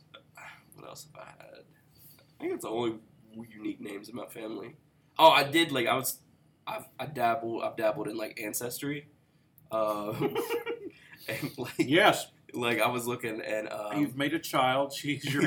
what 0.75 0.87
else 0.87 1.07
have 1.15 1.23
I 1.23 1.27
had? 1.43 1.59
I 2.39 2.41
think 2.41 2.51
that's 2.53 2.63
the 2.65 2.69
only 2.69 2.95
unique 3.49 3.81
names 3.81 4.09
in 4.09 4.15
my 4.15 4.25
family. 4.27 4.75
Oh, 5.17 5.29
I 5.29 5.43
did 5.43 5.71
like 5.71 5.87
I 5.87 5.95
was, 5.95 6.19
I've 6.67 6.85
I 6.99 7.05
dabbled 7.07 7.63
I've 7.63 7.75
dabbled 7.75 8.07
in 8.07 8.17
like 8.17 8.39
ancestry, 8.43 9.07
um, 9.71 10.35
and 11.27 11.51
like 11.57 11.73
yes, 11.79 12.27
like 12.53 12.79
I 12.81 12.87
was 12.89 13.07
looking 13.07 13.41
and 13.41 13.67
um, 13.71 13.99
you've 13.99 14.15
made 14.15 14.33
a 14.33 14.39
child. 14.39 14.93
She's 14.93 15.23
your. 15.25 15.43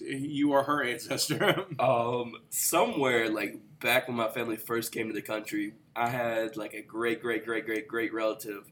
you 0.00 0.52
are 0.52 0.62
her 0.62 0.84
ancestor. 0.84 1.64
um 1.80 2.34
somewhere 2.50 3.28
like 3.30 3.56
back 3.80 4.08
when 4.08 4.16
my 4.16 4.28
family 4.28 4.56
first 4.56 4.92
came 4.92 5.08
to 5.08 5.14
the 5.14 5.22
country, 5.22 5.74
I 5.94 6.08
had 6.08 6.56
like 6.56 6.74
a 6.74 6.82
great 6.82 7.20
great 7.22 7.44
great 7.44 7.66
great 7.66 7.88
great 7.88 8.12
relative 8.12 8.70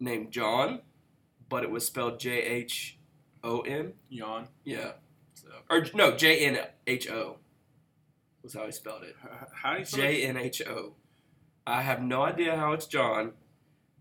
named 0.00 0.30
John, 0.30 0.80
but 1.48 1.62
it 1.64 1.70
was 1.70 1.86
spelled 1.86 2.20
J 2.20 2.42
H 2.42 2.98
O 3.42 3.60
N. 3.60 3.94
Yawn. 4.08 4.48
Yeah. 4.64 4.92
So, 5.34 5.48
or 5.70 5.86
no, 5.94 6.16
J 6.16 6.46
N 6.46 6.58
H 6.86 7.08
O 7.10 7.36
was 8.42 8.54
how 8.54 8.66
he 8.66 8.72
spelled 8.72 9.02
it. 9.02 9.16
How 9.52 9.74
do 9.74 9.80
you 9.80 9.84
spell 9.84 10.00
it? 10.00 10.02
J 10.02 10.22
N 10.24 10.36
H 10.36 10.62
O. 10.66 10.94
I 11.66 11.82
have 11.82 12.00
no 12.02 12.22
idea 12.22 12.56
how 12.56 12.72
it's 12.72 12.86
John, 12.86 13.32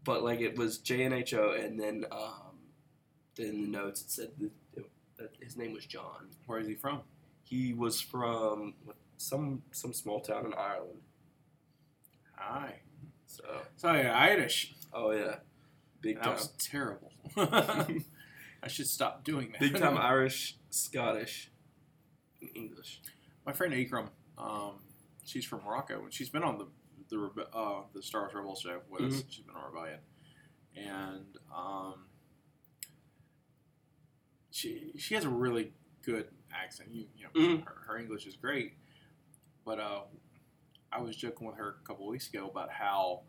but 0.03 0.23
like 0.23 0.39
it 0.39 0.57
was 0.57 0.77
J 0.77 1.03
N 1.03 1.13
H 1.13 1.33
O, 1.33 1.51
and 1.51 1.79
then 1.79 2.05
um, 2.11 2.57
in 3.37 3.61
the 3.63 3.67
notes 3.67 4.01
it 4.01 4.11
said 4.11 4.31
that, 4.75 4.85
that 5.17 5.31
his 5.41 5.57
name 5.57 5.73
was 5.73 5.85
John. 5.85 6.29
Where 6.45 6.59
is 6.59 6.67
he 6.67 6.75
from? 6.75 7.01
He 7.43 7.73
was 7.73 8.01
from 8.01 8.73
what, 8.83 8.95
some 9.17 9.63
some 9.71 9.93
small 9.93 10.21
town 10.21 10.45
in 10.45 10.53
Ireland. 10.53 11.01
Aye. 12.39 12.75
So, 13.25 13.43
So 13.75 13.93
yeah, 13.93 14.15
Irish. 14.17 14.75
oh 14.93 15.11
yeah, 15.11 15.35
big 16.01 16.15
That 16.17 16.23
time, 16.23 16.33
was 16.33 16.47
terrible. 16.59 17.11
I 18.63 18.67
should 18.67 18.87
stop 18.87 19.23
doing 19.23 19.51
that. 19.51 19.59
big 19.59 19.77
time 19.77 19.97
Irish, 20.13 20.57
Scottish, 20.69 21.51
and 22.41 22.49
English. 22.55 23.01
My 23.45 23.53
friend 23.53 23.73
Akram, 23.73 24.09
um, 24.37 24.79
she's 25.23 25.45
from 25.45 25.61
Morocco, 25.65 26.03
and 26.03 26.13
she's 26.13 26.29
been 26.29 26.43
on 26.43 26.57
the 26.57 26.67
the 27.09 27.15
Rebe- 27.15 27.47
uh, 27.53 27.83
the 27.93 28.01
Star 28.01 28.21
Wars 28.21 28.33
Rebel 28.33 28.55
show 28.55 28.81
with 28.89 29.01
us. 29.01 29.13
Mm-hmm. 29.13 29.29
She's 29.29 29.45
been 29.45 29.55
on 29.55 29.71
Rebellion, 29.73 29.99
and 30.75 31.37
um, 31.55 31.93
she 34.51 34.93
she 34.97 35.15
has 35.15 35.23
a 35.25 35.29
really 35.29 35.71
good 36.03 36.27
accent. 36.53 36.89
You 36.91 37.05
you 37.15 37.23
know, 37.25 37.29
Mhm. 37.39 37.65
her, 37.65 37.75
her 37.87 37.97
English 37.97 38.25
is 38.25 38.35
great, 38.35 38.73
but 39.67 39.79
uh, 39.79 39.99
I 40.91 41.01
was 41.01 41.15
joking 41.15 41.45
with 41.45 41.57
her 41.57 41.75
a 41.83 41.87
couple 41.87 42.05
of 42.05 42.11
weeks 42.11 42.29
ago 42.29 42.47
about 42.49 42.71
how 42.71 43.23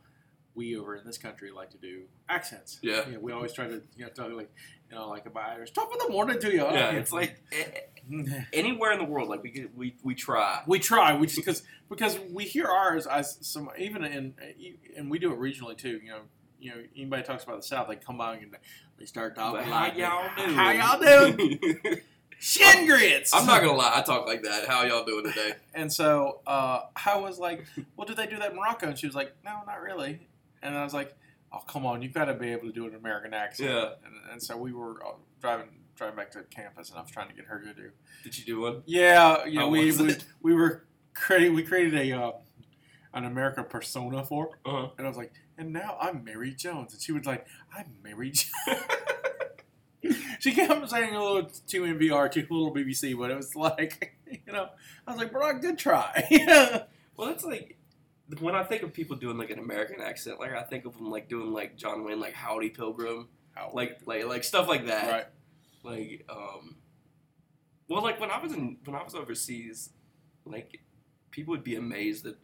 we 0.54 0.76
over 0.76 0.96
in 0.96 1.04
this 1.04 1.18
country 1.18 1.50
like 1.50 1.70
to 1.70 1.76
do 1.76 2.02
accents. 2.28 2.78
Yeah. 2.80 3.06
You 3.06 3.14
know, 3.14 3.20
we 3.20 3.32
always 3.32 3.52
try 3.52 3.66
to 3.66 3.82
you 3.96 4.04
know 4.04 4.08
talk 4.10 4.30
like 4.32 4.50
you 4.88 4.96
know 4.96 5.08
like 5.08 5.26
about 5.26 5.50
Irish. 5.50 5.72
Top 5.72 5.92
of 5.92 5.98
the 5.98 6.08
morning 6.08 6.38
to 6.40 6.50
you. 6.50 6.62
Yeah, 6.62 6.92
it's 6.92 7.12
like 7.12 7.42
eh, 7.52 7.64
eh, 8.12 8.42
anywhere 8.52 8.92
in 8.92 8.98
the 8.98 9.04
world, 9.04 9.28
like 9.28 9.42
we 9.42 9.50
could, 9.50 9.76
we 9.76 9.96
we 10.02 10.14
try. 10.14 10.62
We 10.66 10.78
try, 10.78 11.16
we 11.16 11.26
just 11.26 11.36
because 11.36 11.64
because 11.90 12.18
we 12.32 12.44
hear 12.44 12.66
ours 12.66 13.06
as 13.06 13.36
some 13.40 13.68
even 13.76 14.04
in 14.04 14.34
and 14.96 15.10
we 15.10 15.18
do 15.18 15.32
it 15.32 15.38
regionally 15.38 15.76
too. 15.76 16.00
You 16.02 16.10
know, 16.10 16.20
you 16.60 16.70
know 16.70 16.76
anybody 16.96 17.24
talks 17.24 17.42
about 17.42 17.56
the 17.56 17.66
South, 17.66 17.88
they 17.88 17.96
come 17.96 18.18
by 18.18 18.36
and 18.36 18.56
they 18.96 19.06
start 19.06 19.34
talking 19.34 19.60
But 19.60 19.68
like 19.68 19.98
how 19.98 20.26
y'all 20.26 20.36
doing? 20.36 20.54
How 20.54 20.70
y'all 20.70 21.36
doing? 21.36 22.00
Shin 22.40 22.86
grits. 22.86 23.34
I'm 23.34 23.46
not 23.46 23.60
gonna 23.62 23.76
lie, 23.76 23.92
I 23.96 24.02
talk 24.02 24.26
like 24.26 24.42
that. 24.44 24.66
How 24.68 24.84
y'all 24.84 25.04
doing 25.04 25.24
today? 25.24 25.52
And 25.74 25.92
so 25.92 26.40
uh, 26.46 26.82
I 27.06 27.16
was 27.18 27.38
like, 27.38 27.64
"Well, 27.96 28.06
did 28.06 28.16
they 28.16 28.26
do 28.26 28.36
that 28.38 28.50
in 28.50 28.56
Morocco?" 28.56 28.88
And 28.88 28.98
she 28.98 29.06
was 29.06 29.14
like, 29.16 29.32
"No, 29.44 29.60
not 29.66 29.80
really." 29.80 30.20
And 30.62 30.76
I 30.76 30.82
was 30.84 30.92
like, 30.94 31.16
"Oh, 31.52 31.60
come 31.68 31.84
on, 31.86 32.02
you've 32.02 32.14
got 32.14 32.24
to 32.26 32.34
be 32.34 32.48
able 32.52 32.66
to 32.68 32.72
do 32.72 32.86
an 32.86 32.94
American 32.94 33.32
accent." 33.34 33.70
Yeah. 33.70 33.90
And, 34.04 34.14
and 34.32 34.42
so 34.42 34.56
we 34.56 34.72
were 34.72 35.04
uh, 35.06 35.12
driving 35.40 35.68
driving 35.96 36.16
back 36.16 36.30
to 36.32 36.42
campus, 36.44 36.90
and 36.90 36.98
I 36.98 37.02
was 37.02 37.10
trying 37.10 37.28
to 37.28 37.34
get 37.34 37.44
her 37.46 37.60
to 37.60 37.74
do 37.74 37.90
Did 38.24 38.38
you 38.38 38.44
do 38.44 38.60
one? 38.60 38.82
Yeah, 38.86 39.44
yeah. 39.46 39.60
How 39.62 39.68
we, 39.68 39.86
was 39.86 40.00
we 40.00 40.10
it? 40.10 40.24
we 40.42 40.54
were 40.54 40.84
creating 41.14 41.54
we 41.54 41.62
created 41.64 41.94
a 41.94 42.12
uh, 42.20 42.32
an 43.14 43.24
American 43.24 43.64
persona 43.64 44.24
for, 44.24 44.50
her, 44.64 44.70
Uh-huh. 44.70 44.88
and 44.98 45.06
I 45.06 45.10
was 45.10 45.16
like, 45.16 45.32
and 45.56 45.72
now 45.72 45.96
I'm 46.00 46.22
Mary 46.24 46.52
Jones, 46.54 46.92
and 46.92 47.02
she 47.02 47.10
was 47.12 47.24
like, 47.26 47.46
I'm 47.76 47.86
Mary. 48.02 48.30
Jones. 48.30 48.50
she 50.38 50.52
kept 50.52 50.88
saying 50.90 51.14
a 51.14 51.22
little 51.22 51.50
too 51.66 51.82
NVR, 51.82 52.30
to 52.30 52.40
a 52.40 52.42
little 52.42 52.74
BBC, 52.74 53.18
but 53.18 53.30
it 53.30 53.36
was 53.36 53.56
like, 53.56 54.16
you 54.30 54.52
know, 54.52 54.68
I 55.06 55.10
was 55.10 55.18
like, 55.18 55.32
bro, 55.32 55.58
good 55.58 55.78
try. 55.78 56.84
Well, 57.16 57.26
that's 57.26 57.44
like 57.44 57.76
when 58.38 58.54
I 58.54 58.62
think 58.62 58.84
of 58.84 58.92
people 58.92 59.16
doing 59.16 59.38
like 59.38 59.50
an 59.50 59.58
American 59.58 60.00
accent, 60.00 60.38
like 60.38 60.52
I 60.52 60.62
think 60.62 60.84
of 60.84 60.94
them 60.94 61.10
like 61.10 61.28
doing 61.28 61.52
like 61.52 61.76
John 61.76 62.04
Wayne, 62.04 62.20
like 62.20 62.32
Howdy 62.32 62.70
Pilgrim, 62.70 63.28
like 63.74 63.98
like 64.06 64.24
like 64.24 64.44
stuff 64.44 64.68
like 64.68 64.86
that. 64.86 65.10
right, 65.10 65.26
Like, 65.82 66.24
um, 66.28 66.76
well, 67.88 68.02
like 68.02 68.20
when 68.20 68.30
I 68.30 68.40
was 68.40 68.52
in 68.52 68.76
when 68.84 68.94
I 68.94 69.02
was 69.02 69.16
overseas, 69.16 69.90
like 70.44 70.80
people 71.32 71.52
would 71.52 71.64
be 71.64 71.74
amazed 71.74 72.24
that 72.24 72.36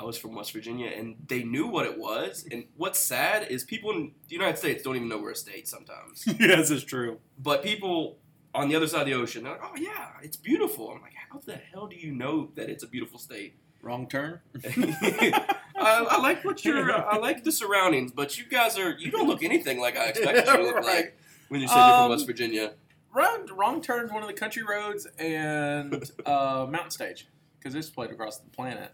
I 0.00 0.04
was 0.04 0.16
from 0.16 0.34
West 0.34 0.52
Virginia 0.52 0.90
and 0.96 1.16
they 1.26 1.42
knew 1.42 1.66
what 1.66 1.84
it 1.86 1.98
was. 1.98 2.46
And 2.50 2.64
what's 2.76 2.98
sad 3.00 3.48
is 3.50 3.64
people 3.64 3.90
in 3.90 4.12
the 4.28 4.34
United 4.34 4.56
States 4.58 4.82
don't 4.84 4.94
even 4.96 5.08
know 5.08 5.18
we're 5.18 5.32
a 5.32 5.36
state 5.36 5.66
sometimes. 5.66 6.24
yes, 6.38 6.70
it's 6.70 6.84
true. 6.84 7.18
But 7.38 7.62
people 7.64 8.18
on 8.54 8.68
the 8.68 8.76
other 8.76 8.86
side 8.86 9.00
of 9.02 9.06
the 9.06 9.14
ocean, 9.14 9.42
they're 9.42 9.52
like, 9.52 9.60
"Oh 9.64 9.76
yeah, 9.76 10.08
it's 10.22 10.36
beautiful." 10.36 10.90
I'm 10.90 11.02
like, 11.02 11.12
"How 11.30 11.40
the 11.44 11.56
hell 11.56 11.86
do 11.86 11.96
you 11.96 12.12
know 12.12 12.50
that 12.54 12.70
it's 12.70 12.82
a 12.84 12.86
beautiful 12.86 13.18
state?" 13.18 13.54
Wrong 13.82 14.08
turn. 14.08 14.40
I, 14.66 16.06
I 16.10 16.20
like 16.20 16.44
what 16.44 16.64
you're. 16.64 16.92
I 16.92 17.16
like 17.18 17.44
the 17.44 17.52
surroundings, 17.52 18.12
but 18.12 18.38
you 18.38 18.44
guys 18.44 18.78
are. 18.78 18.90
You 18.92 19.10
don't 19.10 19.26
look 19.28 19.42
anything 19.42 19.80
like 19.80 19.96
I 19.96 20.06
expected 20.06 20.46
you 20.46 20.56
to 20.56 20.62
look 20.62 20.74
Right. 20.76 20.84
like 20.84 21.18
when 21.48 21.60
you 21.60 21.68
said 21.68 21.76
you're 21.76 21.84
Um, 21.94 22.02
from 22.04 22.10
West 22.10 22.26
Virginia. 22.26 22.72
Wrong, 23.14 23.46
wrong 23.54 23.80
turn 23.82 24.08
one 24.12 24.22
of 24.22 24.28
the 24.28 24.34
country 24.34 24.62
roads 24.62 25.06
and 25.18 26.10
uh, 26.26 26.66
mountain 26.70 26.90
stage 26.90 27.26
because 27.58 27.74
it's 27.74 27.88
played 27.90 28.10
across 28.10 28.38
the 28.38 28.50
planet. 28.50 28.92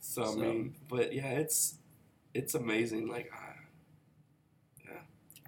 So, 0.00 0.24
I 0.24 0.34
mean, 0.34 0.74
but 0.88 1.12
yeah, 1.12 1.30
it's 1.32 1.76
it's 2.34 2.54
amazing. 2.54 3.08
Like, 3.08 3.30
I, 3.32 4.92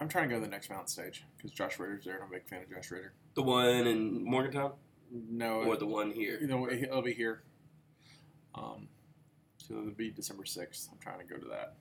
I'm 0.01 0.09
trying 0.09 0.29
to 0.29 0.35
go 0.35 0.41
to 0.41 0.45
the 0.45 0.51
next 0.51 0.69
mountain 0.69 0.89
stage 0.89 1.25
because 1.37 1.53
Josh 1.53 1.79
Ritter's 1.79 2.05
there, 2.05 2.15
and 2.15 2.25
I'm 2.25 2.29
a 2.29 2.33
big 2.33 2.49
fan 2.49 2.63
of 2.63 2.71
Josh 2.71 2.91
Ritter. 2.91 3.13
the 3.35 3.43
one 3.43 3.87
in 3.87 4.25
Morgantown 4.25 4.73
No, 5.11 5.63
or 5.63 5.77
the 5.77 5.87
one 5.87 6.11
here. 6.11 6.39
you 6.41 6.47
know, 6.49 6.69
it'll 6.69 7.03
be 7.03 7.15
here. 7.15 7.43
Um, 8.55 8.89
so 9.59 9.75
it'll 9.75 9.91
be 9.93 10.11
December 10.11 10.43
6th. 10.45 10.89
I'm 10.91 10.99
trying 10.99 11.21
to 11.21 11.25
go 11.25 11.39
to 11.41 11.49
that, 11.51 11.77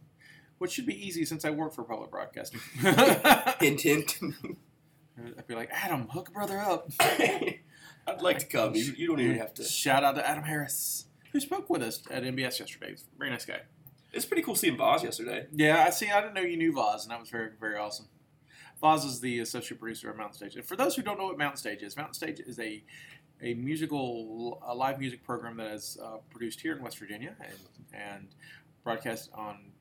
which 0.59 0.71
should 0.71 0.85
be 0.85 1.05
easy 1.05 1.25
since 1.25 1.43
I 1.45 1.49
work 1.49 1.73
for 1.73 1.83
public 1.83 2.11
broadcasting. 2.11 2.61
Hint, 3.59 3.81
hint. 3.81 4.19
I'd 5.37 5.47
be 5.47 5.55
like, 5.55 5.69
Adam, 5.71 6.07
hook 6.07 6.29
a 6.29 6.31
brother 6.31 6.59
up. 6.59 6.89
I'd 6.99 8.21
like 8.21 8.39
to 8.39 8.45
come. 8.45 8.75
You, 8.75 8.93
you 8.97 9.07
don't 9.07 9.19
even 9.19 9.37
have 9.37 9.53
to. 9.55 9.63
Shout 9.63 10.03
out 10.03 10.15
to 10.15 10.27
Adam 10.27 10.43
Harris, 10.43 11.05
who 11.31 11.39
spoke 11.39 11.69
with 11.69 11.81
us 11.81 12.03
at 12.09 12.23
MBS 12.23 12.59
yesterday. 12.59 12.95
Very 13.17 13.31
nice 13.31 13.45
guy. 13.45 13.61
It's 14.13 14.25
pretty 14.25 14.43
cool 14.43 14.55
seeing 14.55 14.75
Boz 14.75 15.03
yesterday. 15.03 15.47
Yeah, 15.53 15.83
I 15.85 15.89
see. 15.89 16.09
I 16.09 16.19
didn't 16.19 16.33
know 16.33 16.41
you 16.41 16.57
knew 16.57 16.73
Voz, 16.73 17.03
and 17.03 17.11
that 17.11 17.19
was 17.19 17.29
very, 17.29 17.49
very 17.59 17.77
awesome. 17.77 18.07
Voz 18.81 19.05
is 19.05 19.21
the 19.21 19.39
associate 19.39 19.79
producer 19.79 20.09
of 20.09 20.17
Mountain 20.17 20.35
Stage. 20.35 20.55
And 20.55 20.65
for 20.65 20.75
those 20.75 20.95
who 20.95 21.01
don't 21.01 21.17
know 21.17 21.25
what 21.25 21.37
Mountain 21.37 21.57
Stage 21.57 21.81
is, 21.83 21.95
Mountain 21.95 22.15
Stage 22.15 22.39
is 22.39 22.59
a 22.59 22.83
a 23.43 23.55
musical, 23.55 24.61
a 24.65 24.75
live 24.75 24.99
music 24.99 25.23
program 25.23 25.57
that 25.57 25.71
is 25.71 25.97
uh, 26.03 26.17
produced 26.29 26.61
here 26.61 26.75
in 26.75 26.83
West 26.83 26.99
Virginia 26.99 27.35
and 27.39 27.57
and 27.93 28.27
broadcast 28.83 29.29
on 29.33 29.71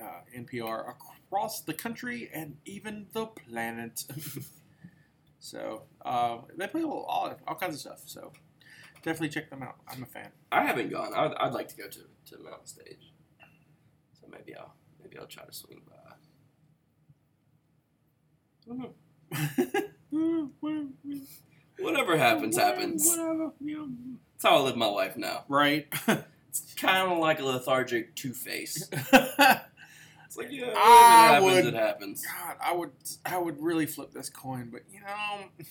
uh, 0.00 0.20
NPR 0.36 0.90
across 0.90 1.60
the 1.60 1.74
country 1.74 2.30
and 2.32 2.56
even 2.64 3.06
the 3.12 3.26
planet. 3.26 4.04
so 5.38 5.82
uh, 6.04 6.38
they 6.56 6.66
play 6.66 6.82
all, 6.82 7.04
all 7.08 7.34
all 7.46 7.54
kinds 7.54 7.74
of 7.74 7.80
stuff. 7.80 8.02
So 8.06 8.32
definitely 9.02 9.28
check 9.30 9.50
them 9.50 9.62
out. 9.62 9.76
I'm 9.88 10.02
a 10.02 10.06
fan. 10.06 10.30
I 10.52 10.64
haven't 10.64 10.90
gone. 10.90 11.12
I'd, 11.14 11.32
I'd 11.34 11.52
like 11.52 11.68
to 11.68 11.76
go 11.76 11.88
to 11.88 11.98
to 12.36 12.42
Mountain 12.42 12.66
Stage. 12.66 13.12
So 14.20 14.26
maybe 14.30 14.54
I'll 14.56 14.74
maybe 15.02 15.18
I'll 15.18 15.26
try 15.26 15.44
to 15.44 15.52
swing 15.52 15.82
by. 15.88 15.94
I 18.64 18.68
don't 18.68 18.78
know. 20.12 20.50
Whatever 21.78 22.16
happens, 22.18 22.56
happens. 22.56 23.06
Whatever. 23.08 23.52
That's 23.60 24.42
how 24.44 24.56
I 24.58 24.60
live 24.60 24.76
my 24.76 24.86
life 24.86 25.16
now. 25.16 25.44
Right. 25.48 25.86
It's 26.50 26.72
kind 26.74 27.12
of 27.12 27.18
like 27.18 27.40
a 27.40 27.44
lethargic 27.44 28.16
Two 28.16 28.32
Face. 28.32 28.88
It's 30.26 30.36
like 30.36 30.48
yeah, 30.50 30.66
whatever 30.66 30.78
I 30.78 31.26
happens, 31.32 31.44
would- 31.54 31.66
it 31.66 31.74
happens. 31.74 32.26
God, 32.26 32.56
I 32.60 32.72
would, 32.74 32.90
I 33.24 33.38
would 33.38 33.62
really 33.62 33.86
flip 33.86 34.12
this 34.12 34.28
coin, 34.28 34.68
but 34.70 34.82
you 34.90 35.00
know, 35.00 35.66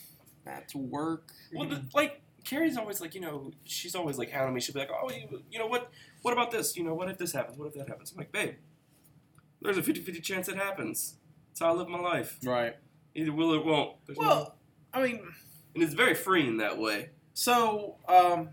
that's 0.46 0.74
work. 0.74 1.32
Well, 1.54 1.68
the, 1.70 1.84
like 1.94 2.22
Carrie's 2.48 2.78
always 2.78 3.02
like, 3.02 3.14
you 3.14 3.22
know, 3.22 3.52
she's 3.66 3.94
always 3.96 4.18
like 4.18 4.32
hounding 4.32 4.54
me. 4.54 4.62
She'll 4.62 4.74
be 4.74 4.80
like, 4.80 4.90
oh, 4.92 5.10
you, 5.12 5.44
you 5.52 5.60
know 5.60 5.68
what? 5.68 5.92
What 6.22 6.32
about 6.34 6.50
this? 6.52 6.78
You 6.78 6.84
know, 6.84 6.94
what 6.94 7.10
if 7.10 7.18
this 7.18 7.34
happens? 7.34 7.58
What 7.58 7.68
if 7.68 7.74
that 7.74 7.88
happens? 7.90 8.12
I'm 8.12 8.18
like, 8.18 8.32
babe, 8.32 8.56
there's 9.62 9.78
a 9.78 9.82
50-50 9.82 10.24
chance 10.24 10.48
it 10.48 10.56
happens. 10.56 11.16
That's 11.50 11.60
how 11.60 11.74
I 11.74 11.78
live 11.78 11.90
my 11.90 12.00
life. 12.00 12.38
right. 12.44 12.76
Either 13.16 13.34
will 13.34 13.54
or 13.54 13.64
won't. 13.64 13.96
There's 14.06 14.18
no- 14.20 14.28
Well, 14.28 14.56
I 14.94 15.02
mean, 15.02 15.22
and 15.74 15.84
it's 15.84 15.94
very 15.96 16.14
freeing 16.14 16.58
that 16.58 16.78
way. 16.78 17.10
so 17.34 17.96
um, 18.08 18.50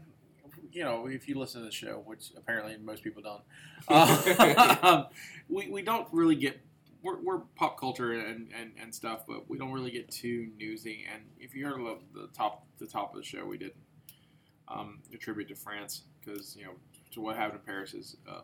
you 0.72 0.82
know, 0.82 1.06
if 1.06 1.28
you 1.28 1.38
listen 1.38 1.60
to 1.60 1.66
the 1.66 1.72
show, 1.72 2.02
which 2.04 2.32
apparently 2.36 2.76
most 2.82 3.04
people 3.04 3.22
don't, 3.22 3.42
uh, 3.88 5.04
we 5.48 5.68
we 5.70 5.82
don't 5.82 6.08
really 6.12 6.34
get. 6.34 6.60
We're, 7.04 7.20
we're 7.20 7.38
pop 7.54 7.78
culture 7.78 8.12
and, 8.12 8.48
and, 8.58 8.72
and 8.80 8.94
stuff, 8.94 9.24
but 9.28 9.48
we 9.48 9.58
don't 9.58 9.72
really 9.72 9.90
get 9.90 10.10
too 10.10 10.48
newsy. 10.58 11.04
And 11.12 11.22
if 11.38 11.54
you 11.54 11.66
heard 11.66 11.78
the, 11.78 11.98
the 12.22 12.28
top 12.28 12.66
the 12.78 12.86
top 12.86 13.14
of 13.14 13.20
the 13.20 13.24
show, 13.24 13.44
we 13.44 13.58
did 13.58 13.72
um, 14.68 15.00
a 15.12 15.16
tribute 15.16 15.48
to 15.48 15.54
France 15.54 16.02
because 16.20 16.56
you 16.56 16.64
know 16.64 16.72
to 17.12 17.20
what 17.20 17.36
happened 17.36 17.60
in 17.60 17.66
Paris 17.66 17.94
is 17.94 18.16
uh, 18.28 18.40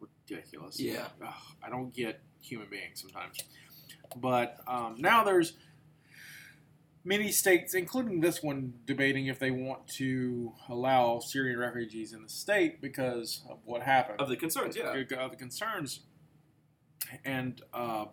ridiculous. 0.00 0.78
Yeah. 0.78 1.06
Ugh, 1.24 1.32
I 1.62 1.70
don't 1.70 1.92
get 1.92 2.20
human 2.40 2.68
beings 2.70 3.00
sometimes. 3.00 3.38
But 4.16 4.60
um, 4.66 4.96
now 4.98 5.24
there's 5.24 5.54
many 7.04 7.30
states, 7.30 7.74
including 7.74 8.20
this 8.20 8.42
one, 8.42 8.74
debating 8.86 9.26
if 9.26 9.38
they 9.38 9.50
want 9.50 9.86
to 9.88 10.52
allow 10.68 11.20
Syrian 11.20 11.58
refugees 11.58 12.12
in 12.12 12.22
the 12.22 12.28
state 12.28 12.80
because 12.80 13.42
of 13.50 13.58
what 13.64 13.82
happened 13.82 14.20
Of 14.20 14.28
the 14.28 14.36
concerns, 14.36 14.76
yeah. 14.76 14.92
of 15.18 15.30
the 15.30 15.36
concerns. 15.36 16.00
And 17.24 17.60
uh, 17.72 18.06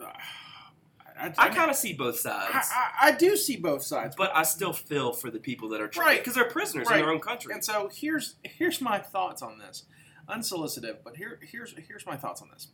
I, 0.00 1.32
I 1.38 1.48
kind 1.50 1.70
of 1.70 1.76
see 1.76 1.92
both 1.92 2.18
sides. 2.18 2.50
I, 2.52 3.08
I, 3.08 3.08
I 3.08 3.12
do 3.12 3.36
see 3.36 3.56
both 3.56 3.82
sides, 3.82 4.16
but 4.16 4.30
I 4.34 4.42
still 4.42 4.72
feel 4.72 5.12
for 5.12 5.30
the 5.30 5.38
people 5.38 5.68
that 5.70 5.80
are 5.80 5.88
trying 5.88 6.06
Right. 6.06 6.18
because 6.20 6.34
they're 6.34 6.44
prisoners 6.44 6.88
Right. 6.88 6.98
in 6.98 7.04
their 7.04 7.12
own 7.12 7.20
country. 7.20 7.52
And 7.54 7.64
so 7.64 7.88
here's 7.92 8.36
here's 8.42 8.80
my 8.80 8.98
thoughts 8.98 9.42
on 9.42 9.58
this, 9.58 9.84
unsolicited. 10.28 10.96
But 11.04 11.16
here 11.16 11.38
here's 11.42 11.74
here's 11.86 12.06
my 12.06 12.16
thoughts 12.16 12.42
on 12.42 12.48
this. 12.52 12.68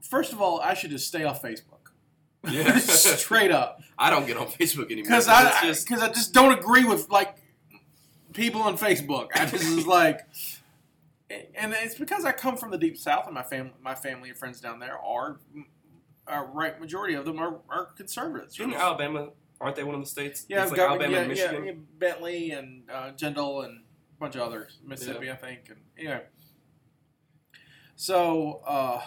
First 0.00 0.32
of 0.32 0.40
all, 0.40 0.60
I 0.60 0.74
should 0.74 0.90
just 0.90 1.06
stay 1.06 1.24
off 1.24 1.42
Facebook. 1.42 1.74
Yeah. 2.48 2.78
straight 2.78 3.50
up, 3.50 3.80
I 3.98 4.10
don't 4.10 4.26
get 4.26 4.36
on 4.36 4.46
Facebook 4.46 4.86
anymore 4.92 5.04
because 5.10 5.28
I 5.28 5.62
just 5.66 5.86
because 5.88 6.02
I 6.02 6.08
just 6.08 6.32
don't 6.32 6.56
agree 6.58 6.84
with 6.84 7.10
like 7.10 7.34
people 8.32 8.62
on 8.62 8.78
Facebook. 8.78 9.28
I 9.34 9.46
just 9.46 9.64
is 9.64 9.86
like 9.86 10.20
and 11.30 11.74
it's 11.74 11.94
because 11.94 12.24
I 12.24 12.32
come 12.32 12.56
from 12.56 12.70
the 12.70 12.78
deep 12.78 12.96
south, 12.96 13.26
and 13.26 13.34
my 13.34 13.42
family, 13.42 13.72
my 13.82 13.94
family 13.94 14.30
and 14.30 14.38
friends 14.38 14.60
down 14.60 14.78
there 14.78 14.98
are, 14.98 15.38
a 16.26 16.42
right 16.42 16.78
majority 16.80 17.14
of 17.14 17.24
them 17.24 17.38
are, 17.38 17.60
are 17.68 17.86
conservatives. 17.96 18.58
Isn't 18.58 18.74
Alabama? 18.74 19.30
Aren't 19.60 19.76
they 19.76 19.84
one 19.84 19.94
of 19.94 20.00
the 20.00 20.06
states? 20.06 20.46
Yeah, 20.48 20.62
it's 20.62 20.70
like 20.70 20.78
government- 20.78 21.14
Alabama 21.14 21.16
yeah, 21.16 21.20
and 21.20 21.28
Michigan. 21.28 21.64
yeah, 21.64 21.72
yeah, 21.72 21.78
Bentley 21.98 22.50
and 22.52 22.90
uh, 22.90 23.10
Jindal 23.16 23.64
and 23.64 23.78
a 23.80 24.20
bunch 24.20 24.36
of 24.36 24.42
others, 24.42 24.78
Mississippi, 24.84 25.30
I 25.30 25.34
think. 25.34 25.68
And 25.68 25.78
anyway, 25.98 26.22
so 27.96 28.62
uh, 28.66 29.00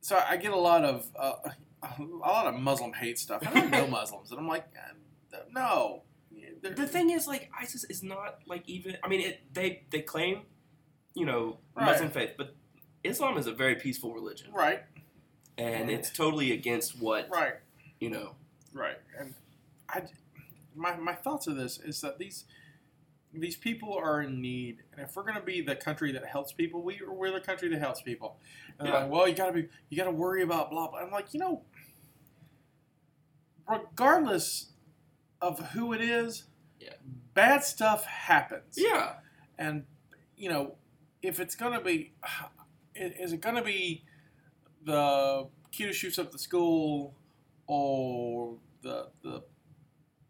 so 0.00 0.20
I 0.28 0.36
get 0.36 0.52
a 0.52 0.56
lot 0.56 0.84
of 0.84 1.08
uh, 1.18 1.34
a 1.82 2.02
lot 2.02 2.46
of 2.46 2.54
Muslim 2.60 2.92
hate 2.92 3.18
stuff. 3.18 3.42
I 3.46 3.52
don't 3.52 3.70
know 3.70 3.86
Muslims, 3.88 4.30
and 4.30 4.38
I'm 4.38 4.48
like, 4.48 4.66
uh, 4.76 5.38
no. 5.52 6.02
The 6.62 6.86
thing 6.86 7.10
is, 7.10 7.26
like 7.26 7.50
ISIS 7.58 7.84
is 7.84 8.02
not 8.02 8.38
like 8.46 8.62
even. 8.68 8.96
I 9.02 9.08
mean, 9.08 9.20
it 9.20 9.40
they 9.52 9.84
they 9.90 10.00
claim, 10.00 10.42
you 11.14 11.26
know, 11.26 11.58
Right. 11.74 11.86
Muslim 11.86 12.10
faith, 12.10 12.32
but 12.36 12.54
Islam 13.04 13.36
is 13.38 13.46
a 13.46 13.52
very 13.52 13.74
peaceful 13.76 14.12
religion, 14.14 14.52
right, 14.52 14.82
and 15.58 15.90
it's 15.90 16.10
totally 16.10 16.52
against 16.52 16.98
what 17.00 17.28
right, 17.30 17.54
you 18.00 18.10
know. 18.10 18.34
right, 18.72 18.98
and 19.18 19.34
I, 19.88 20.02
my 20.74 20.96
my 20.96 21.14
thoughts 21.14 21.46
of 21.46 21.56
this 21.56 21.78
is 21.78 22.00
that 22.02 22.18
these. 22.18 22.44
These 23.34 23.56
people 23.56 23.94
are 23.96 24.20
in 24.20 24.42
need, 24.42 24.82
and 24.92 25.00
if 25.00 25.16
we're 25.16 25.22
going 25.22 25.36
to 25.36 25.40
be 25.40 25.62
the 25.62 25.74
country 25.74 26.12
that 26.12 26.26
helps 26.26 26.52
people, 26.52 26.82
we 26.82 27.00
we're 27.08 27.30
the 27.30 27.40
country 27.40 27.66
that 27.70 27.78
helps 27.78 28.02
people. 28.02 28.36
And 28.78 28.86
Yeah. 28.88 28.94
like, 29.04 29.10
well, 29.10 29.26
you 29.26 29.34
got 29.34 29.46
to 29.46 29.52
be, 29.54 29.68
you 29.88 29.96
got 29.96 30.04
to 30.04 30.10
worry 30.10 30.42
about 30.42 30.70
blah 30.70 30.88
blah. 30.88 30.98
I'm 30.98 31.10
like, 31.10 31.32
you 31.32 31.40
know, 31.40 31.62
regardless 33.66 34.72
of 35.40 35.58
who 35.70 35.94
it 35.94 36.02
is, 36.02 36.44
Yeah. 36.78 36.92
bad 37.32 37.64
stuff 37.64 38.04
happens. 38.04 38.74
Yeah, 38.76 39.14
and 39.58 39.86
you 40.36 40.50
know, 40.50 40.74
if 41.22 41.40
it's 41.40 41.54
gonna 41.54 41.80
be, 41.80 42.12
is 42.94 43.32
it 43.32 43.40
gonna 43.40 43.62
be 43.62 44.04
the 44.84 45.48
kid 45.70 45.86
who 45.86 45.92
shoots 45.92 46.18
up 46.18 46.32
the 46.32 46.38
school, 46.38 47.14
or 47.66 48.58
the 48.82 49.08
the 49.22 49.42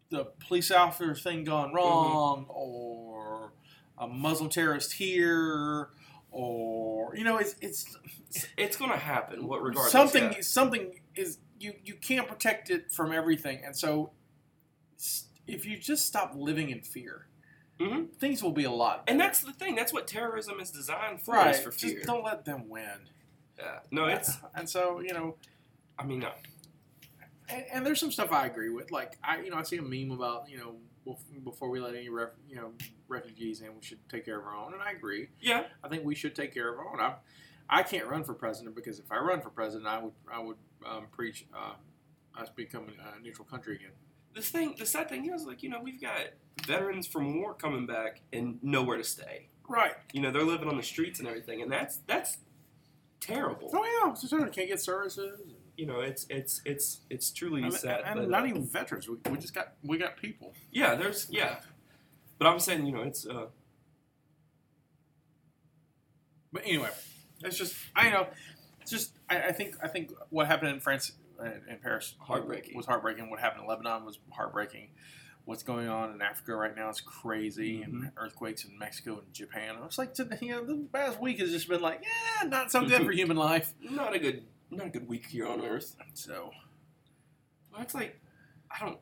the 0.09 0.25
police 0.47 0.71
officer 0.71 1.15
thing 1.15 1.43
gone 1.43 1.67
mm-hmm. 1.67 1.75
wrong, 1.75 2.45
or 2.49 3.53
a 3.97 4.07
Muslim 4.07 4.49
terrorist 4.49 4.93
here, 4.93 5.89
or 6.31 7.15
you 7.15 7.23
know, 7.23 7.37
it's 7.37 7.55
it's 7.61 7.97
it's, 8.29 8.47
it's 8.57 8.77
gonna 8.77 8.97
happen. 8.97 9.47
What 9.47 9.61
regardless? 9.61 9.91
something 9.91 10.23
yeah. 10.23 10.41
something 10.41 10.99
is 11.15 11.39
you 11.59 11.73
you 11.83 11.95
can't 11.95 12.27
protect 12.27 12.69
it 12.69 12.91
from 12.91 13.11
everything, 13.11 13.61
and 13.65 13.75
so 13.75 14.11
if 15.47 15.65
you 15.65 15.77
just 15.77 16.05
stop 16.05 16.33
living 16.35 16.69
in 16.69 16.81
fear, 16.81 17.27
Mhm. 17.83 18.13
things 18.19 18.41
will 18.43 18.51
be 18.51 18.63
a 18.63 18.71
lot. 18.71 19.03
And 19.07 19.19
that's 19.19 19.41
the 19.41 19.51
thing. 19.53 19.75
That's 19.75 19.91
what 19.93 20.07
terrorism 20.07 20.59
is 20.59 20.71
designed 20.71 21.21
for. 21.21 21.33
right. 21.35 21.55
Is 21.55 21.59
for 21.61 21.71
fear. 21.71 21.95
Just 21.95 22.07
don't 22.07 22.23
let 22.23 22.45
them 22.45 22.69
win. 22.69 23.09
yeah. 23.57 23.79
No, 23.91 24.05
it's. 24.15 24.37
and 24.55 24.69
so 24.69 24.99
you 24.99 25.13
know, 25.13 25.35
I 25.97 26.05
mean, 26.05 26.19
no. 26.19 26.31
and, 27.49 27.65
and 27.71 27.85
there's 27.85 27.99
some 27.99 28.11
stuff 28.11 28.31
I 28.31 28.45
agree 28.45 28.69
with. 28.69 28.91
Like 28.91 29.17
I, 29.23 29.41
you 29.41 29.49
know, 29.49 29.57
I 29.57 29.63
see 29.63 29.77
a 29.77 29.81
meme 29.81 30.11
about 30.11 30.49
you 30.49 30.57
know 30.57 30.75
before 31.43 31.69
we 31.69 31.79
let 31.81 31.95
any 31.95 32.09
ref, 32.09 32.29
you 32.47 32.55
know 32.55 32.71
refugees 33.07 33.61
in, 33.61 33.67
we 33.75 33.81
should 33.83 33.99
take 34.09 34.25
care 34.25 34.39
of 34.39 34.45
our 34.45 34.55
own, 34.55 34.73
and 34.73 34.81
I 34.81 34.91
agree. 34.91 35.29
Yeah. 35.41 35.63
I 35.83 35.89
think 35.89 36.05
we 36.05 36.15
should 36.15 36.35
take 36.35 36.53
care 36.53 36.71
of 36.71 36.79
our 36.79 36.87
own. 36.93 36.99
I, 36.99 37.15
I 37.69 37.83
can't 37.83 38.07
run 38.07 38.23
for 38.23 38.33
president 38.33 38.75
because 38.75 38.99
if 38.99 39.11
I 39.11 39.17
run 39.17 39.41
for 39.41 39.49
president, 39.49 39.87
I 39.87 39.99
would 40.01 40.13
I 40.31 40.39
would 40.39 40.57
um, 40.85 41.07
preach 41.11 41.45
uh, 41.53 41.73
us 42.41 42.49
becoming 42.55 42.95
a 42.99 43.21
neutral 43.21 43.45
country 43.45 43.75
again. 43.75 43.91
The 44.33 44.41
thing, 44.41 44.75
the 44.77 44.85
sad 44.85 45.09
thing 45.09 45.31
is, 45.31 45.45
like, 45.45 45.61
you 45.63 45.69
know, 45.69 45.79
we've 45.81 46.01
got 46.01 46.17
veterans 46.65 47.07
from 47.07 47.39
war 47.39 47.53
coming 47.53 47.85
back 47.85 48.21
and 48.31 48.57
nowhere 48.63 48.97
to 48.97 49.03
stay. 49.03 49.47
Right. 49.67 49.93
You 50.11 50.21
know, 50.21 50.31
they're 50.31 50.43
living 50.43 50.67
on 50.67 50.77
the 50.77 50.83
streets 50.83 51.19
and 51.19 51.27
everything, 51.27 51.61
and 51.61 51.71
that's 51.71 51.97
that's 52.07 52.37
terrible. 53.21 53.69
Oh 53.73 54.05
yeah, 54.05 54.13
so 54.13 54.37
they 54.37 54.49
can't 54.49 54.67
get 54.67 54.79
services. 54.81 55.39
You 55.77 55.85
know, 55.85 56.01
it's 56.01 56.25
it's 56.29 56.61
it's 56.65 57.01
it's 57.09 57.31
truly 57.31 57.63
And, 57.63 57.73
sad. 57.73 58.01
and 58.05 58.19
but, 58.21 58.29
not 58.29 58.43
uh, 58.43 58.47
even 58.47 58.65
veterans. 58.65 59.07
We, 59.07 59.17
we 59.29 59.37
just 59.37 59.53
got 59.55 59.73
we 59.83 59.97
got 59.97 60.17
people. 60.17 60.53
Yeah, 60.71 60.95
there's 60.95 61.27
yeah, 61.31 61.57
but 62.37 62.47
I'm 62.47 62.59
saying, 62.59 62.85
you 62.85 62.91
know, 62.91 63.01
it's 63.01 63.25
uh, 63.25 63.45
But 66.51 66.63
anyway, 66.65 66.89
it's 67.43 67.57
just 67.57 67.75
I 67.95 68.09
know, 68.11 68.27
it's 68.81 68.91
just 68.91 69.13
I, 69.29 69.47
I 69.47 69.51
think 69.51 69.75
I 69.81 69.87
think 69.87 70.11
what 70.29 70.47
happened 70.47 70.71
in 70.71 70.79
France 70.79 71.13
in 71.45 71.77
Paris 71.81 72.15
Heartbreaking. 72.19 72.75
was 72.75 72.85
heartbreaking. 72.85 73.29
What 73.29 73.39
happened 73.39 73.63
in 73.63 73.67
Lebanon 73.67 74.05
was 74.05 74.19
heartbreaking. 74.31 74.89
What's 75.45 75.63
going 75.63 75.89
on 75.89 76.11
in 76.13 76.21
Africa 76.21 76.55
right 76.55 76.73
now 76.75 76.89
is 76.89 77.01
crazy, 77.01 77.81
and 77.81 77.93
mm-hmm. 77.93 78.07
earthquakes 78.17 78.63
in 78.63 78.77
Mexico 78.79 79.19
and 79.19 79.33
Japan. 79.33 79.75
I 79.81 79.85
was 79.85 79.97
like, 79.97 80.13
to- 80.15 80.37
you 80.41 80.51
know, 80.51 80.63
the 80.65 80.85
past 80.93 81.19
week 81.19 81.39
has 81.39 81.51
just 81.51 81.67
been 81.67 81.81
like, 81.81 82.01
yeah, 82.01 82.47
not 82.47 82.71
so 82.71 82.85
good 82.85 83.05
for 83.05 83.11
human 83.21 83.35
life. 83.37 83.73
not 83.81 84.15
a 84.15 84.19
good 84.19 84.43
not 84.71 84.87
a 84.87 84.89
good 84.89 85.07
week 85.07 85.25
here 85.27 85.45
on 85.47 85.61
Earth. 85.61 85.95
So 86.13 86.51
Well, 87.71 87.81
it's 87.81 87.93
like 87.93 88.19
I 88.71 88.83
don't. 88.85 88.97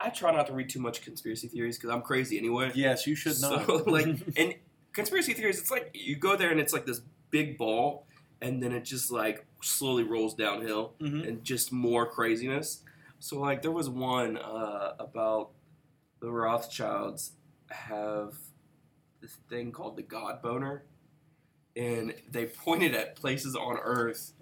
I 0.00 0.10
try 0.10 0.32
not 0.32 0.46
to 0.46 0.52
read 0.52 0.68
too 0.70 0.78
much 0.80 1.02
conspiracy 1.02 1.48
theories 1.48 1.76
because 1.76 1.90
I'm 1.90 2.02
crazy 2.02 2.38
anyway. 2.38 2.70
yes, 2.74 3.06
you 3.06 3.14
should 3.16 3.34
So, 3.34 3.56
know. 3.56 3.74
like, 3.86 4.06
and 4.36 4.54
conspiracy 4.92 5.34
theories, 5.34 5.58
it's 5.60 5.70
like 5.72 5.90
you 5.92 6.16
go 6.16 6.36
there 6.36 6.50
and 6.50 6.60
it's 6.60 6.72
like 6.72 6.86
this 6.86 7.00
big 7.30 7.58
ball, 7.58 8.06
and 8.40 8.62
then 8.62 8.72
it 8.72 8.84
just 8.84 9.10
like 9.10 9.44
slowly 9.60 10.02
rolls 10.04 10.34
downhill, 10.34 10.94
Mhm. 11.00 11.26
and 11.26 11.44
just 11.44 11.72
more 11.72 12.06
craziness. 12.06 12.82
So, 13.18 13.38
like, 13.40 13.62
there 13.62 13.72
was 13.72 13.88
one 13.90 14.36
uh, 14.36 14.94
about 14.98 15.50
the 16.20 16.30
Rothschilds 16.30 17.32
have 17.70 18.34
this 19.20 19.34
thing 19.48 19.72
called 19.72 19.96
the 19.96 20.02
God 20.02 20.40
Boner, 20.42 20.84
and 21.76 22.14
they 22.30 22.46
pointed 22.46 22.94
at 22.94 23.16
places 23.16 23.56
on 23.56 23.76
Earth, 23.78 24.32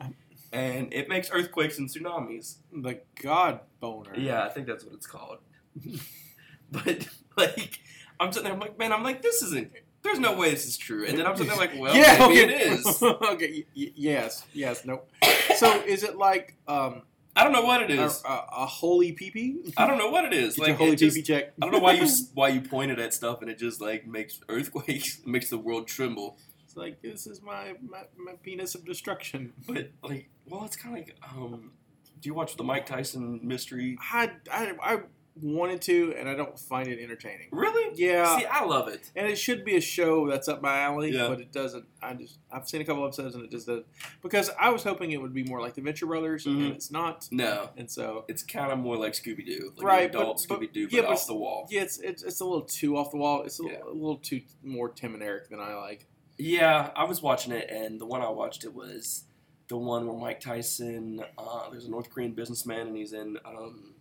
and 0.53 0.93
it 0.93 1.09
makes 1.09 1.31
earthquakes 1.31 1.79
and 1.79 1.89
tsunamis. 1.89 2.57
the 2.73 3.01
God 3.23 3.61
boner. 3.81 4.15
Yeah, 4.17 4.45
I 4.45 4.49
think 4.51 4.67
that's 4.67 4.85
what 4.85 4.95
it's 4.95 5.07
called. 5.07 5.39
but 6.71 7.09
like, 7.37 7.81
I'm 8.21 8.33
sitting 8.33 8.45
there, 8.45 8.53
I'm 8.55 8.61
like, 8.61 8.79
man, 8.79 8.93
I'm 8.93 9.03
like, 9.03 9.23
this 9.23 9.43
isn't. 9.43 9.73
There's 10.07 10.19
no 10.19 10.37
way 10.37 10.51
this 10.51 10.67
is 10.67 10.77
true. 10.77 11.05
And 11.07 11.19
then 11.19 11.27
I'm 11.27 11.37
sitting 11.37 11.49
there 11.49 11.57
like, 11.59 11.79
well, 11.79 11.95
yeah, 11.95 12.17
maybe 12.19 12.45
okay. 12.45 12.55
it 12.55 12.73
is. 12.73 13.03
okay. 13.03 13.67
y- 13.77 13.93
yes. 13.95 14.45
Yes. 14.53 14.85
Nope. 14.85 15.11
So 15.57 15.83
is 15.83 16.03
it 16.03 16.17
like 16.17 16.57
um, 16.67 17.03
I 17.37 17.45
don't 17.45 17.53
know 17.53 17.63
what 17.63 17.83
it 17.83 17.91
a, 17.99 18.07
a, 18.07 18.47
a 18.63 18.67
holy 18.67 19.13
peepee? 19.13 19.75
I 19.77 19.87
don't 19.87 19.99
know 19.99 20.09
what 20.09 20.25
it 20.25 20.33
is. 20.33 20.57
Get 20.57 20.63
Like, 20.63 20.69
your 20.69 20.77
holy 20.79 20.97
peepee 20.97 21.25
check. 21.25 21.53
I 21.61 21.67
don't 21.67 21.73
know 21.73 21.81
why 21.81 21.93
you 21.93 22.09
why 22.35 22.49
you 22.49 22.63
pointed 22.63 22.99
at 22.99 23.13
stuff 23.13 23.43
and 23.43 23.51
it 23.51 23.59
just 23.59 23.81
like 23.81 24.07
makes 24.07 24.41
earthquakes, 24.49 25.21
makes 25.27 25.51
the 25.51 25.59
world 25.59 25.87
tremble. 25.87 26.39
It's 26.65 26.77
like 26.77 27.03
this 27.03 27.27
is 27.27 27.43
my, 27.43 27.75
my 27.87 28.05
my 28.17 28.33
penis 28.43 28.75
of 28.75 28.87
destruction. 28.87 29.53
But 29.67 29.91
like, 30.03 30.31
well, 30.47 30.65
it's 30.65 30.77
kind 30.77 30.97
of 30.99 31.07
like, 31.07 31.17
um, 31.37 31.73
do 32.21 32.29
you 32.29 32.35
watch 32.35 32.57
the 32.57 32.65
Mike 32.65 32.87
Tyson 32.87 33.41
mystery? 33.43 33.99
I, 34.01 34.31
I 34.51 34.73
I 34.83 34.99
wanted 35.43 35.83
to, 35.83 36.15
and 36.19 36.29
I 36.29 36.35
don't 36.35 36.59
find 36.59 36.89
it 36.89 36.99
entertaining. 37.03 37.49
Really? 37.53 37.93
Yeah. 37.95 38.39
See, 38.39 38.47
I 38.47 38.65
love 38.65 38.89
it. 38.89 39.11
And 39.15 39.27
it 39.27 39.37
should 39.37 39.65
be 39.65 39.77
a 39.77 39.81
show 39.81 40.29
that's 40.29 40.49
up 40.49 40.63
my 40.63 40.79
alley, 40.81 41.13
Yeah. 41.13 41.29
but 41.29 41.41
it 41.41 41.53
doesn't. 41.53 41.85
I 42.03 42.15
just 42.15 42.39
I've 42.51 42.69
seen 42.69 42.81
a 42.81 42.85
couple 42.85 43.05
episodes 43.05 43.35
and 43.35 43.45
it 43.45 43.51
just 43.51 43.67
doesn't 43.67 43.87
because 44.23 44.51
I 44.59 44.71
was 44.71 44.83
hoping 44.83 45.13
it 45.13 45.21
would 45.21 45.35
be 45.35 45.45
more 45.45 45.61
like 45.61 45.75
the 45.75 45.83
Venture 45.83 46.07
Brothers, 46.07 46.45
Mhm. 46.47 46.67
and 46.67 46.75
it's 46.75 46.91
not. 46.91 47.29
No, 47.31 47.71
And 47.77 47.91
so 47.91 48.25
it's 48.29 48.43
kind 48.43 48.73
of 48.73 48.79
more 48.79 48.97
like 48.97 49.13
Scooby 49.13 49.45
Doo, 49.45 49.73
like 49.77 49.87
Right, 49.87 50.05
an 50.05 50.11
adult 50.11 50.45
but- 50.49 50.61
but- 50.61 50.69
Scooby 50.69 50.73
Doo, 50.73 50.89
yeah, 50.91 51.01
but 51.03 51.09
but- 51.09 51.13
off 51.15 51.27
the 51.27 51.35
wall. 51.35 51.67
yeah, 51.71 51.83
it's, 51.83 51.99
it's 51.99 52.23
it's 52.23 52.41
a 52.41 52.45
little 52.45 52.63
too 52.67 52.97
off 52.97 53.11
the 53.11 53.17
wall. 53.19 53.43
It's 53.43 53.61
a, 53.61 53.65
Yeah. 53.65 53.83
a 53.85 53.93
little 53.93 54.19
too 54.19 54.41
more 54.63 54.89
Tim 54.89 55.15
and 55.15 55.23
Eric 55.23 55.51
than 55.51 55.61
I 55.61 55.75
like. 55.75 56.07
Yeah, 56.39 56.91
I 56.95 57.05
was 57.05 57.21
watching 57.23 57.53
it, 57.53 57.69
and 57.71 58.01
the 58.01 58.07
one 58.07 58.21
I 58.23 58.29
watched 58.31 58.65
it 58.65 58.75
was 58.75 59.25
the 59.69 59.77
one 59.77 60.07
where 60.07 60.17
Mike 60.17 60.39
Tyson. 60.41 61.25
Uh, 61.37 61.69
there's 61.71 61.87
a 61.87 61.91
North 61.91 62.09
Korean 62.11 62.33
businessman, 62.33 62.87
and 62.87 62.97
he's 62.97 63.13
in 63.13 63.37
um, 63.45 63.95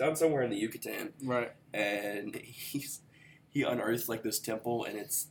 down 0.00 0.16
somewhere 0.16 0.42
in 0.42 0.50
the 0.50 0.56
Yucatan, 0.56 1.12
Right. 1.22 1.52
and 1.72 2.34
he's 2.36 3.00
he 3.48 3.62
unearthed 3.62 4.08
like 4.08 4.22
this 4.22 4.38
temple, 4.40 4.84
and 4.84 4.98
it's 4.98 5.28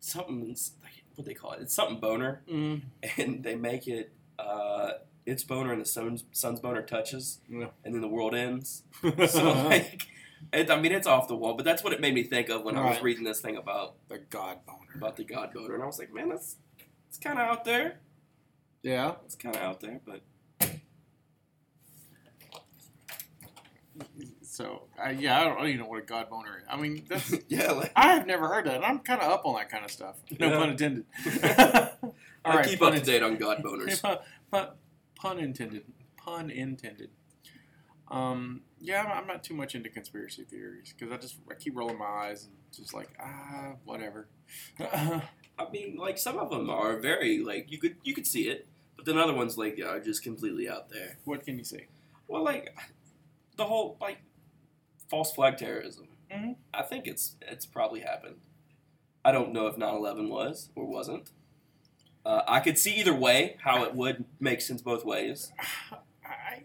something 0.00 0.40
like 0.82 1.04
what 1.14 1.26
they 1.26 1.34
call 1.34 1.52
it. 1.52 1.60
It's 1.62 1.74
something 1.74 1.98
boner, 2.00 2.42
Mm. 2.48 2.82
and 3.16 3.42
they 3.42 3.54
make 3.56 3.88
it. 3.88 4.12
Uh, 4.38 4.92
its 5.26 5.44
boner 5.44 5.72
and 5.72 5.80
the 5.82 5.84
sun's, 5.84 6.24
sun's 6.32 6.58
boner 6.58 6.80
touches, 6.80 7.40
Yeah. 7.50 7.68
and 7.84 7.92
then 7.94 8.00
the 8.00 8.08
world 8.08 8.34
ends. 8.34 8.84
So 9.28 9.52
like, 9.52 10.06
it, 10.54 10.70
I 10.70 10.80
mean, 10.80 10.92
it's 10.92 11.06
off 11.06 11.28
the 11.28 11.36
wall, 11.36 11.52
but 11.54 11.64
that's 11.66 11.84
what 11.84 11.92
it 11.92 12.00
made 12.00 12.14
me 12.14 12.22
think 12.22 12.48
of 12.48 12.62
when 12.64 12.76
I 12.78 12.88
was 12.88 13.02
reading 13.02 13.24
this 13.24 13.40
thing 13.40 13.56
about 13.58 13.96
the 14.08 14.18
God 14.18 14.64
boner. 14.64 14.78
about 14.94 15.16
the 15.16 15.24
God 15.24 15.52
boner, 15.52 15.74
and 15.74 15.82
I 15.82 15.86
was 15.86 15.98
like, 15.98 16.14
man, 16.14 16.30
that's 16.30 16.56
it's 17.08 17.18
kind 17.18 17.38
of 17.38 17.46
out 17.46 17.64
there. 17.66 17.98
Yeah. 18.82 19.16
It's 19.26 19.34
kind 19.34 19.54
of 19.56 19.60
out 19.60 19.80
there, 19.80 20.00
but 20.06 20.22
So 24.42 24.84
I 25.00 25.10
yeah, 25.12 25.40
I 25.40 25.44
don't, 25.44 25.52
I 25.54 25.58
don't 25.60 25.68
even 25.68 25.80
know 25.80 25.86
what 25.86 25.98
a 26.02 26.06
God 26.06 26.28
boner 26.30 26.58
is. 26.58 26.64
I 26.68 26.76
mean, 26.76 27.04
that's 27.08 27.32
yeah, 27.48 27.72
like 27.72 27.92
I 27.94 28.14
have 28.14 28.26
never 28.26 28.48
heard 28.48 28.66
that. 28.66 28.84
I'm 28.84 28.98
kind 29.00 29.20
of 29.20 29.30
up 29.30 29.44
on 29.44 29.54
that 29.56 29.70
kind 29.70 29.84
of 29.84 29.90
stuff. 29.90 30.16
No 30.38 30.48
Yeah. 30.48 30.56
pun 30.58 30.70
intended. 30.70 31.04
All 32.44 32.52
I 32.52 32.56
right, 32.56 32.66
keep 32.68 32.80
up 32.82 32.94
to 32.94 33.00
date 33.00 33.22
on 33.22 33.36
God 33.36 33.62
boners. 33.62 34.00
Pun, 34.00 34.18
pun, 34.50 34.68
pun 35.16 35.38
intended. 35.38 35.84
Pun 36.16 36.50
intended. 36.50 37.10
Um, 38.10 38.62
yeah, 38.80 39.02
I'm, 39.02 39.12
I'm 39.22 39.26
not 39.26 39.44
too 39.44 39.54
much 39.54 39.74
into 39.74 39.90
conspiracy 39.90 40.44
theories 40.44 40.94
because 40.96 41.12
I 41.12 41.18
just 41.18 41.36
I 41.50 41.54
keep 41.54 41.76
rolling 41.76 41.98
my 41.98 42.06
eyes 42.06 42.44
and 42.44 42.54
just 42.74 42.94
like 42.94 43.10
ah 43.22 43.72
whatever. 43.84 44.28
I 44.80 45.22
mean, 45.72 45.96
like 45.96 46.18
some 46.18 46.38
of 46.38 46.50
them 46.50 46.70
are 46.70 46.98
very 46.98 47.40
like 47.40 47.70
you 47.70 47.78
could 47.78 47.96
you 48.02 48.14
could 48.14 48.26
see 48.26 48.48
it, 48.48 48.66
but 48.96 49.04
then 49.04 49.18
other 49.18 49.34
ones 49.34 49.58
like 49.58 49.78
are 49.84 50.00
just 50.00 50.22
completely 50.22 50.68
out 50.68 50.88
there. 50.88 51.18
what 51.24 51.44
can 51.44 51.58
you 51.58 51.64
see? 51.64 51.86
Well, 52.28 52.44
like 52.44 52.74
the 53.58 53.66
whole 53.66 53.98
like 54.00 54.18
false 55.10 55.32
flag 55.32 55.58
terrorism. 55.58 56.08
Mhm. 56.32 56.56
I 56.72 56.82
think 56.82 57.06
it's 57.06 57.36
it's 57.42 57.66
probably 57.66 58.00
happened. 58.00 58.36
I 59.24 59.32
don't 59.32 59.52
know 59.52 59.66
if 59.66 59.76
9/11 59.76 60.30
was 60.30 60.70
or 60.74 60.86
wasn't. 60.86 61.30
Uh, 62.24 62.42
I 62.48 62.60
could 62.60 62.78
see 62.78 62.94
either 62.96 63.14
way 63.14 63.56
how 63.62 63.84
it 63.84 63.94
would 63.94 64.24
make 64.40 64.60
sense 64.60 64.80
both 64.82 65.04
ways. 65.04 65.52
I, 66.24 66.62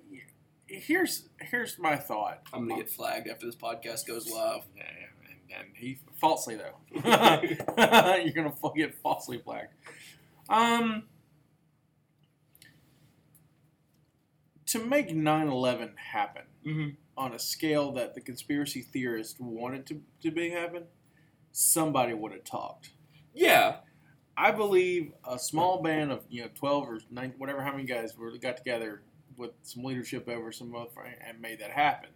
here's 0.67 1.29
here's 1.39 1.77
my 1.79 1.95
thought. 1.95 2.41
I'm 2.53 2.67
gonna 2.67 2.81
get 2.81 2.89
flagged 2.89 3.27
after 3.27 3.45
this 3.45 3.55
podcast 3.55 4.05
goes 4.05 4.29
live. 4.29 4.63
Yeah, 4.75 4.83
and, 5.29 5.65
and 5.65 5.75
he 5.77 5.99
falsely 6.19 6.55
though. 6.55 6.75
You're 6.93 8.33
gonna 8.33 8.53
get 8.75 8.95
falsely 9.01 9.39
flagged. 9.39 9.73
Um, 10.49 11.03
to 14.67 14.79
make 14.85 15.09
9/11 15.09 15.95
happen 15.97 16.43
Mm-hmm. 16.66 16.89
on 17.18 17.34
a 17.34 17.39
scale 17.39 17.91
that 17.93 18.16
the 18.16 18.22
conspiracy 18.22 18.82
theorists 18.82 19.39
wanted 19.39 19.86
to 19.88 20.01
to 20.22 20.32
be 20.32 20.49
happen, 20.49 20.84
somebody 21.51 22.14
would 22.14 22.32
have 22.32 22.43
talked. 22.43 22.91
Yeah, 23.34 23.78
I 24.38 24.51
believe 24.51 25.11
a 25.28 25.38
small 25.38 25.82
band 25.82 26.11
of 26.11 26.24
you 26.30 26.41
know 26.41 26.49
12 26.55 26.89
or 26.89 26.99
9, 27.11 27.34
whatever 27.38 27.61
how 27.61 27.72
many 27.72 27.86
guys 27.86 28.14
really 28.18 28.39
got 28.39 28.57
together 28.57 29.01
with 29.38 29.51
some 29.61 29.84
leadership 29.84 30.28
over 30.28 30.51
some 30.51 30.76
other 30.76 30.89
and 31.28 31.39
made 31.41 31.59
that 31.59 31.72
happen. 31.72 32.09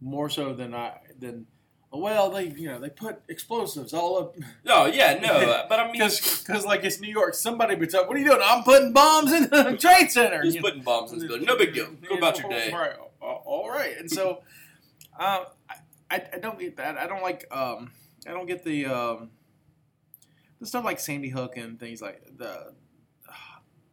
More 0.00 0.28
so 0.28 0.52
than 0.52 0.74
I 0.74 0.98
than 1.18 1.46
well 1.92 2.30
they 2.30 2.48
you 2.48 2.68
know 2.68 2.78
they 2.78 2.90
put 2.90 3.22
explosives 3.28 3.94
all 3.94 4.18
up 4.18 4.36
no, 4.64 4.84
yeah, 4.84 5.18
no, 5.22 5.64
but 5.68 5.80
I 5.80 5.90
mean, 5.90 5.94
because 5.94 6.66
like 6.66 6.84
it's 6.84 7.00
New 7.00 7.10
York 7.10 7.34
somebody 7.34 7.74
be 7.76 7.86
talking 7.86 8.08
what 8.08 8.16
are 8.16 8.20
you 8.20 8.26
doing 8.26 8.40
I'm 8.44 8.62
putting 8.64 8.92
bombs 8.92 9.32
in 9.32 9.44
the 9.44 9.76
trade 9.80 10.10
center 10.10 10.42
just 10.42 10.60
putting 10.60 10.82
bombs 10.82 11.12
in 11.12 11.20
the 11.20 11.26
building. 11.26 11.46
No 11.46 11.56
big 11.56 11.72
deal. 11.72 11.88
Go 12.06 12.16
about 12.16 12.38
your 12.38 12.50
day. 12.50 12.70
Right. 12.72 12.92
All- 13.20 13.68
right. 13.70 13.96
And 13.98 14.10
so, 14.10 14.42
uh, 15.18 15.44
I, 16.10 16.22
I 16.34 16.38
don't 16.40 16.58
get 16.58 16.76
that. 16.76 16.96
I 16.96 17.06
don't 17.06 17.22
like. 17.22 17.46
Um, 17.50 17.92
I 18.26 18.30
don't 18.32 18.46
get 18.46 18.64
the 18.64 18.86
um, 18.86 19.30
the 20.60 20.66
stuff 20.66 20.84
like 20.84 21.00
Sandy 21.00 21.28
Hook 21.28 21.56
and 21.56 21.78
things 21.78 22.00
like 22.02 22.22
the. 22.36 22.72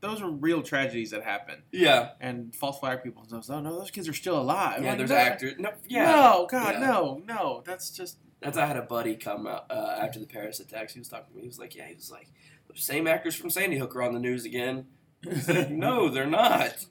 Those 0.01 0.21
are 0.21 0.29
real 0.29 0.61
tragedies 0.61 1.11
that 1.11 1.23
happen, 1.23 1.63
Yeah, 1.71 2.09
and 2.19 2.53
false 2.53 2.77
flag 2.79 3.03
people. 3.03 3.23
stuff, 3.25 3.45
Oh 3.49 3.61
no, 3.61 3.79
those 3.79 3.89
kids 3.89 4.09
are 4.09 4.13
still 4.13 4.37
alive. 4.37 4.81
yeah. 4.83 4.89
Like, 4.89 4.97
There's 4.97 5.11
actors. 5.11 5.53
No, 5.57 5.71
yeah. 5.87 6.11
No, 6.11 6.47
God, 6.51 6.73
Yeah. 6.73 6.79
no, 6.87 7.21
no. 7.25 7.63
That's 7.65 7.89
just. 7.89 8.17
That's 8.41 8.57
I 8.57 8.65
had 8.65 8.75
a 8.75 8.81
buddy 8.81 9.15
come 9.15 9.47
out 9.47 9.67
uh, 9.69 9.95
after 10.01 10.19
the 10.19 10.25
Paris 10.25 10.59
attacks. 10.59 10.91
He 10.93 10.99
was 10.99 11.07
talking 11.07 11.27
to 11.29 11.35
me. 11.35 11.43
He 11.43 11.47
was 11.47 11.57
like, 11.57 11.73
"Yeah." 11.75 11.87
He 11.87 11.95
was 11.95 12.11
like, 12.11 12.27
"The 12.67 12.77
same 12.81 13.07
actors 13.07 13.33
from 13.35 13.49
Sandy 13.49 13.77
Hook 13.77 13.95
are 13.95 14.01
on 14.03 14.13
the 14.13 14.19
news 14.19 14.43
again." 14.43 14.87
Like, 15.25 15.69
no, 15.69 16.09
they're 16.09 16.27
not. 16.27 16.85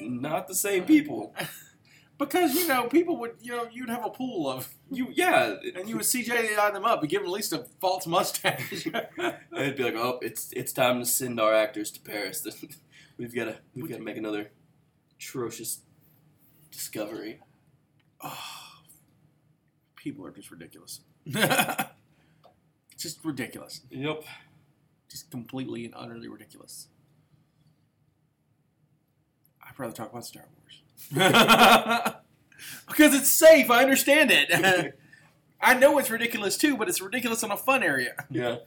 It's, 0.00 0.10
not 0.10 0.48
the 0.48 0.54
same 0.54 0.84
people. 0.84 1.34
because 2.18 2.54
you 2.54 2.68
know 2.68 2.84
people 2.84 3.16
would 3.18 3.34
you 3.40 3.52
know 3.52 3.68
you'd 3.72 3.88
have 3.88 4.04
a 4.04 4.10
pool 4.10 4.48
of 4.48 4.68
You, 4.90 5.08
yeah, 5.12 5.56
and 5.76 5.88
you 5.88 5.96
would 5.96 6.04
CGI 6.04 6.72
them 6.72 6.84
up 6.84 7.00
and 7.00 7.08
give 7.08 7.22
them 7.22 7.28
at 7.28 7.32
least 7.32 7.52
a 7.52 7.66
false 7.80 8.06
mustache. 8.06 8.86
It'd 9.56 9.76
be 9.76 9.84
like, 9.84 9.94
"Oh, 9.96 10.18
it's 10.22 10.52
it's 10.52 10.72
time 10.72 11.00
to 11.00 11.06
send 11.06 11.40
our 11.40 11.54
actors 11.54 11.90
to 11.92 12.00
Paris. 12.00 12.46
we've 13.18 13.34
got 13.34 13.44
to 13.44 13.58
we've 13.74 13.88
got 13.88 13.96
to 13.96 14.02
make 14.02 14.16
another 14.16 14.50
atrocious 15.18 15.80
discovery." 16.70 17.40
Oh, 18.20 18.38
people 19.96 20.26
are 20.26 20.30
just 20.30 20.50
ridiculous. 20.50 21.00
just 22.96 23.24
ridiculous. 23.24 23.80
Yep. 23.90 24.24
Just 25.08 25.30
completely 25.30 25.84
and 25.84 25.94
utterly 25.94 26.28
ridiculous. 26.28 26.88
I'd 29.72 29.80
rather 29.80 29.94
talk 29.94 30.10
about 30.10 30.26
Star 30.26 30.44
Wars. 30.44 30.82
because 32.88 33.14
it's 33.14 33.28
safe, 33.28 33.70
I 33.70 33.82
understand 33.82 34.30
it. 34.30 34.98
I 35.60 35.74
know 35.74 35.98
it's 35.98 36.10
ridiculous 36.10 36.56
too, 36.56 36.76
but 36.76 36.88
it's 36.88 37.00
ridiculous 37.00 37.42
in 37.42 37.50
a 37.50 37.56
fun 37.56 37.82
area. 37.82 38.14
Yeah. 38.30 38.56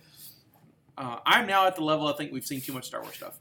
Uh, 0.98 1.20
I'm 1.26 1.46
now 1.46 1.68
at 1.68 1.76
the 1.76 1.84
level 1.84 2.08
I 2.08 2.14
think 2.14 2.32
we've 2.32 2.46
seen 2.46 2.62
too 2.62 2.72
much 2.72 2.86
Star 2.86 3.02
Wars 3.02 3.16
stuff. 3.16 3.38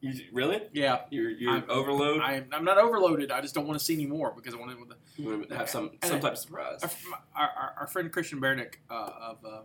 You, 0.00 0.14
really? 0.32 0.62
Yeah. 0.72 1.00
You're 1.10 1.28
you're 1.28 1.50
I'm- 1.52 1.64
overload. 1.68 2.22
I'm, 2.22 2.46
I'm 2.52 2.64
not 2.64 2.78
overloaded. 2.78 3.30
I 3.30 3.42
just 3.42 3.54
don't 3.54 3.66
want 3.66 3.78
to 3.78 3.84
see 3.84 3.92
any 3.92 4.06
more 4.06 4.32
because 4.34 4.54
I 4.54 4.56
want 4.56 4.70
to. 4.70 4.96
you 5.22 5.28
want 5.28 5.46
to 5.50 5.56
have 5.58 5.68
some 5.68 5.90
some 6.02 6.20
type 6.20 6.32
of 6.32 6.38
surprise. 6.38 6.80
Our, 6.82 6.90
our, 7.44 7.74
our 7.80 7.86
friend 7.86 8.10
Christian 8.10 8.40
Bernick 8.40 8.76
uh, 8.88 9.10
of 9.20 9.44
uh, 9.44 9.60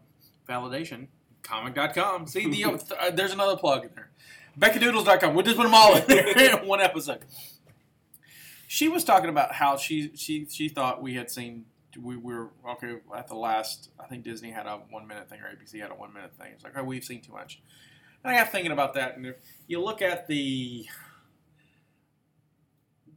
Validation, 0.50 1.08
comic.com. 1.42 2.28
See, 2.28 2.50
the, 2.50 2.66
uh, 3.00 3.12
there's 3.12 3.32
another 3.32 3.56
plug 3.56 3.86
in 3.86 3.92
there. 3.96 4.12
BeccaDoodles.com. 4.60 5.34
We'll 5.34 5.46
just 5.46 5.58
put 5.58 5.64
them 5.64 5.74
all 5.76 5.96
in 5.96 6.04
there 6.08 6.60
in 6.62 6.68
one 6.68 6.82
episode. 6.82 7.20
She 8.68 8.88
was 8.88 9.04
talking 9.04 9.30
about 9.30 9.54
how 9.54 9.78
she 9.78 10.12
she 10.16 10.46
she 10.50 10.70
thought 10.70 11.02
we 11.02 11.14
had 11.16 11.30
seen 11.30 11.66
we 12.02 12.16
were 12.16 12.50
okay 12.70 12.96
at 13.16 13.28
the 13.28 13.36
last. 13.36 13.90
I 14.00 14.06
think 14.08 14.24
Disney 14.24 14.50
had 14.52 14.66
a 14.66 14.80
one 14.90 15.08
minute 15.08 15.30
thing 15.30 15.40
or 15.42 15.46
ABC 15.54 15.82
had 15.82 15.92
a 15.92 15.96
one 15.96 16.14
minute 16.14 16.34
thing. 16.40 16.52
It's 16.54 16.64
like 16.64 16.74
oh 16.78 16.84
we've 16.84 17.04
seen 17.04 17.22
too 17.22 17.34
much. 17.34 17.62
And 18.24 18.34
I 18.34 18.38
got 18.38 18.52
thinking 18.52 18.72
about 18.72 18.94
that, 18.94 19.18
and 19.18 19.26
if 19.26 19.36
you 19.68 19.82
look 19.82 20.02
at 20.02 20.28
the 20.28 20.86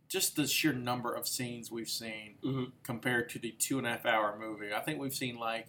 just 0.08 0.36
the 0.36 0.46
sheer 0.46 0.72
number 0.72 1.12
of 1.12 1.26
scenes 1.26 1.70
we've 1.70 1.88
seen 1.88 2.36
Mhm. 2.44 2.72
compared 2.82 3.28
to 3.30 3.38
the 3.38 3.50
two 3.52 3.78
and 3.78 3.86
a 3.86 3.90
half 3.90 4.06
hour 4.06 4.36
movie. 4.38 4.72
I 4.72 4.80
think 4.80 5.00
we've 5.00 5.14
seen 5.14 5.38
like 5.38 5.66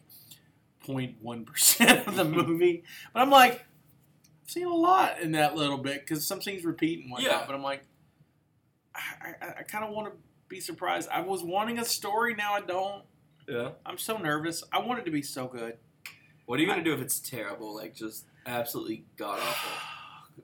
0.1 0.85 1.45
percent 1.45 2.07
of 2.07 2.15
the 2.15 2.23
movie, 2.25 2.83
but 3.13 3.21
I'm 3.21 3.29
like, 3.31 3.65
seen 4.45 4.65
a 4.65 4.73
lot 4.73 5.19
in 5.21 5.31
that 5.33 5.55
little 5.55 5.77
bit 5.77 6.01
because 6.01 6.25
some 6.25 6.39
things 6.39 6.63
repeat 6.63 7.01
and 7.01 7.11
whatnot. 7.11 7.31
Yeah. 7.31 7.43
But 7.45 7.55
I'm 7.55 7.63
like, 7.63 7.83
I, 8.93 9.33
I, 9.41 9.47
I 9.59 9.63
kind 9.63 9.83
of 9.83 9.91
want 9.91 10.11
to 10.11 10.19
be 10.47 10.59
surprised. 10.59 11.09
I 11.11 11.21
was 11.21 11.43
wanting 11.43 11.79
a 11.79 11.85
story, 11.85 12.33
now 12.35 12.53
I 12.53 12.61
don't. 12.61 13.03
Yeah. 13.47 13.69
I'm 13.85 13.97
so 13.97 14.17
nervous. 14.17 14.63
I 14.71 14.79
want 14.79 14.99
it 14.99 15.05
to 15.05 15.11
be 15.11 15.21
so 15.21 15.47
good. 15.47 15.77
What 16.45 16.59
are 16.59 16.61
you 16.61 16.67
gonna 16.67 16.83
do 16.83 16.93
if 16.93 17.01
it's 17.01 17.19
terrible? 17.19 17.75
Like 17.75 17.95
just 17.95 18.25
absolutely 18.45 19.05
god 19.17 19.39
awful. 19.39 19.71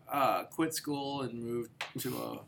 Uh, 0.10 0.44
quit 0.46 0.74
school 0.74 1.22
and 1.22 1.34
move 1.34 1.68
to 1.98 2.18
a 2.18 2.40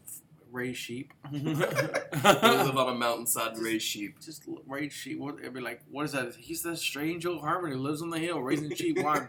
raise 0.49 0.78
sheep. 0.78 1.14
Live 1.32 2.78
on 2.78 2.95
a 2.95 2.97
mountainside 2.97 3.54
and 3.54 3.62
raise 3.62 3.82
sheep. 3.84 4.20
just 4.22 4.43
raise 4.66 4.93
sheep. 4.93 5.20
What 5.20 5.39
it'd 5.39 5.54
be 5.54 5.60
like? 5.60 5.82
What 5.91 6.06
is 6.06 6.14
that? 6.14 6.36
He's 6.36 6.62
the 6.62 6.78
strange 6.78 7.26
old 7.26 7.43
hermit 7.43 7.74
who 7.74 7.80
lives 7.80 8.01
on 8.01 8.12
the 8.12 8.20
hill 8.20 8.39
raising 8.39 8.74
sheep. 8.74 8.97
Why? 9.01 9.28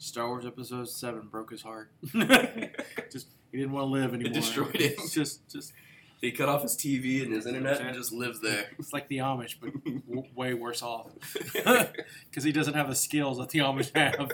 Star 0.00 0.28
Wars 0.28 0.46
Episode 0.46 0.88
Seven 0.88 1.28
broke 1.30 1.50
his 1.50 1.60
heart. 1.62 1.90
just 3.12 3.28
he 3.52 3.58
didn't 3.58 3.72
want 3.72 3.84
to 3.86 3.90
live 3.90 4.14
anymore. 4.14 4.32
He 4.32 4.40
destroyed 4.40 4.76
him. 4.76 4.92
Just, 5.12 5.46
just 5.50 5.72
He 6.22 6.30
cut 6.32 6.48
off 6.48 6.62
his 6.62 6.74
TV 6.76 7.22
and 7.22 7.34
his 7.34 7.44
internet 7.46 7.80
and 7.80 7.94
just 7.94 8.10
lives 8.12 8.40
there. 8.40 8.66
it's 8.78 8.92
like 8.92 9.08
the 9.08 9.18
Amish, 9.18 9.56
but 9.60 9.72
w- 9.84 10.24
way 10.34 10.54
worse 10.54 10.82
off. 10.82 11.10
Because 11.52 12.44
he 12.44 12.52
doesn't 12.52 12.74
have 12.74 12.88
the 12.88 12.94
skills 12.94 13.38
that 13.38 13.50
the 13.50 13.58
Amish 13.58 13.94
have. 13.94 14.30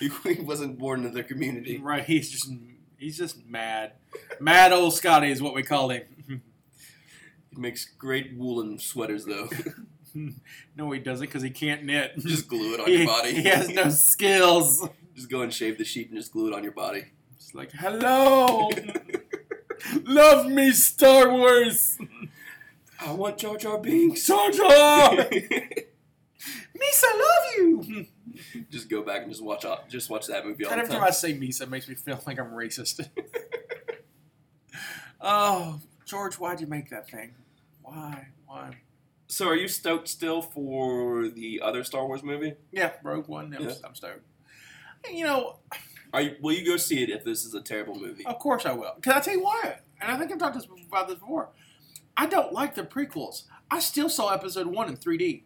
he, 0.00 0.10
he 0.34 0.42
wasn't 0.42 0.78
born 0.78 1.00
into 1.00 1.14
their 1.14 1.22
community. 1.24 1.78
right? 1.78 2.04
He's 2.04 2.30
just 2.30 2.50
he's 2.98 3.16
just 3.16 3.46
mad. 3.46 3.92
Mad 4.38 4.72
old 4.72 4.92
Scotty 4.94 5.30
is 5.30 5.40
what 5.40 5.54
we 5.54 5.62
call 5.62 5.88
him. 5.90 6.02
He 6.28 7.60
makes 7.60 7.84
great 7.84 8.36
woolen 8.36 8.78
sweaters 8.78 9.24
though. 9.24 9.48
no, 10.76 10.90
he 10.90 11.00
doesn't 11.00 11.26
because 11.26 11.42
he 11.42 11.50
can't 11.50 11.84
knit. 11.84 12.12
just 12.18 12.48
glue 12.48 12.74
it 12.74 12.80
on 12.80 12.86
he, 12.86 12.98
your 12.98 13.06
body. 13.06 13.34
he 13.34 13.42
has 13.44 13.68
no 13.68 13.90
skills. 13.90 14.86
Just 15.14 15.28
go 15.28 15.42
and 15.42 15.52
shave 15.52 15.76
the 15.76 15.84
sheep 15.84 16.08
and 16.08 16.18
just 16.18 16.32
glue 16.32 16.48
it 16.48 16.54
on 16.54 16.62
your 16.62 16.72
body. 16.72 17.04
It's 17.34 17.54
like, 17.54 17.70
hello, 17.70 18.70
love 20.04 20.46
me, 20.46 20.70
Star 20.70 21.30
Wars, 21.30 21.98
I 22.98 23.12
want 23.12 23.36
Jar 23.36 23.58
Jar 23.58 23.76
Binks. 23.76 24.26
Jar 24.26 24.50
Jar. 24.50 25.10
Misa, 26.82 27.04
love 27.12 27.44
you. 27.58 28.06
just 28.70 28.88
go 28.88 29.02
back 29.02 29.20
and 29.20 29.30
just 29.30 29.44
watch. 29.44 29.66
Just 29.90 30.08
watch 30.08 30.28
that 30.28 30.46
movie 30.46 30.64
all 30.64 30.72
every 30.72 30.88
time 30.88 31.04
I 31.04 31.10
say 31.10 31.34
Misa, 31.34 31.64
it 31.64 31.68
makes 31.68 31.90
me 31.90 31.94
feel 31.94 32.18
like 32.26 32.40
I'm 32.40 32.52
racist. 32.52 33.06
oh, 35.20 35.78
George, 36.06 36.36
why'd 36.36 36.58
you 36.58 36.66
make 36.66 36.88
that 36.88 37.10
thing? 37.10 37.34
Why? 37.82 38.28
Why? 38.46 38.78
So, 39.32 39.48
are 39.48 39.56
you 39.56 39.66
stoked 39.66 40.08
still 40.08 40.42
for 40.42 41.26
the 41.26 41.62
other 41.64 41.84
Star 41.84 42.06
Wars 42.06 42.22
movie? 42.22 42.52
Yeah, 42.70 42.92
Rogue 43.02 43.28
One. 43.28 43.54
I'm, 43.54 43.62
Yeah. 43.62 43.72
I'm 43.82 43.94
stoked. 43.94 44.26
You 45.10 45.24
know, 45.24 45.60
Are 46.12 46.20
you, 46.20 46.36
will 46.42 46.52
you 46.52 46.66
go 46.66 46.76
see 46.76 47.02
it 47.02 47.08
if 47.08 47.24
this 47.24 47.46
is 47.46 47.54
a 47.54 47.62
terrible 47.62 47.98
movie? 47.98 48.26
of 48.26 48.38
course 48.38 48.66
I 48.66 48.72
will. 48.72 48.92
Can 49.00 49.14
I 49.14 49.20
tell 49.20 49.32
you 49.32 49.42
why? 49.42 49.78
And 50.02 50.12
I 50.12 50.18
think 50.18 50.32
I've 50.32 50.38
talked 50.38 50.56
this, 50.56 50.66
about 50.86 51.08
this 51.08 51.18
before. 51.18 51.48
I 52.14 52.26
don't 52.26 52.52
like 52.52 52.74
the 52.74 52.82
prequels. 52.82 53.44
I 53.70 53.80
still 53.80 54.10
saw 54.10 54.34
Episode 54.34 54.66
One 54.66 54.88
in 54.88 54.98
3D, 54.98 55.44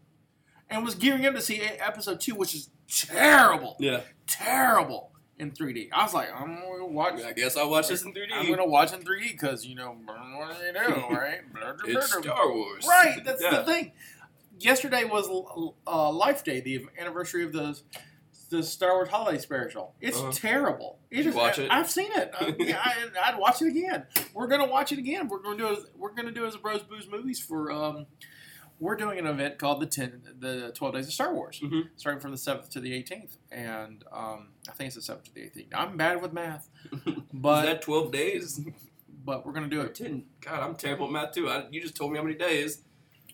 and 0.68 0.84
was 0.84 0.94
gearing 0.94 1.24
up 1.24 1.34
to 1.34 1.40
see 1.40 1.62
Episode 1.62 2.20
Two, 2.20 2.34
which 2.34 2.54
is 2.54 2.68
terrible. 2.86 3.78
Yeah. 3.80 4.02
terrible. 4.26 5.12
In 5.38 5.50
3D. 5.50 5.88
I 5.92 6.04
was 6.04 6.14
like, 6.14 6.28
I'm 6.34 6.56
gonna 6.60 6.86
watch. 6.86 7.22
I 7.22 7.32
guess 7.32 7.56
I'll 7.56 7.70
watch 7.70 7.88
this 7.88 8.02
in 8.04 8.12
3D. 8.12 8.28
I'm 8.32 8.48
gonna 8.48 8.66
watch 8.66 8.92
in 8.92 9.00
3D 9.00 9.32
because 9.32 9.64
you 9.66 9.74
know 9.74 9.96
what 10.04 10.58
do 10.58 10.66
you 10.66 10.72
do, 10.72 11.14
right? 11.14 11.40
it's 11.86 12.12
Star 12.16 12.52
Wars. 12.52 12.86
Right, 12.88 13.22
that's 13.24 13.42
Yeah. 13.42 13.58
the 13.58 13.64
thing. 13.64 13.92
Yesterday 14.60 15.04
was 15.04 15.28
uh, 15.86 16.10
Life 16.12 16.44
Day, 16.44 16.60
the 16.60 16.86
anniversary 16.98 17.44
of 17.44 17.52
the 17.52 17.78
the 18.50 18.62
Star 18.62 18.92
Wars 18.94 19.08
Holiday 19.08 19.38
Special. 19.38 19.94
It's 20.00 20.18
Uh-huh. 20.18 20.30
terrible. 20.32 20.98
It 21.10 21.16
Did 21.16 21.24
you 21.24 21.30
is- 21.30 21.36
watch 21.36 21.58
it? 21.58 21.70
I've 21.72 21.90
seen 21.90 22.12
it. 22.12 22.30
Uh, 22.38 22.52
yeah, 22.58 22.78
I, 22.80 23.30
I'd 23.32 23.38
watch 23.38 23.60
it 23.62 23.68
again. 23.68 24.06
We're 24.32 24.46
gonna 24.46 24.66
watch 24.68 24.92
it 24.92 24.98
again. 24.98 25.26
We're 25.28 25.40
gonna 25.40 25.56
do 25.58 25.72
it. 25.72 25.78
We're 25.96 26.12
gonna 26.12 26.30
do 26.30 26.44
it 26.44 26.48
as 26.48 26.54
a 26.54 26.58
Bros 26.58 26.82
Booze 26.82 27.08
movies 27.08 27.40
for. 27.40 27.72
Um, 27.72 28.06
we're 28.80 28.96
doing 28.96 29.18
an 29.18 29.26
event 29.26 29.58
called 29.58 29.80
the 29.80 29.86
ten, 29.86 30.22
the 30.38 30.72
Twelve 30.74 30.94
Days 30.94 31.06
of 31.06 31.12
Star 31.12 31.32
Wars, 31.34 31.60
Mhm. 31.62 31.88
starting 31.96 32.20
from 32.20 32.30
the 32.32 32.38
seventh 32.38 32.70
to 32.70 32.80
the 32.80 32.92
eighteenth, 32.94 33.36
and 33.50 34.04
um, 34.12 34.48
I 34.68 34.72
think 34.72 34.88
it's 34.88 34.96
the 34.96 35.02
seventh 35.02 35.24
to 35.26 35.34
the 35.34 35.42
eighteenth. 35.44 35.72
I'm 35.74 35.96
bad 35.96 36.20
with 36.20 36.32
math, 36.32 36.68
but 37.32 37.58
Is 37.66 37.70
that 37.74 37.82
12 37.82 38.12
days? 38.12 38.60
but 39.24 39.46
we're 39.46 39.52
gonna 39.52 39.68
do 39.68 39.80
it. 39.80 39.94
10? 39.94 40.24
God, 40.40 40.60
I'm 40.60 40.74
terrible 40.74 41.06
at 41.06 41.12
math 41.12 41.32
too. 41.32 41.48
I, 41.48 41.66
you 41.70 41.80
just 41.80 41.94
told 41.96 42.12
me 42.12 42.18
how 42.18 42.24
many 42.24 42.36
days. 42.36 42.82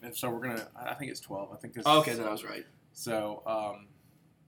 And 0.02 0.16
so 0.16 0.30
we're 0.30 0.40
gonna. 0.40 0.68
I 0.76 0.94
think 0.94 1.10
it's 1.10 1.20
twelve. 1.20 1.52
I 1.52 1.56
think. 1.56 1.76
It's, 1.76 1.84
Oh, 1.86 2.00
okay, 2.00 2.14
then 2.14 2.26
I 2.26 2.30
was 2.32 2.42
right. 2.44 2.64
So 2.94 3.42
um, 3.46 3.88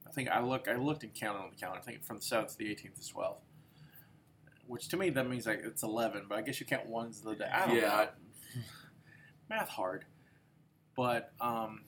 I 0.07 0.11
think 0.11 0.31
I 0.31 0.41
look. 0.41 0.67
I 0.67 0.77
looked 0.77 1.03
and 1.03 1.13
counted 1.13 1.41
on 1.41 1.51
the 1.51 1.57
calendar. 1.57 1.81
I 1.83 1.85
think 1.85 2.03
from 2.05 2.17
the 2.17 2.23
seventh 2.23 2.53
to 2.53 2.59
the 2.59 2.71
eighteenth 2.71 2.99
is 2.99 3.09
twelve. 3.09 3.37
Which 4.67 4.89
to 4.89 4.97
me 4.97 5.11
that 5.11 5.29
means 5.29 5.47
like 5.47 5.61
it's 5.63 5.83
eleven, 5.83 6.25
but 6.27 6.39
I 6.39 6.41
guess 6.43 6.59
you 6.59 6.65
count 6.65 6.87
one's 6.87 7.21
the 7.21 7.35
day. 7.35 7.51
I 7.53 7.67
don't 7.67 7.77
Yeah. 7.77 7.83
know. 8.55 8.63
Math 9.51 9.69
hard, 9.69 10.07
but 10.97 11.33
um, 11.41 11.83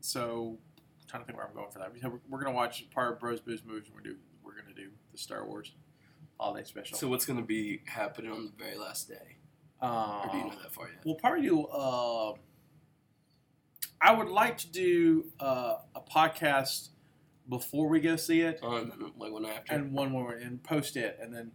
so 0.00 0.58
I'm 1.02 1.08
trying 1.08 1.22
to 1.22 1.26
think 1.26 1.38
where 1.38 1.46
I'm 1.46 1.54
going 1.54 1.70
for 1.70 1.78
that. 1.80 1.92
We're, 2.02 2.20
we're 2.28 2.42
gonna 2.42 2.54
watch 2.56 2.88
part 2.90 3.12
of 3.12 3.20
Bros 3.20 3.40
Booze 3.40 3.62
movies. 3.64 3.88
We're 3.94 4.00
do. 4.00 4.16
We're 4.44 4.52
gonna 4.60 4.74
do 4.74 4.88
the 5.12 5.18
Star 5.18 5.46
Wars 5.46 5.72
holiday 6.38 6.64
special. 6.64 6.98
So 6.98 7.08
what's 7.08 7.24
going 7.24 7.38
to 7.40 7.44
be 7.46 7.80
happening 7.86 8.30
on 8.30 8.44
the 8.44 8.52
very 8.62 8.76
last 8.76 9.08
day? 9.08 9.38
uh, 9.80 10.22
Or 10.24 10.28
do 10.32 10.36
you 10.38 10.44
know 10.44 10.50
that 10.62 10.72
far 10.72 10.88
yet? 10.88 10.98
We'll 11.04 11.14
probably 11.14 11.42
do. 11.48 11.64
Uh, 11.64 12.34
I 14.00 14.12
would 14.12 14.28
like 14.28 14.58
to 14.58 14.68
do 14.70 15.26
uh, 15.40 15.76
a 15.94 16.00
podcast 16.00 16.88
before 17.48 17.88
we 17.88 18.00
go 18.00 18.16
see 18.16 18.42
it, 18.42 18.60
Oh, 18.62 18.76
and 18.76 18.90
then 18.90 19.12
like 19.18 19.32
one 19.32 19.46
after. 19.46 19.72
and 19.74 19.92
one 19.92 20.10
more, 20.10 20.32
and 20.32 20.62
post 20.62 20.96
it, 20.96 21.18
and 21.20 21.32
then 21.34 21.52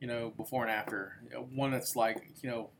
you 0.00 0.06
know 0.06 0.32
before 0.36 0.62
and 0.62 0.70
after. 0.70 1.14
You 1.24 1.30
know, 1.30 1.48
one 1.54 1.70
that's 1.72 1.96
like 1.96 2.22
you 2.42 2.50
know, 2.50 2.70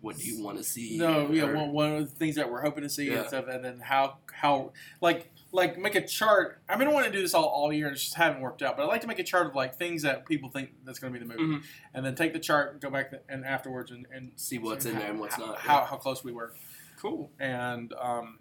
what 0.00 0.16
do 0.16 0.24
you 0.24 0.42
want 0.42 0.58
to 0.58 0.64
see? 0.64 0.96
no, 0.98 1.30
yeah, 1.30 1.52
one, 1.52 1.72
one 1.72 1.92
of 1.96 2.00
the 2.10 2.14
things 2.16 2.36
that 2.36 2.50
we're 2.50 2.62
hoping 2.62 2.82
to 2.84 2.88
see 2.88 3.10
Yeah. 3.10 3.20
and 3.20 3.28
stuff, 3.28 3.46
and 3.48 3.64
then 3.64 3.80
how 3.80 4.18
how 4.32 4.72
like 5.00 5.30
like 5.52 5.78
make 5.78 5.94
a 5.94 6.06
chart. 6.06 6.60
I 6.68 6.76
mean, 6.76 6.86
I 6.88 6.92
want 6.92 7.06
to 7.06 7.12
do 7.12 7.20
this 7.22 7.32
all, 7.34 7.44
all 7.46 7.72
year, 7.72 7.86
and 7.86 7.96
it 7.96 7.98
just 7.98 8.14
haven't 8.14 8.40
worked 8.42 8.62
out. 8.62 8.76
But 8.76 8.84
I'd 8.84 8.88
like 8.88 9.00
to 9.02 9.06
make 9.06 9.18
a 9.18 9.24
chart 9.24 9.46
of 9.46 9.54
like 9.54 9.76
things 9.76 10.02
that 10.02 10.26
people 10.26 10.50
think 10.50 10.70
that's 10.84 10.98
going 10.98 11.12
to 11.12 11.18
be 11.18 11.24
the 11.26 11.32
movie, 11.32 11.54
Mhm. 11.56 11.62
and 11.94 12.04
then 12.04 12.14
take 12.14 12.32
the 12.34 12.38
chart 12.38 12.80
go 12.80 12.90
back 12.90 13.10
th- 13.10 13.22
and 13.28 13.44
afterwards 13.44 13.90
and, 13.90 14.06
and 14.12 14.32
See 14.36 14.58
what's 14.58 14.84
in 14.84 14.98
there 14.98 15.08
and 15.10 15.18
what's 15.18 15.36
how, 15.36 15.46
not, 15.46 15.58
How, 15.58 15.78
yeah. 15.78 15.86
how 15.86 15.96
close 15.96 16.22
we 16.22 16.32
were, 16.32 16.52
Cool. 17.00 17.30
and 17.40 17.92
um, 17.94 18.38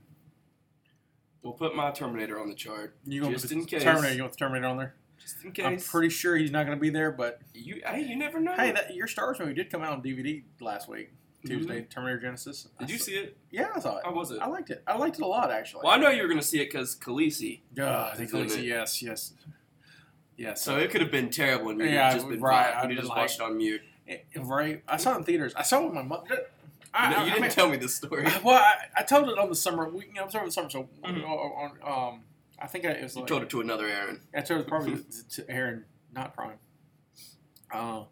We'll 1.42 1.54
put 1.54 1.76
my 1.76 1.92
Terminator 1.92 2.40
on 2.40 2.50
the 2.50 2.56
chart. 2.56 2.98
You 3.06 3.22
going 3.22 3.34
Just 3.34 3.52
in 3.52 3.66
case. 3.66 3.84
Terminator? 3.84 4.16
You 4.16 4.22
want 4.24 4.34
the 4.34 4.38
Terminator 4.40 4.68
on 4.68 4.78
there? 4.78 4.96
Just 5.20 5.44
in 5.46 5.52
case. 5.52 5.64
I'm 5.66 5.78
pretty 5.78 6.10
sure 6.10 6.36
he's 6.36 6.50
not 6.52 6.66
going 6.66 6.76
to 6.76 6.82
be 6.82 6.90
there. 6.90 7.12
But 7.12 7.40
You, 7.54 7.82
hey, 7.86 8.02
you 8.02 8.16
never 8.16 8.40
know. 8.40 8.54
hey, 8.56 8.72
that 8.72 8.96
your 8.96 9.08
Star 9.08 9.28
Wars 9.28 9.40
movie 9.40 9.54
did 9.54 9.70
come 9.70 9.84
out 9.84 9.94
on 9.94 10.02
DVD 10.02 10.44
last 10.60 10.90
week, 10.90 11.14
Tuesday. 11.46 11.82
Terminator 11.84 12.28
Genisys. 12.32 12.68
Did 12.80 12.90
you 12.90 12.98
see 12.98 13.14
it? 13.16 13.38
Yeah, 13.52 13.70
I 13.76 13.80
saw 13.80 13.98
it. 13.98 14.06
How 14.06 14.14
was 14.14 14.32
it? 14.32 14.40
I 14.42 14.48
liked 14.48 14.70
it. 14.70 14.84
I 14.88 14.98
liked 14.98 15.18
it 15.18 15.22
a 15.22 15.28
lot, 15.28 15.52
actually. 15.52 15.82
Well, 15.84 15.94
I 15.94 15.98
know 15.98 16.10
you 16.10 16.22
were 16.22 16.28
going 16.28 16.40
to 16.40 16.46
see 16.46 16.60
it 16.60 16.66
because 16.72 16.96
Khaleesi. 16.96 17.62
Yeah, 17.76 18.10
I 18.12 18.16
think 18.16 18.32
Khaleesi, 18.32 18.64
yes, 18.64 19.02
yes, 19.02 19.34
Yeah, 20.38 20.54
So 20.56 20.78
it 20.78 20.90
could 20.92 21.02
have 21.02 21.12
been 21.12 21.30
terrible 21.30 21.70
and 21.70 21.80
you 21.80 21.86
Yeah, 21.88 22.14
just 22.14 22.28
been 22.28 22.42
right, 22.42 22.66
fine. 22.74 22.78
I'd 22.78 22.82
You 22.84 22.88
been 22.90 22.98
just 22.98 23.10
like- 23.10 23.18
watched 23.18 23.40
it 23.40 23.44
on 23.44 23.58
mute. 23.58 23.82
Eh, 24.08 24.18
right. 24.38 24.84
I 24.88 24.98
saw 24.98 25.14
it 25.14 25.18
in 25.20 25.24
theaters. 25.24 25.54
I 25.56 25.62
saw 25.64 25.82
it 25.82 25.86
with 25.86 25.94
my 25.94 26.04
mother. 26.04 26.48
I, 26.94 27.10
No, 27.10 27.18
I- 27.18 27.20
you 27.20 27.26
I 27.26 27.30
didn't 27.30 27.42
mean- 27.44 27.52
tell 27.52 27.70
me 27.70 27.78
this 27.78 27.96
story. 27.96 28.24
Well, 28.44 28.56
I, 28.62 28.74
I 28.98 29.04
told 29.04 29.30
it 29.30 29.38
on 29.38 29.50
the 29.50 29.56
summer. 29.56 29.90
We, 29.90 30.06
you 30.08 30.14
know, 30.14 30.22
I 30.22 30.26
was 30.26 30.36
over 30.36 30.46
the 30.46 30.52
summer, 30.52 30.70
so 30.70 30.90
Mhm. 31.04 31.24
on, 31.26 31.72
on, 31.84 32.14
um, 32.14 32.24
I 32.60 32.68
think 32.68 32.86
I, 32.86 32.90
it 32.92 33.04
was 33.04 33.16
You 33.16 33.22
like, 33.22 33.28
told 33.30 33.44
it 33.44 33.50
to 33.50 33.62
another 33.62 33.86
Aaron. 33.88 34.22
I 34.36 34.42
told 34.42 34.62
it 34.62 34.68
probably 34.68 34.98
to, 34.98 35.28
to 35.44 35.50
Aaron, 35.50 35.86
not 36.14 36.34
Prime. 36.34 36.58
Uh, 37.72 38.04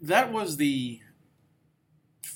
that 0.00 0.32
was 0.32 0.56
the 0.56 1.00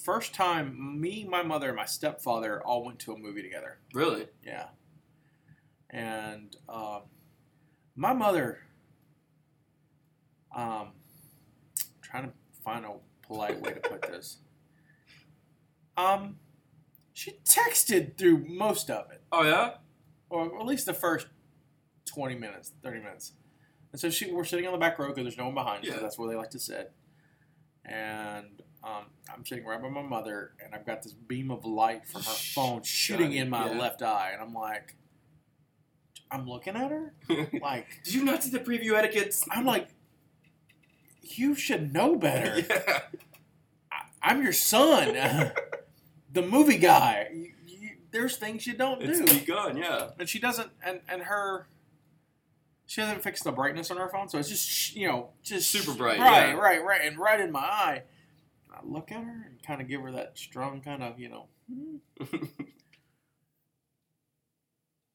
first 0.05 0.35
time 0.35 1.01
me, 1.01 1.27
my 1.29 1.43
mother, 1.43 1.69
and 1.69 1.77
my 1.77 1.87
stepfather 1.87 2.63
all 2.63 2.85
went 2.85 2.99
to 3.01 3.13
a 3.13 3.19
movie 3.19 3.43
together. 3.43 3.79
Really? 3.95 4.27
Yeah. 4.47 4.67
And 5.91 6.55
um, 6.69 7.03
my 7.97 8.13
mother, 8.13 8.59
um, 10.55 10.89
trying 12.03 12.25
to 12.25 12.33
find 12.63 12.85
a 12.85 12.93
polite 13.27 13.61
way 13.61 13.73
to 13.73 13.81
put 13.81 14.03
this. 14.11 14.39
Um, 15.97 16.37
she 17.13 17.39
texted 17.45 18.17
through 18.19 18.45
most 18.49 18.91
of 18.91 19.11
it 19.13 19.23
Oh, 19.31 19.45
yeah? 19.45 19.75
or 20.29 20.59
at 20.61 20.67
least 20.67 20.87
the 20.87 20.95
first 20.95 21.29
20 22.07 22.35
minutes, 22.35 22.73
30 22.83 22.99
minutes. 22.99 23.33
And 23.93 24.01
so 24.01 24.11
she, 24.11 24.33
we're 24.33 24.45
sitting 24.45 24.67
on 24.67 24.73
the 24.73 24.79
back 24.79 24.99
row 24.99 25.09
because 25.09 25.23
there's 25.23 25.39
no 25.39 25.45
one 25.47 25.55
behind 25.55 25.85
us. 25.85 25.91
Yeah. 25.91 25.99
That's 26.01 26.19
where 26.19 26.29
they 26.29 26.35
like 26.35 26.51
to 26.51 26.59
sit. 26.59 26.93
And 27.85 28.63
um, 28.83 29.05
I'm 29.33 29.45
sitting 29.45 29.65
right 29.65 29.81
by 29.81 29.89
my 29.89 30.03
mother, 30.03 30.53
and 30.65 30.75
I've 30.75 30.87
got 30.87 31.03
this 31.03 31.13
beam 31.13 31.51
of 31.51 31.65
light 31.65 32.07
from 32.07 32.23
her 32.23 32.31
phone 32.31 32.83
shooting 32.83 33.33
in 33.33 33.51
my 33.51 33.71
yeah. 33.71 33.79
left 33.79 34.03
eye. 34.03 34.31
And 34.33 34.43
I'm 34.43 34.55
like, 34.55 34.97
I'm 36.31 36.49
looking 36.49 36.77
at 36.77 36.91
her. 36.91 37.15
Like, 37.61 37.87
Did 38.05 38.15
you 38.15 38.25
not 38.25 38.43
see 38.43 38.51
the 38.51 38.59
preview 38.59 38.93
etiquettes? 38.93 39.45
I'm 39.51 39.65
like, 39.65 39.89
you 41.23 41.55
should 41.55 41.93
know 41.93 42.17
better. 42.17 42.61
yeah. 42.71 43.01
I'm 44.23 44.43
your 44.43 44.53
son, 44.53 45.15
the 46.33 46.43
movie 46.43 46.79
guy. 46.79 47.29
You, 47.33 47.53
you, 47.67 47.91
there's 48.11 48.37
things 48.37 48.67
you 48.67 48.75
don't 48.75 49.03
It's 49.03 49.21
do. 49.21 49.41
begun, 49.41 49.77
yeah. 49.77 50.11
and 50.19 50.29
she 50.29 50.39
doesn't 50.39 50.71
and 50.85 51.01
and 51.09 51.23
her 51.23 51.67
she 52.87 53.01
hasn't 53.01 53.23
fixed 53.23 53.45
the 53.45 53.53
brightness 53.53 53.91
on 53.91 53.97
her 53.97 54.09
phone 54.09 54.29
so 54.29 54.39
it's 54.39 54.49
just 54.49 54.95
you 54.95 55.07
know 55.09 55.31
just 55.43 55.71
Super 55.71 55.95
bright, 55.95 56.19
right 56.19 56.49
yeah. 56.49 56.55
right 56.55 56.85
right 56.85 57.01
and 57.05 57.19
right 57.19 57.41
in 57.41 57.51
my 57.51 57.61
eye 57.61 58.03
i 58.73 58.79
look 58.85 59.11
at 59.11 59.23
her 59.23 59.47
and 59.49 59.63
kind 59.63 59.81
of 59.81 59.89
give 59.89 60.01
her 60.03 60.13
that 60.13 60.39
strong 60.39 60.81
kind 60.81 61.03
of 61.03 61.19
you 61.19 61.29
know 61.29 61.47
hmm. 61.73 61.97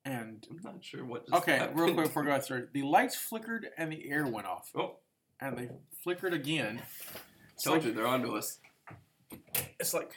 and 0.06 0.48
I'm 0.50 0.60
not 0.64 0.84
sure 0.84 1.06
what 1.06 1.28
just 1.28 1.42
okay 1.42 1.58
happened. 1.58 1.80
real 1.80 1.94
quick 1.94 2.08
before 2.08 2.24
I 2.24 2.38
go 2.38 2.42
through 2.42 2.68
the 2.74 2.84
lights 2.84 3.16
flickered 3.16 3.68
and 3.78 3.92
the 3.92 4.10
air 4.10 4.26
went 4.26 4.48
off 4.48 4.72
Oh, 4.76 4.98
and 5.40 5.58
they 5.58 5.70
flickered 6.04 6.34
again 6.34 6.82
it's 7.54 7.64
told 7.64 7.78
like, 7.78 7.86
you, 7.88 7.94
they're 7.94 8.08
onto 8.08 8.36
us. 8.36 8.58
it's 9.80 9.94
like 9.94 10.12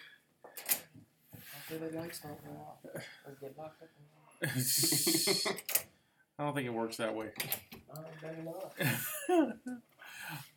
I 6.42 6.46
don't 6.46 6.54
think 6.56 6.66
it 6.66 6.74
works 6.74 6.96
that 6.96 7.14
way. 7.14 7.30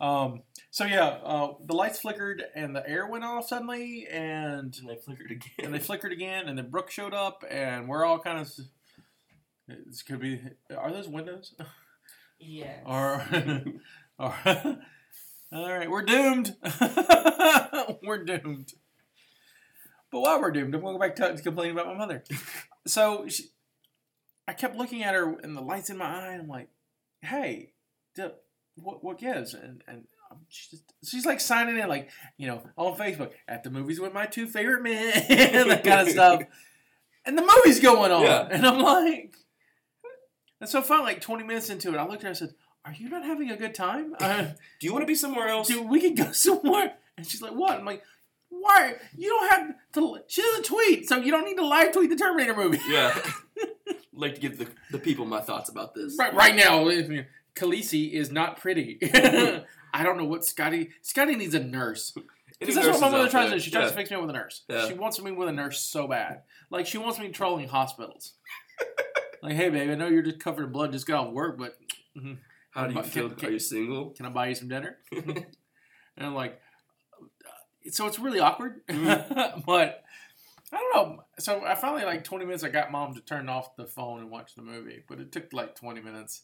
um. 0.00 0.42
So 0.72 0.84
yeah, 0.84 1.18
uh, 1.24 1.52
the 1.64 1.74
lights 1.74 2.00
flickered 2.00 2.42
and 2.56 2.74
the 2.74 2.86
air 2.88 3.06
went 3.06 3.22
off 3.22 3.46
suddenly, 3.46 4.08
and 4.10 4.76
And 4.76 4.88
they 4.88 4.96
flickered 4.96 5.30
again. 5.30 5.52
and 5.62 5.72
they 5.72 5.78
flickered 5.78 6.10
again, 6.10 6.48
and 6.48 6.58
then 6.58 6.70
Brooke 6.70 6.90
showed 6.90 7.14
up, 7.14 7.44
and 7.48 7.88
we're 7.88 8.04
all 8.04 8.18
kind 8.18 8.40
of. 8.40 8.50
This 9.68 10.02
could 10.02 10.18
be. 10.18 10.40
Are 10.76 10.90
those 10.90 11.08
windows? 11.08 11.54
Yes. 12.40 12.82
Or. 12.86 13.24
or 14.18 14.34
all 15.52 15.68
right, 15.78 15.88
we're 15.88 16.02
doomed. 16.02 16.56
we're 18.02 18.24
doomed. 18.24 18.72
But 20.10 20.20
while 20.20 20.40
we're 20.40 20.50
doomed, 20.50 20.74
I'm 20.74 20.80
going 20.80 20.94
to 20.94 20.98
go 20.98 21.06
back 21.06 21.14
to, 21.16 21.36
to 21.36 21.42
complaining 21.42 21.76
about 21.76 21.86
my 21.86 21.94
mother. 21.94 22.24
So 22.86 23.26
she, 23.28 23.44
I 24.48 24.52
kept 24.52 24.76
looking 24.76 25.02
at 25.02 25.14
her, 25.14 25.36
and 25.42 25.56
the 25.56 25.60
lights 25.60 25.90
in 25.90 25.96
my 25.98 26.06
eye. 26.06 26.32
And 26.32 26.42
I'm 26.42 26.48
like, 26.48 26.68
"Hey, 27.22 27.72
d- 28.14 28.28
what 28.76 29.02
what 29.02 29.18
gives?" 29.18 29.54
And 29.54 29.82
and 29.88 30.04
she's 30.48 30.68
just, 30.70 30.84
she's 31.04 31.26
like 31.26 31.40
signing 31.40 31.78
in, 31.78 31.88
like 31.88 32.10
you 32.36 32.46
know, 32.46 32.62
on 32.76 32.96
Facebook 32.96 33.32
at 33.48 33.62
the 33.64 33.70
movies 33.70 33.98
with 34.00 34.12
my 34.14 34.26
two 34.26 34.46
favorite 34.46 34.82
men, 34.82 35.12
that 35.68 35.84
kind 35.84 36.00
of 36.02 36.08
stuff. 36.08 36.42
And 37.24 37.36
the 37.36 37.42
movie's 37.42 37.80
going 37.80 38.12
on, 38.12 38.22
Yeah. 38.22 38.46
and 38.50 38.64
I'm 38.66 38.78
like, 38.78 39.34
and 40.60 40.68
so 40.70 40.80
finally, 40.80 41.14
like 41.14 41.20
20 41.20 41.42
minutes 41.44 41.70
into 41.70 41.92
it, 41.92 41.96
I 41.96 42.02
looked 42.06 42.16
at 42.18 42.22
her 42.22 42.28
and 42.28 42.36
said, 42.36 42.54
"Are 42.84 42.92
you 42.92 43.08
not 43.08 43.24
having 43.24 43.50
a 43.50 43.56
good 43.56 43.74
time? 43.74 44.14
Uh, 44.20 44.42
Do 44.80 44.86
you 44.86 44.92
want 44.92 45.02
to 45.02 45.06
be 45.06 45.14
somewhere 45.16 45.48
else? 45.48 45.68
dude, 45.68 45.88
we 45.88 46.00
can 46.00 46.14
go 46.14 46.30
somewhere." 46.32 46.94
And 47.16 47.26
she's 47.26 47.42
like, 47.42 47.52
"What?" 47.52 47.78
I'm 47.78 47.84
like. 47.84 48.02
Why? 48.48 48.94
You 49.16 49.28
don't 49.28 49.50
have 49.50 49.74
to. 49.94 50.18
She 50.28 50.40
doesn't 50.40 50.64
tweet, 50.66 51.08
so 51.08 51.16
you 51.16 51.32
don't 51.32 51.44
need 51.44 51.56
to 51.56 51.66
live 51.66 51.92
tweet 51.92 52.10
the 52.10 52.16
Terminator 52.16 52.54
movie. 52.54 52.78
Yeah. 52.88 53.12
Like 54.16 54.34
to 54.34 54.40
give 54.40 54.58
the, 54.58 54.66
the 54.90 54.98
people 54.98 55.24
my 55.24 55.40
thoughts 55.40 55.68
about 55.68 55.94
this. 55.94 56.16
Right, 56.18 56.34
right 56.34 56.54
now, 56.54 56.84
Khaleesi 57.54 58.12
is 58.12 58.30
not 58.30 58.58
pretty. 58.58 58.98
I 59.94 60.02
don't 60.02 60.18
know 60.18 60.24
what 60.26 60.44
Scotty. 60.44 60.90
Scotty 61.02 61.36
needs 61.36 61.54
a 61.54 61.60
nurse. 61.62 62.12
Because 62.58 62.74
that's 62.74 62.86
what 62.88 63.00
my 63.00 63.10
mother 63.10 63.28
tries 63.30 63.48
to 63.50 63.54
do. 63.56 63.60
She 63.60 63.70
tries 63.70 63.84
Yeah. 63.84 63.88
to 63.90 63.94
fix 63.94 64.10
me 64.10 64.16
up 64.16 64.22
with 64.22 64.30
a 64.30 64.34
nurse. 64.34 64.62
Yeah. 64.68 64.88
She 64.88 64.94
wants 64.94 65.20
me 65.20 65.30
with 65.32 65.48
a 65.48 65.52
nurse 65.52 65.80
so 65.80 66.06
bad. 66.08 66.42
Like 66.70 66.86
she 66.86 66.98
wants 66.98 67.18
me 67.18 67.28
trolling 67.30 67.68
hospitals. 67.68 68.32
like, 69.42 69.54
hey, 69.54 69.68
babe, 69.70 69.90
I 69.90 69.94
know 69.94 70.08
you're 70.08 70.22
just 70.22 70.40
covered 70.40 70.64
in 70.64 70.72
blood, 70.72 70.92
just 70.92 71.06
got 71.06 71.26
off 71.28 71.32
work, 71.32 71.58
but 71.58 71.76
How 72.70 72.86
do 72.86 72.94
you 72.94 73.00
Can- 73.02 73.10
feel? 73.10 73.30
can- 73.30 73.48
Are 73.48 73.52
you 73.52 73.58
single? 73.58 74.10
Can 74.10 74.26
I 74.26 74.30
buy 74.30 74.48
you 74.48 74.54
some 74.54 74.68
dinner? 74.68 74.98
and 75.12 75.44
I'm 76.18 76.34
like, 76.34 76.60
uh, 77.46 77.90
so 77.90 78.06
it's 78.06 78.18
really 78.18 78.40
awkward. 78.40 78.80
Mm-hmm. 78.88 79.60
but 79.66 80.02
I 80.76 80.78
don't 80.92 80.94
know. 81.16 81.24
So 81.38 81.64
I 81.64 81.74
finally, 81.74 82.04
like 82.04 82.24
20 82.24 82.44
minutes, 82.44 82.64
I 82.64 82.68
got 82.68 82.92
mom 82.92 83.14
to 83.14 83.20
turn 83.20 83.48
off 83.48 83.76
the 83.76 83.86
phone 83.86 84.20
and 84.20 84.30
watch 84.30 84.54
the 84.54 84.62
movie. 84.62 85.02
But 85.08 85.20
it 85.20 85.32
took 85.32 85.52
like 85.52 85.74
20 85.74 86.00
minutes. 86.02 86.42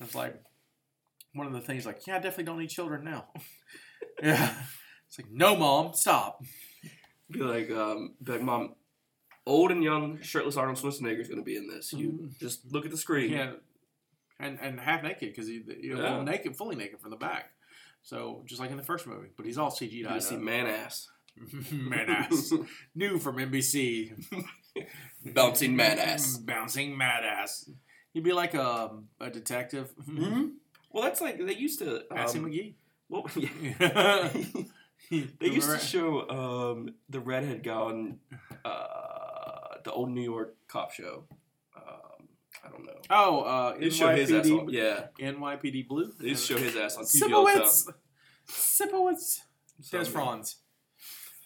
It's 0.00 0.14
like 0.14 0.42
one 1.32 1.46
of 1.46 1.52
the 1.52 1.60
things, 1.60 1.86
like, 1.86 2.06
yeah, 2.06 2.16
I 2.16 2.18
definitely 2.18 2.44
don't 2.44 2.58
need 2.58 2.68
children 2.70 3.04
now. 3.04 3.28
yeah. 4.22 4.54
It's 5.08 5.18
like, 5.18 5.30
no, 5.30 5.56
mom, 5.56 5.94
stop. 5.94 6.42
Be 7.30 7.40
like, 7.40 7.70
um, 7.70 8.14
be 8.22 8.32
like, 8.32 8.42
mom, 8.42 8.74
old 9.46 9.70
and 9.70 9.82
young 9.82 10.20
shirtless 10.20 10.56
Arnold 10.56 10.78
Schwarzenegger 10.78 11.20
is 11.20 11.28
going 11.28 11.38
to 11.40 11.44
be 11.44 11.56
in 11.56 11.68
this. 11.68 11.92
You 11.92 12.10
Mhm. 12.10 12.38
just 12.38 12.70
look 12.72 12.84
at 12.84 12.90
the 12.90 12.96
screen. 12.96 13.32
Yeah. 13.32 13.52
And, 14.40 14.58
and 14.60 14.80
half 14.80 15.02
naked 15.02 15.30
because 15.30 15.46
he, 15.46 15.62
you 15.80 15.94
know, 15.94 16.02
Yeah. 16.02 16.10
well, 16.16 16.22
naked, 16.22 16.56
fully 16.56 16.76
naked 16.76 17.00
from 17.00 17.10
the 17.10 17.16
back. 17.16 17.50
So 18.02 18.42
just 18.46 18.60
like 18.60 18.70
in 18.70 18.76
the 18.76 18.82
first 18.82 19.06
movie, 19.06 19.28
but 19.36 19.46
he's 19.46 19.56
all 19.56 19.70
CG'd 19.70 19.92
You 20.12 20.20
see 20.20 20.36
man 20.36 20.66
ass, 20.66 21.08
man 21.72 22.08
ass. 22.10 22.52
New 22.94 23.18
from 23.18 23.36
NBC. 23.36 24.12
bouncing 25.34 25.76
man 25.76 25.98
ass. 25.98 26.36
Bouncing 26.44 26.96
mad 26.96 27.24
ass. 27.24 27.68
He'd 28.12 28.24
be 28.24 28.32
like 28.32 28.54
a, 28.54 28.90
a 29.20 29.30
detective. 29.30 29.90
hmm 30.04 30.48
Well, 30.90 31.02
that's 31.04 31.20
like 31.20 31.44
they 31.44 31.54
used 31.54 31.78
to. 31.80 32.02
Patsy 32.10 32.38
Um, 32.38 32.44
McGee. 32.46 32.74
well, 33.08 33.26
yeah. 33.36 34.30
they 35.10 35.46
used 35.48 35.68
to 35.70 35.78
show 35.78 36.28
um, 36.30 36.94
the 37.08 37.20
redhead 37.20 37.62
guy 37.62 37.72
on 37.74 38.18
uh, 38.64 39.76
the 39.84 39.92
old 39.92 40.10
New 40.10 40.22
York 40.22 40.56
cop 40.68 40.92
show. 40.92 41.24
Um, 41.76 42.28
I 42.64 42.68
don't 42.70 42.86
know. 42.86 42.92
Oh, 43.10 43.40
uh, 43.40 43.78
They 43.78 43.90
show 43.90 44.14
his 44.14 44.32
ass 44.32 44.46
on. 44.46 44.68
NYPD, 44.68 44.72
Yeah, 44.72 45.06
NYPD 45.20 45.88
Blue. 45.88 46.12
they 46.18 46.34
show 46.34 46.56
his 46.56 46.76
ass 46.76 46.96
on 46.96 47.04
TV 47.04 47.32
all 47.32 47.44
the 47.46 47.52
time. 47.52 47.62
Sipowicz. 47.62 47.90
Sipowicz. 48.48 49.40
So, 49.82 49.98
Des 49.98 50.04
Franz. 50.04 50.56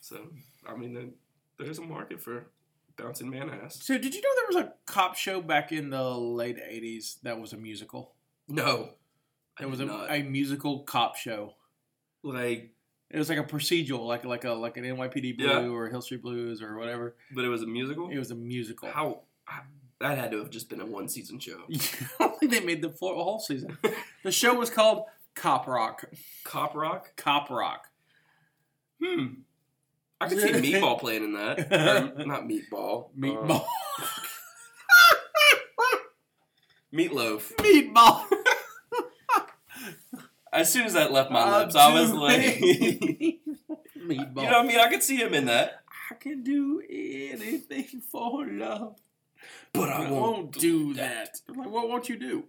So 0.08 0.28
I 0.66 0.74
mean, 0.76 1.12
there's 1.58 1.78
a 1.78 1.82
market 1.82 2.20
for 2.20 2.46
bouncing 2.96 3.30
man 3.30 3.50
ass. 3.50 3.78
So, 3.82 3.96
did 3.98 4.14
you 4.14 4.20
know 4.22 4.28
there 4.36 4.62
was 4.62 4.68
a 4.68 4.72
cop 4.86 5.16
show 5.16 5.40
back 5.40 5.70
in 5.72 5.90
the 5.90 6.02
late 6.02 6.56
'80s 6.56 7.20
that 7.22 7.38
was 7.40 7.52
a 7.52 7.56
musical? 7.56 8.12
No, 8.48 8.90
It 9.60 9.68
was 9.68 9.80
a, 9.80 9.86
a 10.08 10.22
musical 10.22 10.80
cop 10.84 11.16
show. 11.16 11.54
like, 12.22 12.72
It 13.10 13.18
was 13.18 13.28
like 13.28 13.38
a 13.38 13.44
procedural, 13.44 14.06
like 14.06 14.24
like 14.24 14.44
a 14.44 14.52
like 14.52 14.76
an 14.78 14.84
NYPD 14.84 15.36
Blue 15.36 15.46
Yeah. 15.46 15.68
or 15.68 15.88
Hill 15.88 16.00
Street 16.02 16.22
Blues 16.22 16.62
or 16.62 16.76
whatever. 16.78 17.14
but 17.34 17.44
it 17.44 17.48
was 17.48 17.62
a 17.62 17.66
musical. 17.66 18.08
It 18.10 18.18
was 18.18 18.30
a 18.30 18.34
musical. 18.34 18.88
How? 18.88 19.20
how- 19.44 19.62
That 20.00 20.16
had 20.16 20.30
to 20.30 20.38
have 20.38 20.50
just 20.50 20.70
been 20.70 20.80
a 20.80 20.86
one 20.86 21.08
season 21.08 21.38
show. 21.40 21.58
I 21.68 22.06
don't 22.20 22.38
think 22.40 22.52
they 22.52 22.60
made 22.60 22.80
the 22.82 22.90
full, 22.90 23.22
whole 23.22 23.40
season. 23.40 23.76
the 24.24 24.32
show 24.32 24.54
was 24.54 24.70
called 24.70 25.04
Cop 25.34 25.66
Rock. 25.66 26.04
Cop 26.44 26.74
Rock. 26.74 27.12
Cop 27.16 27.50
Rock. 27.50 27.88
Hmm. 29.04 29.26
I 30.20 30.28
could 30.28 30.40
see 30.40 30.48
Meatball 30.72 30.98
playing 30.98 31.24
in 31.24 31.32
that. 31.34 31.72
Or, 32.18 32.24
not 32.24 32.44
Meatball. 32.44 33.10
Meatball. 33.18 33.64
Uh, 33.64 35.16
meatloaf. 36.92 37.54
Meatball. 37.56 38.24
As 40.52 40.72
soon 40.72 40.86
as 40.86 40.94
that 40.94 41.12
left 41.12 41.30
my 41.30 41.40
I'll 41.40 41.60
lips, 41.60 41.76
I 41.76 41.92
was 41.92 42.12
like, 42.12 42.40
it. 42.40 43.38
you 43.94 44.08
know 44.08 44.24
what 44.34 44.54
I 44.54 44.62
mean? 44.62 44.80
I 44.80 44.88
could 44.88 45.02
see 45.02 45.16
him 45.16 45.34
in 45.34 45.46
that. 45.46 45.82
I 46.10 46.14
can 46.14 46.42
do 46.42 46.82
anything 46.88 48.02
for 48.10 48.46
love. 48.46 48.96
But 49.72 49.90
I 49.90 50.10
won't 50.10 50.52
do 50.52 50.94
that. 50.94 51.40
Like, 51.48 51.68
what 51.68 51.88
won't 51.88 52.08
you 52.08 52.18
do? 52.18 52.44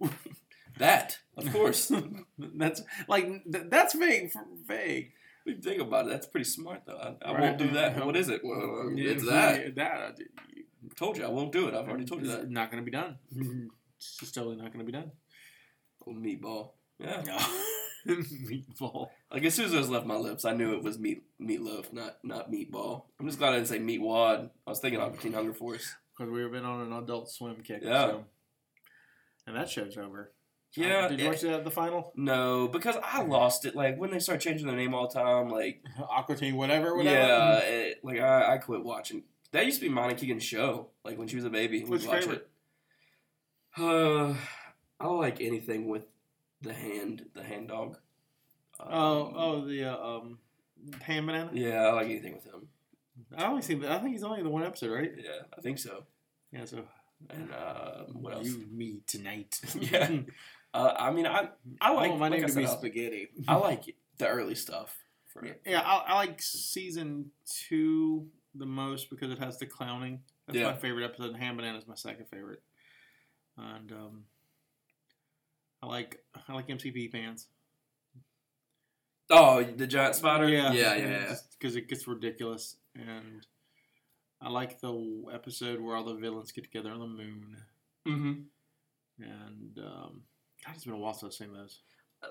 That, 0.78 1.18
of 1.36 1.52
course. 1.52 1.92
that's 2.38 2.82
like 3.06 3.26
th- 3.44 3.66
that's 3.68 3.94
vague. 3.94 4.32
For, 4.32 4.44
vague. 4.66 5.12
When 5.44 5.56
you 5.56 5.62
think 5.62 5.80
about 5.80 6.06
it, 6.06 6.10
that's 6.10 6.26
pretty 6.26 6.44
smart, 6.44 6.82
though. 6.86 6.96
I, 6.96 7.28
I 7.28 7.32
Right. 7.32 7.40
won't 7.42 7.58
do 7.58 7.70
that. 7.72 8.04
What 8.04 8.16
is 8.16 8.28
it? 8.28 8.40
Well, 8.44 8.90
it's 8.94 9.24
Yeah, 9.24 9.30
that. 9.30 9.74
That 9.76 10.18
told 10.96 11.16
you 11.16 11.24
I 11.24 11.28
won't 11.28 11.52
do 11.52 11.68
it. 11.68 11.74
I've 11.74 11.88
already 11.88 12.04
told 12.04 12.22
you 12.22 12.28
that. 12.28 12.50
Not 12.50 12.70
going 12.70 12.82
to 12.84 12.90
be 12.90 12.96
done. 12.96 13.16
It's 13.96 14.16
just 14.16 14.34
totally 14.34 14.56
not 14.56 14.72
going 14.72 14.78
to 14.78 14.90
be 14.90 14.92
done. 14.92 15.10
Oh, 16.06 16.12
meatball. 16.12 16.70
Yeah. 16.98 17.22
Meatball. 18.08 19.08
Like 19.30 19.44
as 19.44 19.52
soon 19.54 19.66
as 19.66 19.72
those 19.72 19.90
left 19.90 20.06
my 20.06 20.16
lips, 20.16 20.46
I 20.46 20.54
knew 20.54 20.72
it 20.72 20.82
was 20.82 20.98
meat 20.98 21.22
meatloaf, 21.40 21.92
not 21.92 22.16
not 22.24 22.50
meatball. 22.50 23.02
I'm 23.18 23.26
just 23.26 23.38
glad 23.38 23.50
I 23.52 23.56
didn't 23.56 23.68
say 23.68 23.78
meat 23.78 24.00
wad. 24.00 24.48
I 24.66 24.70
was 24.70 24.80
thinking 24.80 25.00
Aqua 25.00 25.18
Teen 25.18 25.34
Hunger 25.34 25.52
Force. 25.52 25.94
Because 26.16 26.32
we've 26.32 26.50
been 26.50 26.64
on 26.64 26.80
an 26.80 26.92
adult 26.94 27.30
swim 27.30 27.56
kick. 27.62 27.80
Yeah. 27.82 28.06
So. 28.08 28.24
And 29.46 29.56
that 29.56 29.68
show's 29.68 29.98
over. 29.98 30.32
Yeah. 30.76 31.08
Did 31.08 31.20
you 31.20 31.26
watch 31.26 31.40
the, 31.40 31.60
the 31.60 31.70
final? 31.70 32.12
no, 32.16 32.68
because 32.68 32.96
I 33.02 33.22
lost 33.22 33.64
it. 33.66 33.74
Like 33.74 33.98
when 33.98 34.10
they 34.10 34.18
start 34.20 34.40
changing 34.40 34.66
their 34.66 34.76
name 34.76 34.94
all 34.94 35.08
the 35.08 35.14
time, 35.14 35.48
like 35.48 35.82
Aqua 36.10 36.36
Teen, 36.36 36.56
whatever, 36.56 36.96
whatever. 36.96 37.16
yeah, 37.16 37.58
it, 37.58 38.00
like 38.04 38.20
I, 38.20 38.54
I 38.54 38.58
quit 38.58 38.84
watching. 38.84 39.24
That 39.52 39.66
used 39.66 39.80
to 39.80 39.86
be 39.88 39.92
Monica 39.92 40.20
Keegan's 40.20 40.44
show. 40.44 40.88
Like 41.04 41.18
when 41.18 41.26
she 41.26 41.36
was 41.36 41.44
a 41.44 41.50
baby, 41.50 41.80
we'd 41.80 41.88
What's 41.90 42.06
watch 42.06 42.20
favorite? 42.20 42.48
it. 43.76 43.82
Uh, 43.82 44.34
I 45.00 45.06
like 45.08 45.40
anything 45.40 45.88
with 45.88 46.04
the 46.62 46.72
hand, 46.72 47.26
the 47.34 47.42
hand 47.42 47.68
dog. 47.68 47.96
Oh, 48.78 49.22
Um, 49.26 49.32
oh, 49.36 49.64
the 49.66 49.84
uh, 49.84 49.96
um, 50.18 50.38
Ham 51.02 51.26
Banana. 51.26 51.50
Yeah, 51.52 51.82
I 51.86 51.92
like 51.92 52.06
anything 52.06 52.34
with 52.34 52.44
him. 52.44 52.68
I 53.36 53.46
only 53.46 53.62
seen. 53.62 53.84
I 53.84 53.98
think 53.98 54.12
he's 54.12 54.22
only 54.22 54.38
in 54.38 54.44
the 54.44 54.50
one 54.50 54.62
episode, 54.64 54.92
right? 54.92 55.10
Yeah, 55.16 55.42
I 55.56 55.60
think 55.60 55.78
so. 55.78 56.04
Yeah. 56.52 56.64
So 56.64 56.84
And 57.28 57.50
uh, 57.52 58.04
what 58.12 58.34
else? 58.34 58.46
you, 58.46 58.66
me 58.70 59.00
tonight. 59.06 59.60
Yeah. 59.80 60.10
Uh, 60.72 60.94
I 60.98 61.10
mean, 61.10 61.26
I 61.26 61.48
I 61.80 61.92
like 61.92 62.12
I 62.12 62.16
my 62.16 62.28
like 62.28 62.40
name 62.40 62.48
to 62.48 62.54
be 62.54 62.66
spaghetti. 62.66 63.28
I 63.48 63.56
like 63.56 63.96
the 64.18 64.28
early 64.28 64.54
stuff. 64.54 64.96
For, 65.32 65.46
Yeah, 65.66 65.80
I, 65.80 66.04
I 66.08 66.14
like 66.14 66.40
season 66.42 67.30
two 67.46 68.28
the 68.54 68.66
most 68.66 69.10
because 69.10 69.30
it 69.30 69.38
has 69.38 69.58
the 69.58 69.66
clowning. 69.66 70.20
That's 70.46 70.58
Yeah. 70.58 70.66
my 70.66 70.76
favorite 70.76 71.04
episode. 71.04 71.36
Ham 71.36 71.56
Banana 71.56 71.78
is 71.78 71.86
my 71.86 71.94
second 71.94 72.26
favorite. 72.26 72.62
And 73.56 73.92
um, 73.92 74.24
I 75.82 75.86
like 75.86 76.22
I 76.48 76.52
like 76.52 76.70
MC 76.70 76.90
Pee 76.90 77.08
Pants. 77.08 77.46
Oh, 79.28 79.62
the 79.62 79.86
giant 79.86 80.16
spider. 80.16 80.48
Yeah, 80.48 80.72
yeah, 80.72 80.96
yeah. 80.96 81.08
yeah. 81.08 81.34
Because 81.58 81.76
it 81.76 81.88
gets 81.88 82.08
ridiculous, 82.08 82.76
and 82.96 83.46
I 84.40 84.48
like 84.48 84.80
the 84.80 85.24
episode 85.32 85.80
where 85.80 85.94
all 85.96 86.04
the 86.04 86.14
villains 86.14 86.50
get 86.52 86.64
together 86.64 86.90
on 86.90 86.98
the 87.00 87.06
moon. 87.06 87.56
Mm-hmm. 88.08 88.32
And 89.22 89.78
um, 89.78 90.22
God, 90.64 90.74
it's 90.74 90.84
been 90.84 90.94
a 90.94 90.98
while 90.98 91.14
since 91.14 91.34
I've 91.40 91.46
seen 91.46 91.54
those. 91.54 91.80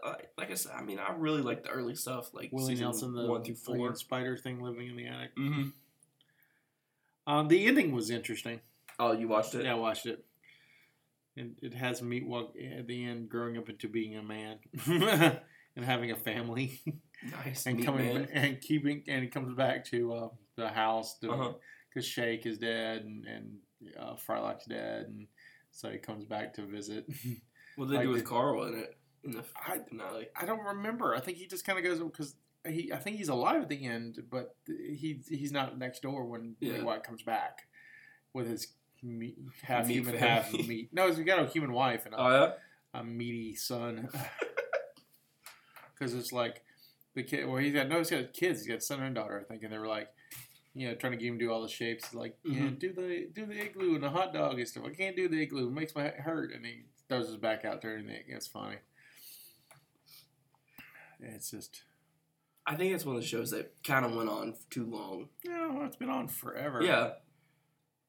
Like, 0.05 0.29
like 0.37 0.51
I 0.51 0.53
said, 0.53 0.73
I 0.75 0.83
mean, 0.83 0.99
I 0.99 1.13
really 1.17 1.41
like 1.41 1.63
the 1.63 1.69
early 1.69 1.95
stuff, 1.95 2.31
like 2.33 2.49
Willie 2.51 2.75
Nelson, 2.75 3.13
the 3.13 3.25
one 3.27 3.43
through 3.43 3.55
four. 3.55 3.95
spider 3.95 4.37
thing 4.37 4.61
living 4.61 4.87
in 4.87 4.95
the 4.95 5.07
attic. 5.07 5.35
Mm-hmm. 5.35 5.69
Um, 7.27 7.47
the 7.47 7.65
ending 7.65 7.91
was 7.91 8.09
interesting. 8.09 8.59
Oh, 8.99 9.11
you 9.13 9.27
watched 9.27 9.55
it? 9.55 9.63
Yeah, 9.65 9.73
I 9.73 9.75
watched 9.77 10.05
it. 10.05 10.23
And 11.37 11.55
it 11.61 11.73
has 11.73 12.01
Meatwad 12.01 12.49
at 12.79 12.87
the 12.87 13.05
end 13.05 13.29
growing 13.29 13.57
up 13.57 13.69
into 13.69 13.87
being 13.87 14.15
a 14.17 14.23
man 14.23 14.57
and 14.87 15.85
having 15.85 16.11
a 16.11 16.15
family 16.15 16.81
Nice. 17.45 17.65
and 17.65 17.83
coming 17.85 18.13
man. 18.13 18.27
and 18.33 18.61
keeping 18.61 19.03
and 19.07 19.23
he 19.23 19.29
comes 19.29 19.55
back 19.55 19.85
to 19.85 20.13
uh, 20.13 20.27
the 20.55 20.67
house 20.67 21.17
because 21.21 21.33
Uh-huh. 21.39 22.01
Shake 22.01 22.45
is 22.45 22.57
dead 22.57 23.03
and 23.03 23.25
and 23.25 23.57
uh, 23.97 24.15
Frylock's 24.15 24.65
dead 24.65 25.05
and 25.07 25.27
so 25.71 25.89
he 25.89 25.97
comes 25.97 26.25
back 26.25 26.53
to 26.55 26.63
visit. 26.63 27.05
What 27.79 27.87
did 27.87 27.93
they 27.93 27.97
like 27.97 28.05
do 28.07 28.11
with 28.11 28.25
Carl 28.25 28.63
in 28.65 28.75
it? 28.79 28.97
In 29.23 29.31
the 29.31 29.43
I- 29.55 29.79
finale. 29.79 30.27
I 30.39 30.45
don't 30.45 30.63
remember. 30.63 31.15
I 31.15 31.19
think 31.19 31.37
he 31.37 31.47
just 31.47 31.65
kind 31.65 31.77
of 31.79 31.83
goes 31.85 31.99
because 31.99 32.35
he 32.67 32.91
I 32.93 32.97
think 32.97 33.17
he's 33.17 33.29
alive 33.29 33.61
at 33.61 33.69
the 33.69 33.85
end, 33.85 34.19
but 34.29 34.55
he 34.67 35.21
he's 35.27 35.51
not 35.51 35.77
next 35.77 36.01
door 36.01 36.25
when 36.25 36.55
Yeah. 36.59 36.73
Meatwad 36.79 37.03
comes 37.03 37.21
back 37.23 37.67
with 38.33 38.49
his 38.49 38.67
meat, 39.01 39.37
half 39.63 39.87
Meat 39.87 39.93
human, 39.95 40.13
family. 40.17 40.27
half 40.27 40.67
meat. 40.67 40.89
No, 40.91 41.07
he's 41.07 41.19
got 41.19 41.39
a 41.39 41.45
human 41.47 41.71
wife 41.71 42.05
and 42.05 42.13
a, 42.13 42.19
Oh 42.19 42.29
yeah. 42.29 42.99
a 42.99 43.03
meaty 43.03 43.55
son. 43.55 44.09
Because 45.97 46.13
it's 46.13 46.31
like 46.31 46.61
the 47.15 47.23
kid. 47.23 47.45
Well, 47.45 47.57
he's 47.57 47.73
got 47.73 47.89
no. 47.89 47.97
He's 47.97 48.09
got 48.09 48.31
kids. 48.33 48.59
He's 48.59 48.67
got 48.67 48.77
a 48.77 48.81
son 48.81 49.01
and 49.03 49.13
daughter. 49.15 49.39
I 49.39 49.43
think, 49.43 49.63
and 49.63 49.73
they 49.73 49.77
were 49.77 49.87
like, 49.87 50.07
you 50.73 50.87
know, 50.87 50.95
trying 50.95 51.11
to 51.13 51.17
get 51.17 51.27
him 51.27 51.37
to 51.39 51.45
do 51.45 51.51
all 51.51 51.61
the 51.61 51.67
shapes. 51.67 52.05
He's 52.07 52.13
like, 52.15 52.37
yeah, 52.45 52.61
Mhm. 52.61 52.79
do 52.79 52.93
the 52.93 53.27
do 53.33 53.45
the 53.45 53.59
igloo 53.65 53.95
and 53.95 54.03
the 54.03 54.09
hot 54.09 54.33
dog 54.33 54.57
and 54.59 54.67
stuff. 54.67 54.85
I 54.85 54.93
can't 54.93 55.15
do 55.15 55.27
the 55.27 55.41
igloo. 55.41 55.67
It 55.67 55.73
makes 55.73 55.93
my 55.95 56.03
head 56.03 56.15
hurt. 56.19 56.53
And 56.53 56.65
he 56.65 56.83
throws 57.09 57.27
his 57.27 57.37
back 57.37 57.65
out 57.65 57.81
there, 57.81 57.95
and 57.97 58.09
it- 58.09 58.25
it's 58.27 58.47
funny. 58.47 58.77
It's 61.19 61.51
just. 61.51 61.83
I 62.65 62.75
think 62.75 62.93
it's 62.93 63.05
one 63.05 63.15
of 63.15 63.21
the 63.21 63.27
shows 63.27 63.51
that 63.51 63.73
kind 63.83 64.05
of 64.05 64.13
went 64.13 64.29
on 64.29 64.53
too 64.69 64.85
long. 64.85 65.29
You 65.43 65.51
know, 65.51 65.83
it's 65.83 65.95
been 65.95 66.09
on 66.09 66.27
forever. 66.27 66.81
Yeah. 66.83 67.11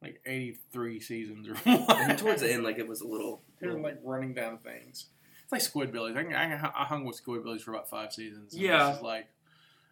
like 0.03 0.21
eighty 0.27 0.57
three 0.73 1.01
seasons 1.01 1.49
or. 1.49 1.57
And 1.67 2.19
towards 2.19 2.43
the 2.43 2.53
end, 2.53 2.63
like 2.65 2.79
it 2.79 2.87
was 2.89 3.01
a 3.01 3.07
little. 3.07 3.43
They're 3.61 3.75
like 3.75 3.99
running 4.05 4.35
down 4.35 4.59
things. 4.59 5.07
It's 5.45 5.53
like 5.53 5.61
Squidbillies. 5.91 6.17
I, 6.17 6.35
I, 6.35 6.83
I 6.83 6.85
hung 6.85 7.05
with 7.05 7.21
Squidbillies 7.23 7.63
for 7.63 7.73
about 7.73 7.91
five 7.91 8.13
seasons. 8.13 8.53
and 8.55 8.63
Yeah. 8.63 8.97
Like, 9.03 9.29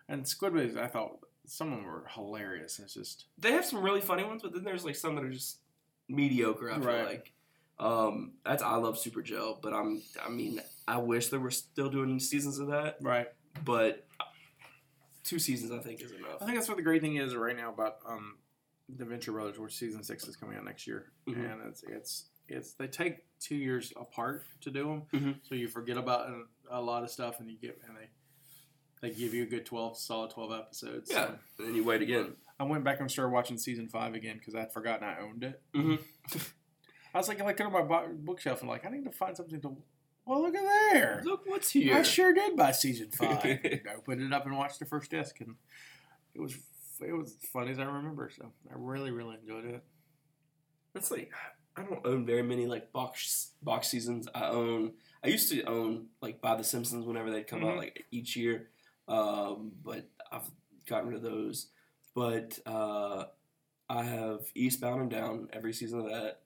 and 0.09 0.25
Squidbillies, 0.25 0.77
I 0.77 0.87
thought 0.87 1.19
some 1.47 1.73
of 1.73 1.79
them 1.79 1.87
were 1.87 2.07
hilarious. 2.15 2.79
It's 2.79 2.95
just 2.95 3.25
they 3.39 3.53
have 3.53 3.65
some 3.65 3.83
really 3.83 4.01
funny 4.01 4.23
ones, 4.25 4.43
but 4.43 4.53
then 4.53 4.63
there's 4.65 4.85
like 4.85 4.97
some 4.97 5.15
that 5.17 5.25
are 5.25 5.31
just 5.31 5.59
mediocre. 6.09 6.71
I 6.71 6.75
feel 6.79 6.85
Right. 6.87 7.07
like 7.07 7.33
um, 7.81 8.33
that's 8.45 8.63
I 8.63 8.77
love 8.77 8.97
Superjail, 8.97 9.61
but 9.63 9.73
I'm 9.73 10.03
I 10.25 10.29
mean 10.29 10.61
I 10.87 10.99
wish 10.99 11.29
there 11.29 11.41
were 11.41 11.51
still 11.51 11.89
doing 11.91 12.19
seasons 12.21 12.59
of 12.59 12.69
that, 12.69 12.97
Right. 13.01 13.29
but 13.65 14.07
two 15.25 15.39
seasons 15.39 15.71
I 15.73 15.79
think 15.79 16.01
is 16.03 16.13
enough. 16.13 16.41
I 16.41 16.45
think 16.47 16.57
that's 16.57 16.69
what 16.69 16.77
the 16.77 16.83
great 16.83 17.03
thing 17.03 17.17
is 17.17 17.35
right 17.37 17.57
now 17.57 17.71
about 17.73 17.99
um, 18.07 18.37
the 18.89 19.05
Venture 19.05 19.33
Brothers, 19.33 19.59
where 19.59 19.69
season 19.69 20.03
six 20.03 20.27
is 20.27 20.37
coming 20.37 20.57
out 20.57 20.65
next 20.65 20.87
year, 20.87 21.13
Mhm. 21.27 21.53
and 21.53 21.63
it's 21.69 21.83
it's 21.85 22.25
it's 22.49 22.73
they 22.73 22.87
take 22.89 23.19
two 23.41 23.57
years 23.57 23.93
apart 23.97 24.45
to 24.63 24.71
do 24.71 24.85
them, 24.85 25.03
Mhm. 25.13 25.37
so 25.47 25.55
you 25.55 25.69
forget 25.69 25.97
about 25.99 26.29
a, 26.31 26.45
a 26.71 26.81
lot 26.81 27.03
of 27.03 27.11
stuff, 27.11 27.41
and 27.41 27.51
you 27.51 27.59
get 27.59 27.81
and 27.87 27.97
they 27.97 28.09
they 29.01 29.15
give 29.15 29.33
you 29.35 29.45
a 29.45 29.47
good 29.47 29.65
twelve 29.67 29.97
solid 29.99 30.31
twelve 30.31 30.51
episodes. 30.53 31.11
Yeah, 31.13 31.27
So 31.27 31.39
and 31.59 31.69
then 31.69 31.75
you 31.77 31.85
wait 31.85 32.03
again. 32.03 32.35
I 32.59 32.65
went 32.65 32.83
back 32.83 32.99
and 32.99 33.09
started 33.11 33.31
watching 33.31 33.57
season 33.59 33.89
five 33.89 34.15
again 34.15 34.39
because 34.39 34.55
I'd 34.57 34.73
forgotten 34.73 35.07
I 35.07 35.21
owned 35.21 35.45
it. 35.45 35.63
Mhm. 35.75 36.01
I 37.15 37.19
was 37.19 37.29
like, 37.29 37.41
like, 37.43 37.61
on 37.61 37.73
my 37.73 38.07
bookshelf 38.13 38.61
and 38.61 38.69
like, 38.69 38.85
I 38.87 38.91
need 38.91 39.05
to 39.05 39.11
find 39.13 39.37
something 39.37 39.61
to. 39.61 39.77
Well, 40.27 40.43
look 40.43 40.55
at 40.55 40.63
there. 40.93 41.23
Look 41.25 41.43
what's 41.47 41.71
here. 41.71 41.97
I 41.97 42.03
sure 42.03 42.35
did 42.35 42.55
buy 42.57 42.73
season 42.73 43.11
five. 43.11 43.43
I 43.45 43.81
opened 43.97 44.21
it 44.23 44.33
up 44.33 44.45
and 44.45 44.57
watched 44.59 44.79
the 44.79 44.85
first 44.85 45.11
disc, 45.11 45.41
and 45.41 45.55
it 46.35 46.41
was 46.41 46.55
it 47.01 47.13
was 47.17 47.37
funny 47.53 47.71
as 47.71 47.79
I 47.79 47.85
remember. 47.85 48.31
So 48.37 48.53
I 48.71 48.75
really 48.77 49.11
really 49.11 49.37
enjoyed 49.41 49.65
it. 49.65 49.83
That's 50.93 51.11
like 51.11 51.31
I 51.77 51.83
don't 51.83 52.05
own 52.07 52.27
very 52.27 52.43
many 52.43 52.67
like 52.67 52.93
box 52.93 53.53
box 53.63 53.89
seasons. 53.89 54.29
I 54.35 54.49
own 54.49 54.93
I 55.25 55.29
used 55.29 55.51
to 55.51 55.63
own 55.65 56.09
like 56.21 56.43
buy 56.43 56.57
the 56.57 56.65
Simpsons 56.65 57.07
whenever 57.07 57.31
they'd 57.31 57.47
come 57.47 57.65
out 57.65 57.75
Mhm. 57.77 57.79
like 57.79 58.05
each 58.11 58.37
year, 58.37 58.69
um, 59.09 59.73
but 59.83 60.11
I've 60.31 60.51
gotten 60.87 61.09
rid 61.09 61.17
of 61.17 61.23
those. 61.23 61.69
But 62.15 62.59
uh, 62.67 63.25
I 63.89 64.03
have 64.03 64.41
Eastbound 64.55 65.01
and 65.01 65.11
Down 65.11 65.49
every 65.55 65.73
season 65.73 66.01
of 66.01 66.07
that. 66.11 66.41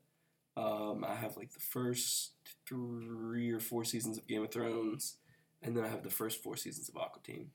Um, 0.57 1.05
I 1.07 1.15
have 1.15 1.37
like 1.37 1.53
the 1.53 1.61
first 1.61 2.33
three 2.69 3.51
or 3.51 3.61
four 3.61 3.85
seasons 3.85 4.19
of 4.19 4.27
Game 4.27 4.43
of 4.43 4.51
Thrones, 4.51 5.17
and 5.63 5.77
then 5.77 5.85
I 5.85 5.89
have 5.89 6.03
the 6.03 6.11
first 6.11 6.43
four 6.43 6.57
seasons 6.57 6.89
of 6.89 6.97
Aqua 6.97 7.23
Teen. 7.23 7.51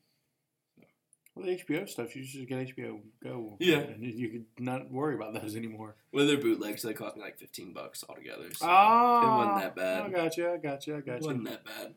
Well, 1.36 1.46
the 1.46 1.52
HBO 1.58 1.88
stuff, 1.88 2.16
you 2.16 2.24
should 2.24 2.48
just 2.48 2.50
get 2.50 2.76
HBO 2.76 3.00
Go. 3.24 3.58
Yeah. 3.60 3.78
and 3.80 4.04
you, 4.04 4.30
could 4.30 4.46
not 4.58 4.90
worry 4.92 5.14
about 5.14 5.40
those 5.40 5.56
anymore. 5.56 5.96
Well, 6.12 6.26
they're 6.26 6.38
bootlegs. 6.38 6.82
So 6.82 6.88
they 6.88 6.96
cost 6.96 7.16
me 7.16 7.22
like 7.22 7.38
fifteen 7.38 7.74
bucks 7.74 8.04
altogether. 8.10 8.50
So 8.54 8.66
Oh, 8.68 9.22
it 9.22 9.38
wasn't 9.38 9.62
that 9.62 9.76
bad. 9.76 10.02
I 10.06 10.10
got 10.10 10.38
you. 10.38 10.50
I 10.52 10.58
got 10.58 10.88
you. 10.88 10.96
I 10.98 11.02
got 11.02 11.12
you. 11.12 11.16
It 11.18 11.22
wasn't 11.22 11.46
that 11.46 11.66
bad. 11.66 11.94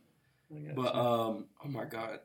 I 0.53 0.72
But 0.74 0.94
you. 0.94 1.01
um, 1.01 1.44
oh 1.64 1.68
my 1.68 1.84
god, 1.86 2.20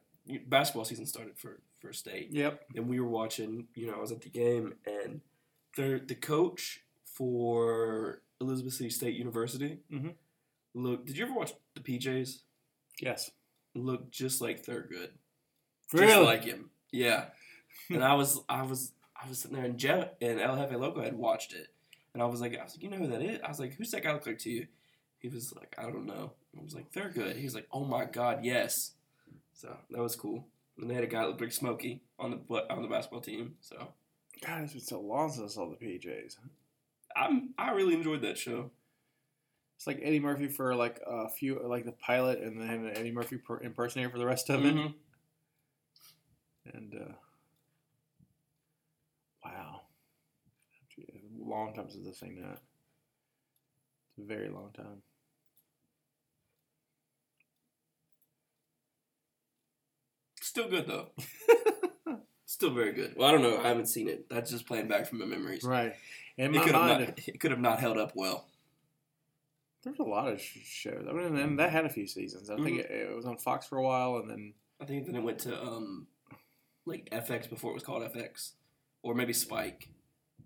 basketball 0.48 0.84
season 0.86 1.06
started 1.06 1.38
for 1.38 1.62
for 1.80 1.94
state, 1.94 2.32
yep. 2.32 2.62
and 2.76 2.90
we 2.90 3.00
were 3.00 3.08
watching. 3.08 3.68
You 3.76 3.88
know, 3.88 3.94
I 3.94 4.00
was 4.00 4.12
at 4.12 4.22
the 4.22 4.30
game, 4.30 4.74
and 4.86 5.22
the 5.78 6.02
the 6.06 6.16
coach 6.16 6.82
for 7.06 8.22
Elizabeth 8.42 8.74
City 8.74 8.90
State 8.90 9.16
University. 9.16 9.80
Mhm. 9.92 10.16
Look, 10.74 11.06
did 11.06 11.18
you 11.18 11.26
ever 11.26 11.34
watch 11.34 11.54
the 11.74 11.82
PJs? 11.82 12.42
Yes. 13.00 13.32
Look 13.74 14.10
just 14.12 14.42
like 14.42 14.66
Thurgood, 14.66 15.12
just 15.92 15.94
Really? 15.94 16.26
like 16.26 16.44
him. 16.44 16.70
Yeah, 16.92 17.30
and 17.90 18.04
I 18.04 18.14
was 18.14 18.40
I 18.48 18.64
was 18.64 18.94
I 19.22 19.28
was 19.28 19.40
sitting 19.40 19.56
there, 19.58 19.66
and 19.66 19.78
Jeff 19.78 20.10
and 20.22 20.40
El 20.40 20.56
Jefe 20.56 20.78
Loco 20.78 21.02
had 21.02 21.16
watched 21.18 21.54
it, 21.54 21.68
and 22.14 22.24
I 22.24 22.26
was 22.26 22.40
like, 22.40 22.58
I 22.58 22.64
was 22.64 22.74
like, 22.76 22.84
you 22.84 22.90
know 22.90 22.98
who 22.98 23.08
that 23.08 23.22
is? 23.22 23.40
I 23.44 23.50
was 23.50 23.60
like, 23.60 23.74
who's 23.74 23.92
that 23.92 24.04
guy 24.04 24.14
look 24.14 24.26
like 24.26 24.40
to 24.40 24.50
you? 24.50 24.68
He 25.20 25.28
was 25.28 25.54
like, 25.54 25.76
I 25.78 25.84
don't 25.84 26.06
know. 26.06 26.32
I 26.58 26.64
was 26.64 26.74
like, 26.74 26.92
Thurgood. 26.92 27.36
He 27.36 27.44
was 27.44 27.56
like, 27.56 27.68
oh 27.72 27.84
my 27.84 28.06
god, 28.06 28.46
yes. 28.46 28.94
So 29.54 29.76
that 29.90 30.02
was 30.02 30.16
cool. 30.16 30.48
And 30.78 30.90
they 30.90 30.94
had 30.94 31.04
a 31.04 31.08
guy 31.08 31.22
that 31.22 31.28
looked 31.30 31.42
like 31.42 31.52
Smokey 31.52 32.02
on 32.20 32.32
the 32.48 32.74
on 32.74 32.82
the 32.82 32.88
basketball 32.88 33.22
team. 33.22 33.56
So 33.60 33.94
God, 34.46 34.64
it's 34.64 34.74
been 34.74 34.82
so 34.82 35.02
long 35.02 35.32
since 35.32 35.52
I 35.52 35.56
saw 35.56 35.70
the 35.70 35.76
PJs. 35.76 36.38
I'm 37.16 37.54
I 37.58 37.72
really 37.72 37.94
enjoyed 37.94 38.22
that 38.22 38.38
show. 38.38 38.72
It's 39.78 39.88
like 39.88 40.00
Eddie 40.02 40.20
Murphy 40.20 40.48
for 40.48 40.74
like 40.76 41.00
a 41.06 41.30
few, 41.30 41.60
like 41.64 41.86
the 41.86 41.92
pilot, 41.92 42.40
and 42.40 42.60
then 42.62 42.92
Eddie 42.96 43.12
Murphy 43.12 43.38
per- 43.38 43.60
impersonator 43.62 44.10
for 44.10 44.18
the 44.18 44.26
rest 44.26 44.50
of 44.50 44.66
it. 44.66 44.74
Mhm. 44.74 44.94
And 46.74 46.96
uh, 46.96 47.14
wow, 49.44 49.82
long 51.38 51.74
time 51.74 51.90
since 51.90 52.08
I've 52.08 52.16
seen 52.16 52.42
that. 52.42 52.60
It's 54.10 54.20
a 54.20 54.28
very 54.28 54.50
long 54.50 54.72
time. 54.76 55.02
Still 60.42 60.70
good 60.70 60.88
though. 60.88 61.10
Still 62.46 62.74
very 62.74 62.94
good. 62.94 63.16
Well, 63.18 63.28
I 63.28 63.32
don't 63.32 63.42
know. 63.42 63.58
I 63.58 63.68
haven't 63.68 63.88
seen 63.88 64.08
it. 64.08 64.30
That's 64.30 64.52
just 64.52 64.66
playing 64.68 64.88
back 64.88 65.08
from 65.08 65.20
my 65.20 65.26
memories. 65.26 65.64
Right. 65.64 65.94
In 66.38 66.54
It 66.56 66.64
could 66.64 66.74
have 66.74 66.82
mind, 66.82 67.00
not. 67.08 67.28
It 67.28 67.40
could 67.40 67.52
have 67.52 67.60
not 67.60 67.80
held 67.80 67.98
up 67.98 68.12
well. 68.16 68.48
there's 69.84 70.00
a 70.00 70.04
lot 70.04 70.28
of 70.32 70.42
shows. 70.42 71.06
I 71.10 71.14
mean, 71.14 71.36
and 71.38 71.60
that 71.60 71.72
had 71.72 71.86
a 71.86 71.90
few 71.90 72.08
seasons. 72.08 72.50
I 72.50 72.56
think 72.58 72.80
it, 72.80 72.90
it 72.92 73.16
was 73.16 73.26
on 73.26 73.38
Fox 73.38 73.68
for 73.68 73.78
a 73.78 73.84
while, 73.84 74.18
and 74.18 74.30
then 74.30 74.54
I 74.82 74.86
think 74.86 75.06
then 75.06 75.16
it 75.16 75.24
went 75.24 75.40
to 75.40 75.62
um, 75.62 76.08
like 76.86 77.10
FX 77.12 77.50
before 77.50 77.72
it 77.72 77.76
was 77.76 77.84
called 77.84 78.04
FX, 78.04 78.52
or 79.04 79.14
maybe 79.16 79.32
Spike. 79.34 79.90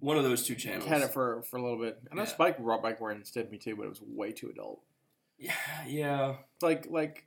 One 0.02 0.18
of 0.18 0.24
those 0.24 0.46
two 0.46 0.56
channels. 0.56 0.86
had 0.86 1.02
it 1.02 1.12
for 1.12 1.42
for 1.44 1.58
a 1.58 1.62
little 1.62 1.80
bit. 1.80 2.00
I 2.12 2.16
know 2.16 2.22
Yeah. 2.24 2.28
Spike 2.28 2.60
brought 2.60 2.84
back 2.84 3.02
where 3.02 3.12
instead 3.12 3.50
me 3.52 3.58
too, 3.58 3.76
but 3.76 3.84
it 3.86 3.90
was 3.90 4.02
way 4.02 4.32
too 4.32 4.50
adult. 4.50 4.82
Yeah, 5.38 5.54
yeah. 5.88 6.36
like 6.62 6.88
like 6.90 7.26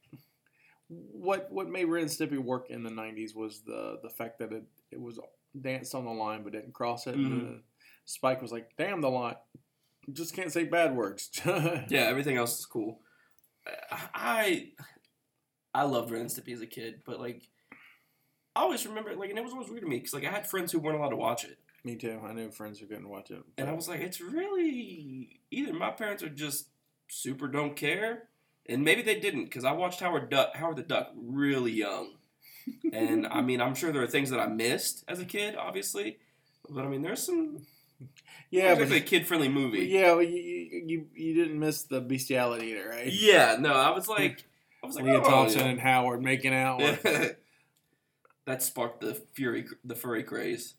what 0.89 1.51
what 1.51 1.69
made 1.69 1.87
Ren 1.87 2.03
and 2.03 2.11
Stimpy 2.11 2.39
work 2.39 2.71
in 2.71 2.83
the 2.83 2.91
'90s 2.91 3.35
was 3.35 3.61
the 3.63 3.99
the 4.03 4.11
fact 4.11 4.39
that 4.39 4.53
it 4.53 4.65
it 4.91 5.01
was 5.01 5.19
danced 5.59 5.95
on 5.95 6.05
the 6.05 6.11
line 6.13 6.43
but 6.43 6.53
didn't 6.53 6.73
cross 6.75 7.07
it. 7.07 7.17
Mhm. 7.17 7.57
uh, 7.57 7.59
Spike 8.05 8.43
was 8.43 8.53
like, 8.53 8.71
"Damn 8.77 9.01
the 9.01 9.11
lot, 9.11 9.43
just 10.13 10.35
can't 10.35 10.53
say 10.53 10.65
bad 10.65 10.95
words." 10.97 11.31
Yeah, 11.45 12.05
everything 12.07 12.37
else 12.37 12.59
is 12.59 12.67
cool. 12.67 13.01
I 14.15 14.71
I 15.75 15.85
loved 15.85 16.11
Ren 16.11 16.23
and 16.23 16.31
Stimpy 16.31 16.53
as 16.53 16.61
a 16.61 16.67
kid, 16.67 17.03
but 17.05 17.21
like 17.21 17.43
I 18.55 18.61
always 18.63 18.87
remember 18.87 19.15
like, 19.15 19.31
and 19.31 19.39
it 19.39 19.45
was 19.45 19.53
always 19.53 19.69
weird 19.71 19.83
to 19.83 19.89
me 19.89 19.97
because 19.99 20.13
like 20.15 20.25
I 20.25 20.31
had 20.31 20.47
friends 20.47 20.73
who 20.73 20.79
weren't 20.79 20.99
allowed 20.99 21.11
to 21.11 21.17
watch 21.17 21.45
it, 21.45 21.59
Me 21.85 21.97
too. 21.97 22.21
I 22.25 22.33
knew 22.33 22.51
friends 22.51 22.79
who 22.79 22.87
couldn't 22.87 23.09
watch 23.09 23.31
it, 23.31 23.43
and 23.57 23.69
I 23.69 23.73
was 23.73 23.89
like, 23.89 24.01
it's 24.01 24.21
really 24.21 25.41
either 25.51 25.73
my 25.73 25.91
parents 25.91 26.23
are 26.23 26.29
just 26.29 26.69
super 27.09 27.49
don't 27.49 27.77
care, 27.77 28.25
and 28.69 28.85
maybe 28.85 29.03
they 29.03 29.19
didn't 29.19 29.45
because 29.45 29.65
I 29.65 29.73
watched 29.73 30.01
Howard 30.01 30.29
Duck, 30.31 30.55
Howard 30.57 30.77
the 30.77 30.83
Duck 30.83 31.13
really 31.17 31.73
young, 31.73 32.15
and 32.93 33.27
I 33.27 33.41
mean 33.41 33.61
I'm 33.61 33.75
sure 33.75 33.93
there 33.93 34.03
are 34.03 34.07
things 34.09 34.31
that 34.31 34.41
I 34.41 34.47
missed 34.49 35.05
as 35.09 35.21
a 35.21 35.25
kid, 35.25 35.57
obviously, 35.57 36.19
but 36.69 36.85
I 36.85 36.89
mean 36.89 37.03
there's 37.03 37.23
some 37.23 37.65
yeah, 38.51 38.73
it's 38.73 38.91
but 38.91 38.97
a 38.97 39.01
kid 39.01 39.27
friendly 39.27 39.49
movie. 39.49 39.87
yeah, 39.87 40.13
well, 40.13 40.23
you, 40.23 40.83
you 40.87 41.07
you 41.15 41.35
didn't 41.35 41.59
miss 41.59 41.83
the 41.85 42.01
bestiality 42.01 42.69
either, 42.69 42.89
right? 42.89 43.13
Yeah, 43.13 43.57
no, 43.59 43.73
I 43.73 43.91
was 43.91 44.09
like, 44.09 44.45
I 44.83 44.87
was 44.87 44.97
like, 44.97 45.05
Leah 45.05 45.21
oh, 45.21 45.29
Thompson 45.29 45.61
yeah. 45.61 45.67
and 45.67 45.81
Howard 45.81 46.23
making 46.23 46.55
out. 46.55 46.81
That 48.45 48.61
sparked 48.61 49.03
the 49.03 49.15
fury, 49.35 49.67
the 49.85 49.95
furry 49.95 50.25
craze. 50.25 50.75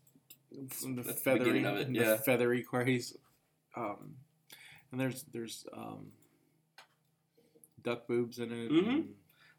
the 0.51 1.01
That's 1.01 1.21
feathery, 1.21 1.39
beginning 1.39 1.65
of 1.65 1.77
it, 1.77 1.93
the 1.93 1.99
yeah. 1.99 2.17
feathery 2.17 2.61
craze. 2.61 3.15
Um, 3.75 4.15
and 4.91 4.99
there's 4.99 5.23
there's 5.31 5.65
um, 5.71 6.07
duck 7.81 8.05
boobs 8.07 8.39
in 8.39 8.51
it. 8.51 8.69
Mhm. 8.69 9.05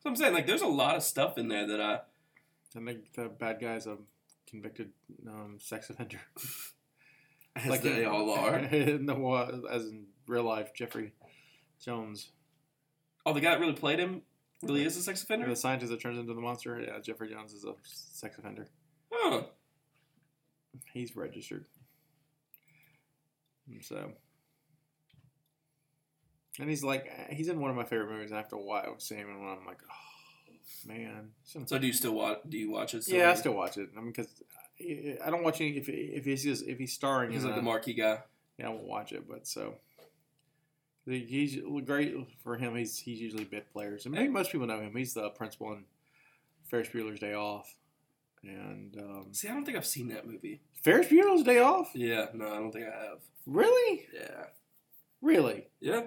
So 0.00 0.10
I'm 0.10 0.16
saying, 0.16 0.34
like, 0.34 0.46
there's 0.46 0.60
a 0.60 0.66
lot 0.66 0.96
of 0.96 1.02
stuff 1.02 1.38
in 1.38 1.48
there 1.48 1.66
that 1.66 1.80
I. 1.80 2.00
I 2.76 2.84
think 2.84 3.12
the 3.14 3.28
bad 3.28 3.60
guy's 3.60 3.86
a 3.86 3.96
convicted 4.48 4.90
um, 5.28 5.58
sex 5.60 5.90
offender. 5.90 6.20
As 7.57 7.80
they 7.80 8.05
all 8.05 8.30
are. 8.38 8.61
no, 8.61 9.62
as 9.70 9.84
in 9.86 10.07
real 10.26 10.42
life, 10.44 10.72
Jeffrey 10.74 11.12
Jones, 11.82 12.30
Oh, 13.26 13.32
the 13.32 13.40
guy 13.40 13.50
that 13.52 13.61
really 13.61 13.72
played 13.72 13.98
him 13.98 14.22
really 14.62 14.84
is 14.84 14.96
a 14.96 15.02
sex 15.02 15.22
offender. 15.22 15.48
the 15.48 15.57
scientist 15.57 15.90
that 15.90 16.00
turns 16.00 16.18
into 16.18 16.34
the 16.34 16.40
monster. 16.40 16.78
Yeah, 16.80 16.98
Jeffrey 17.00 17.28
Jones 17.30 17.52
is 17.55 17.64
a 17.64 17.72
sex 17.84 18.36
offender. 18.38 18.66
Huh. 19.11 19.42
He's 20.92 21.16
registered. 21.16 21.64
And 23.68 23.82
so, 23.82 24.12
and 26.61 26.68
he's 26.68 26.84
like, 26.84 27.09
he's 27.30 27.48
in 27.48 27.61
one 27.61 27.70
of 27.70 27.76
my 27.76 27.84
favorite 27.84 28.11
movies. 28.11 28.30
And 28.30 28.38
after 28.38 28.57
a 28.57 28.61
while, 28.61 28.84
I 28.86 28.90
was 28.90 29.05
seeing 29.05 29.20
him, 29.22 29.30
and 29.30 29.48
I'm 29.61 29.66
like, 29.66 29.80
oh 29.90 30.52
man. 30.86 31.30
So 31.44 31.78
do 31.78 31.86
you 31.86 31.92
still 31.92 32.12
watch? 32.14 32.40
Do 32.48 32.59
you 32.59 32.70
watch 32.70 32.94
it? 32.94 33.05
Still? 33.05 33.18
yeah, 33.18 33.30
I 33.30 33.34
still 33.34 33.55
watch 33.55 33.78
it. 33.78 33.88
I 33.96 34.00
mean, 34.00 34.12
because 34.12 34.28
I 34.81 35.31
don't 35.31 35.45
watch 35.45 35.61
any 35.61 35.77
if 35.77 35.89
if 35.89 36.25
he's 36.25 36.43
just, 36.43 36.66
if 36.66 36.79
he's 36.79 36.93
starring. 36.93 37.31
He's 37.33 37.45
like 37.45 37.55
the 37.55 37.62
marquee 37.62 37.95
guy. 37.95 38.18
Yeah, 38.59 38.66
I 38.66 38.68
won't 38.70 38.85
watch 38.85 39.12
it, 39.12 39.29
but 39.29 39.47
so 39.47 39.75
he- 41.07 41.25
he's 41.29 41.59
great 41.85 42.14
for 42.43 42.57
him. 42.57 42.75
He's 42.77 42.99
he's 42.99 43.20
usually 43.20 43.45
bit 43.45 43.72
players, 43.72 44.05
and 44.07 44.14
maybe 44.14 44.29
most 44.29 44.51
people 44.53 44.66
know 44.66 44.81
him. 44.81 44.95
He's 44.97 45.14
the 45.14 45.29
principal 45.31 45.72
in 45.72 45.85
Ferris 46.64 46.89
Bueller's 46.89 47.20
Day 47.20 47.35
Off, 47.35 47.75
and 48.43 48.97
um, 48.99 49.27
See, 49.33 49.49
I 49.49 49.53
don't 49.53 49.64
think 49.64 49.77
I've 49.77 49.87
seen 49.87 50.09
that 50.09 50.27
movie. 50.27 50.61
Ferris 50.83 51.07
Bueller's 51.09 51.43
Day 51.45 51.59
Off. 51.61 51.91
Yeah, 51.95 52.27
no, 52.35 52.47
I 52.47 52.57
don't 52.57 52.72
think 52.72 52.87
I 52.87 53.05
have. 53.07 53.18
Really, 53.47 54.07
Yeah, 54.14 54.45
really. 55.20 55.66
yeah. 55.81 56.03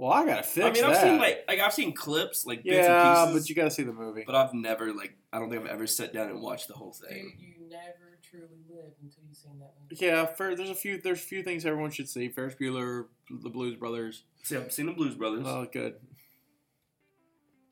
Well, 0.00 0.12
I 0.12 0.24
gotta 0.24 0.42
fix 0.42 0.66
I 0.66 0.72
mean, 0.72 0.80
that. 0.80 0.96
I've 0.96 1.02
seen 1.02 1.18
like, 1.18 1.44
like 1.46 1.58
I've 1.60 1.74
seen 1.74 1.92
clips, 1.92 2.46
like 2.46 2.64
bits 2.64 2.74
yeah, 2.74 3.20
and 3.22 3.28
pieces, 3.34 3.42
but 3.42 3.48
you 3.50 3.54
gotta 3.54 3.70
see 3.70 3.82
the 3.82 3.92
movie. 3.92 4.24
but 4.24 4.34
I've 4.34 4.54
never 4.54 4.94
like, 4.94 5.14
I 5.30 5.38
don't 5.38 5.50
think 5.50 5.62
I've 5.62 5.68
ever 5.68 5.86
sat 5.86 6.14
down 6.14 6.30
and 6.30 6.40
watched 6.40 6.68
the 6.68 6.74
whole 6.74 6.94
thing. 6.94 7.36
you 7.38 7.68
never 7.68 8.16
truly 8.22 8.46
live 8.70 8.92
until 9.02 9.22
you've 9.28 9.36
seen 9.36 9.58
that 9.58 9.74
movie. 9.78 10.02
yeah, 10.06 10.24
Fer- 10.24 10.54
there's 10.56 10.70
a 10.70 10.74
few 10.74 10.98
there's 11.02 11.18
a 11.18 11.22
few 11.22 11.42
things 11.42 11.66
everyone 11.66 11.90
should 11.90 12.08
see. 12.08 12.30
Ferris 12.30 12.54
Bueller, 12.58 13.08
The 13.28 13.50
Blues 13.50 13.76
Brothers. 13.76 14.22
See, 14.42 14.56
I've 14.56 14.72
seen 14.72 14.86
the 14.86 14.92
Blues 14.92 15.16
Brothers. 15.16 15.44
Oh, 15.46 15.66
good. 15.70 15.96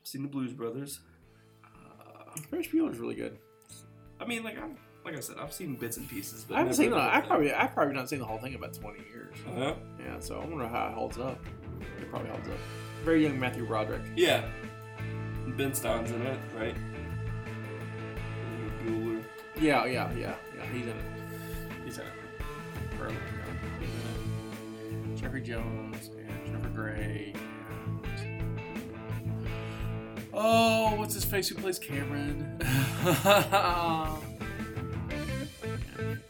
seen 0.03 0.21
the 0.21 0.29
Blues 0.29 0.53
Brothers. 0.53 1.01
Ferris 2.51 2.67
Bueller's 2.67 2.99
really 2.99 3.15
good. 3.15 3.39
I 4.21 4.27
mean, 4.27 4.45
like 4.45 4.59
I'm 4.59 4.77
like 5.03 5.17
I 5.17 5.21
said, 5.21 5.37
I've 5.41 5.55
seen 5.55 5.77
bits 5.77 5.97
and 5.97 6.07
pieces. 6.07 6.45
But 6.47 6.57
I 6.57 6.59
haven't 6.59 6.75
seen. 6.75 6.91
The, 6.91 6.99
I 6.99 7.23
probably 7.27 7.55
I've 7.55 7.73
probably 7.73 7.95
not 7.95 8.11
seen 8.11 8.19
the 8.19 8.27
whole 8.27 8.37
thing 8.37 8.53
in 8.53 8.59
about 8.59 8.75
twenty 8.75 9.01
years. 9.09 9.35
Uh-huh. 9.49 9.75
Yeah, 9.99 10.21
so 10.21 10.39
I 10.39 10.45
wonder 10.45 10.69
how 10.69 10.89
it 10.89 10.93
holds 10.93 11.17
up. 11.17 11.43
It 12.01 12.11
probably 12.11 12.31
holds 12.31 12.49
up. 12.49 12.57
Very 13.05 13.23
young 13.23 13.39
Matthew 13.39 13.67
Broderick. 13.67 14.03
Yeah. 14.17 14.49
Ben 15.57 15.75
Stein's 15.75 16.11
in 16.11 16.23
it, 16.23 16.39
right? 16.57 16.77
Bueller. 18.85 19.23
Yeah, 19.61 19.87
yeah, 19.87 20.13
yeah, 20.15 20.35
yeah. 20.57 20.67
He's 20.73 20.83
in 20.83 20.89
it. 20.91 21.05
He's 21.85 21.99
in 21.99 22.05
it. 22.05 22.13
Early, 23.01 23.15
yeah. 23.15 23.79
He's 23.81 23.89
in 23.89 25.15
it. 25.15 25.17
Jeffrey 25.21 25.43
Jones 25.43 26.11
and 26.17 26.51
Trevor 26.51 26.69
Grey 26.69 27.33
and 27.35 27.59
oh, 30.33 30.95
what's 30.97 31.15
his 31.15 31.25
face? 31.25 31.49
Who 31.49 31.57
plays 31.57 31.79
Cameron? 31.79 32.59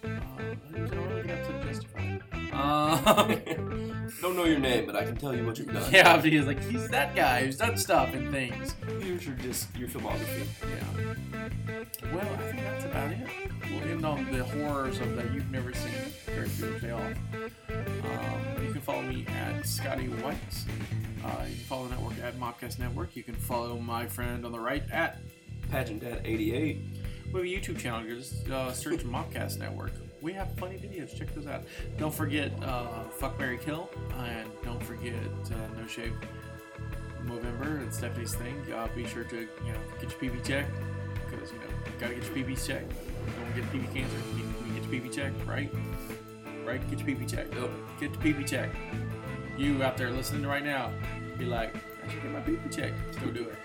Um, 2.68 4.10
Don't 4.20 4.36
know 4.36 4.44
your 4.44 4.58
name, 4.58 4.84
but 4.84 4.94
I 4.94 5.04
can 5.04 5.16
tell 5.16 5.34
you 5.34 5.46
what 5.46 5.58
you've 5.58 5.72
done. 5.72 5.90
yeah, 5.92 6.20
he's 6.20 6.46
like 6.46 6.62
he's 6.64 6.88
that 6.88 7.14
guy 7.14 7.44
who's 7.44 7.56
done 7.56 7.76
stuff 7.78 8.12
and 8.14 8.30
things. 8.30 8.74
Here's 9.00 9.26
your 9.26 9.36
just 9.36 9.74
your 9.76 9.88
filmography. 9.88 10.46
Yeah. 10.62 12.12
Well, 12.12 12.28
I 12.34 12.50
think 12.50 12.62
that's 12.62 12.84
about 12.84 13.10
it. 13.12 13.18
We'll 13.70 13.82
end 13.90 14.04
on 14.04 14.30
the 14.32 14.44
horrors 14.44 14.98
of 15.00 15.16
that 15.16 15.32
you've 15.32 15.50
never 15.50 15.72
seen. 15.72 15.92
Very 16.26 16.48
Bueller's 16.48 16.82
Day 16.82 16.90
Off. 16.90 17.12
Um, 17.70 18.66
you 18.66 18.72
can 18.72 18.80
follow 18.80 19.02
me 19.02 19.26
at 19.28 19.66
Scotty 19.66 20.08
White. 20.08 20.36
Uh, 21.24 21.44
you 21.48 21.54
can 21.54 21.64
follow 21.64 21.88
the 21.88 21.94
network 21.94 22.18
at 22.22 22.38
Mobcast 22.38 22.78
Network. 22.78 23.16
You 23.16 23.22
can 23.22 23.34
follow 23.34 23.78
my 23.78 24.06
friend 24.06 24.44
on 24.44 24.52
the 24.52 24.60
right 24.60 24.82
at. 24.90 25.18
Pageant 25.70 26.00
Dad 26.00 26.22
88. 26.24 26.78
We 27.32 27.32
have 27.32 27.42
a 27.42 27.46
YouTube 27.46 27.78
channel. 27.78 28.08
Just 28.08 28.48
uh, 28.48 28.72
search 28.72 29.00
Mobcast 29.00 29.58
Network. 29.58 29.92
We 30.20 30.32
have 30.32 30.52
funny 30.54 30.76
videos. 30.76 31.16
Check 31.16 31.34
those 31.34 31.46
out. 31.46 31.62
Don't 31.96 32.14
forget 32.14 32.50
uh, 32.62 33.04
Fuck 33.04 33.38
Mary 33.38 33.58
Kill, 33.58 33.88
and 34.18 34.48
don't 34.64 34.82
forget 34.82 35.14
uh, 35.46 35.80
No 35.80 35.86
Shave 35.86 36.14
November. 37.24 37.80
It's 37.86 37.98
Stephanie's 37.98 38.34
thing. 38.34 38.60
Uh, 38.72 38.88
be 38.94 39.06
sure 39.06 39.24
to 39.24 39.36
you 39.36 39.72
know 39.72 39.78
get 40.00 40.10
your 40.10 40.30
PB 40.32 40.44
checked 40.44 40.70
because 41.30 41.52
you 41.52 41.58
know 41.58 41.64
gotta 42.00 42.14
get 42.14 42.24
your 42.24 42.34
PB 42.34 42.66
checked. 42.66 42.92
Don't 43.36 43.54
get 43.54 43.64
PB 43.72 43.94
cancer. 43.94 44.16
You 44.36 44.80
get 44.80 44.90
your 44.90 45.00
PB 45.00 45.14
checked, 45.14 45.46
right? 45.46 45.72
Right? 46.64 46.90
Get 46.90 47.06
your 47.06 47.16
PB 47.16 47.30
checked. 47.30 47.54
Yep. 47.54 47.70
Get 48.00 48.12
the 48.12 48.18
PB 48.18 48.48
checked. 48.48 48.76
You 49.56 49.82
out 49.82 49.96
there 49.96 50.10
listening 50.10 50.46
right 50.46 50.64
now, 50.64 50.92
be 51.36 51.44
like, 51.44 51.74
I 52.04 52.10
should 52.10 52.22
get 52.22 52.32
my 52.32 52.40
PB 52.40 52.74
checked. 52.74 53.20
Go 53.20 53.30
do 53.30 53.42
it. 53.48 53.56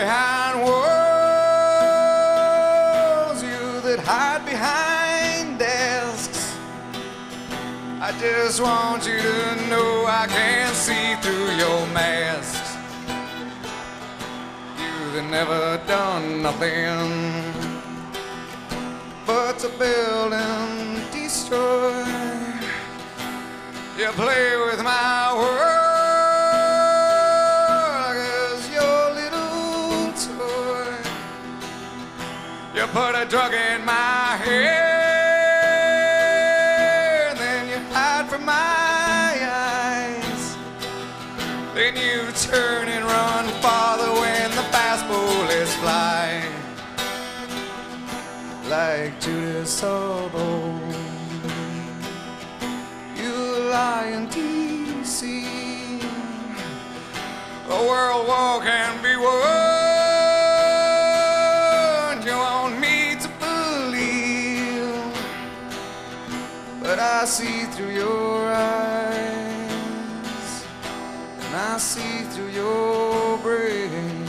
Behind 0.00 0.60
walls. 0.60 0.76
You 3.42 3.80
that 3.86 4.00
hide 4.04 4.44
behind 4.44 5.58
desks. 5.58 6.54
I 8.06 8.12
just 8.20 8.60
want 8.60 9.06
you 9.06 9.18
to 9.18 9.68
know 9.70 10.04
I 10.22 10.26
can 10.28 10.74
see 10.74 11.14
through 11.22 11.48
your 11.62 11.80
masks. 11.98 12.76
You've 14.78 15.24
never 15.30 15.80
done 15.86 16.42
nothing 16.42 17.00
but 19.26 19.58
to 19.60 19.68
build 19.80 20.32
and 20.34 21.10
destroy. 21.10 22.04
You 23.98 24.08
play 24.22 24.56
with 24.66 24.80
my 24.82 25.32
world 25.40 25.75
put 32.96 33.14
a 33.14 33.26
drug 33.26 33.52
in 33.52 33.84
my 33.84 34.38
head, 34.42 34.96
then 37.36 37.68
you 37.68 37.76
hide 37.92 38.26
from 38.30 38.42
my 38.42 39.36
eyes. 39.62 40.56
Then 41.74 41.94
you 41.94 42.32
turn 42.50 42.88
and 42.88 43.04
run 43.04 43.48
farther 43.60 44.10
when 44.22 44.50
the 44.52 44.64
fast 44.72 45.06
bullets 45.08 45.74
fly. 45.74 46.42
Like 48.70 49.20
Judas 49.20 49.68
Salvo, 49.68 50.80
you 53.20 53.34
lie 53.76 54.08
in 54.16 54.26
D.C. 54.30 55.20
The 57.68 57.78
world 57.90 58.26
war 58.26 58.62
can 58.62 59.02
be 59.02 59.16
won. 59.16 59.75
I 67.18 67.24
see 67.24 67.64
through 67.64 67.92
your 67.92 68.52
eyes, 68.52 69.46
and 71.40 71.56
I 71.56 71.78
see 71.78 72.24
through 72.32 72.50
your 72.50 73.38
brain, 73.38 74.26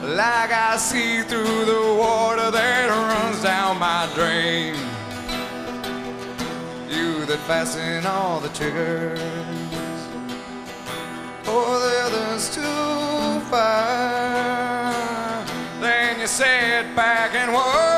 like 0.00 0.52
I 0.52 0.76
see 0.76 1.22
through 1.22 1.64
the 1.64 1.96
water 1.98 2.52
that 2.52 2.88
runs 2.88 3.42
down 3.42 3.80
my 3.80 4.08
drain. 4.14 4.76
You 6.88 7.26
that 7.26 7.40
fasten 7.48 8.06
all 8.06 8.38
the 8.38 8.50
triggers 8.50 9.18
for 11.42 11.80
the 11.84 11.94
others 12.06 12.48
to 12.54 13.40
fire. 13.50 14.94
Then 15.80 16.20
you 16.20 16.28
sit 16.28 16.94
back 16.94 17.34
and 17.34 17.52
watch 17.52 17.89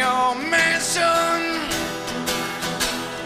your 0.00 0.34
mansion 0.34 1.60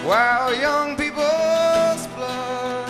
while 0.05 0.53
young 0.53 0.97
people's 0.97 2.05
blood 2.17 2.89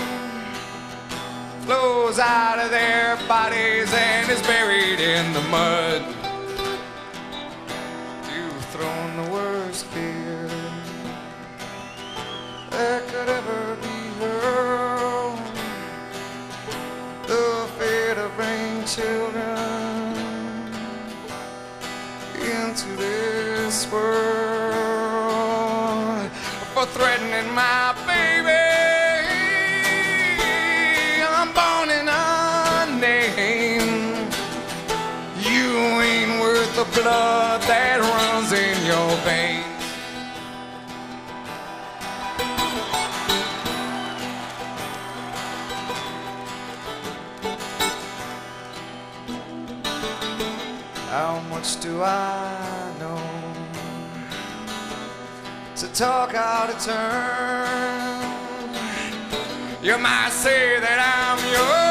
flows 1.66 2.18
out 2.18 2.58
of 2.64 2.70
their 2.70 3.16
bodies 3.28 3.92
and 3.92 4.30
is 4.30 4.40
buried 4.46 5.00
in 5.00 5.30
the 5.34 5.42
mud. 5.56 6.02
You've 8.32 8.64
thrown 8.72 9.08
the 9.22 9.30
worst 9.30 9.84
fear 9.92 10.48
that 12.70 13.06
could 13.08 13.28
ever 13.28 13.76
be 13.82 13.98
hurled. 14.18 15.38
The 17.26 17.68
fear 17.78 18.14
to 18.14 18.30
bring 18.34 18.84
children 18.86 20.14
into 22.40 22.88
this 23.74 23.90
world 23.90 24.04
for 26.74 26.86
threatening 26.94 27.52
my 27.52 27.92
baby. 28.06 28.52
I'm 31.36 31.50
born 31.58 31.88
in 31.90 32.08
unnamed. 32.86 33.12
You 35.50 35.66
ain't 36.08 36.40
worth 36.40 36.72
the 36.76 36.84
blood 37.00 37.62
that 37.62 37.98
runs 37.98 38.52
in 38.52 38.86
your 38.86 39.16
veins. 39.26 39.64
How 51.10 51.40
much 51.50 51.80
do 51.80 52.02
I 52.02 52.53
talk 55.94 56.34
out 56.34 56.70
of 56.70 56.78
turn? 56.80 57.68
You 59.80 59.96
might 59.96 60.32
say 60.32 60.80
that 60.80 60.98
I'm 60.98 61.38
young, 61.52 61.83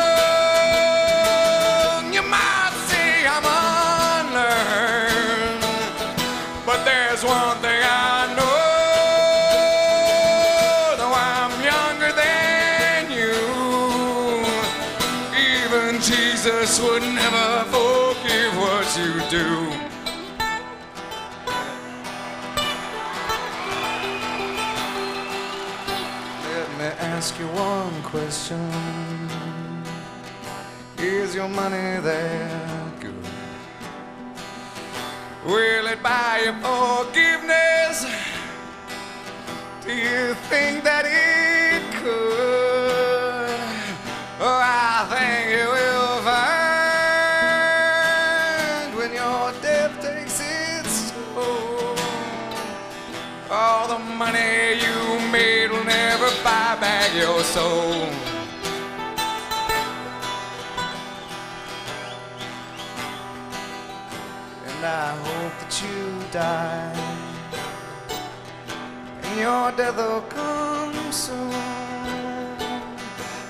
your 31.44 31.52
money 31.52 31.99
that 31.99 32.99
good? 33.02 33.14
Will 35.45 35.88
it 35.88 36.02
buy 36.02 36.40
you 36.45 36.53
forgiveness? 36.64 38.06
Do 39.84 39.91
you 39.94 40.36
think 40.49 40.86
that 40.86 41.06
it 41.06 41.84
could? 41.99 43.49
Oh, 44.40 44.60
I 44.64 45.06
think 45.11 45.49
you 45.56 45.68
will 45.78 46.18
find 48.88 48.95
when 48.98 49.11
your 49.11 49.52
death 49.61 49.94
takes 50.02 50.40
its 50.40 51.11
toll. 51.11 51.98
All 53.52 53.88
the 53.90 53.99
money 53.99 54.80
you 54.86 55.20
made 55.30 55.72
will 55.72 55.84
never 55.84 56.30
buy 56.41 56.78
back 56.80 57.14
your 57.14 57.44
soul. 57.44 58.22
And 64.84 64.91
I 64.91 65.15
hope 65.15 65.55
that 65.61 65.81
you 65.81 66.01
die. 66.30 66.91
And 69.23 69.39
your 69.39 69.72
death 69.72 69.95
will 69.95 70.22
come 70.23 71.10
soon. 71.10 71.53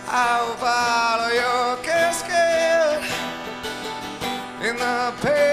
I'll 0.08 0.54
follow 0.62 1.32
your 1.34 1.78
casket 1.82 3.02
in 4.62 4.76
the 4.76 5.14
pale 5.22 5.53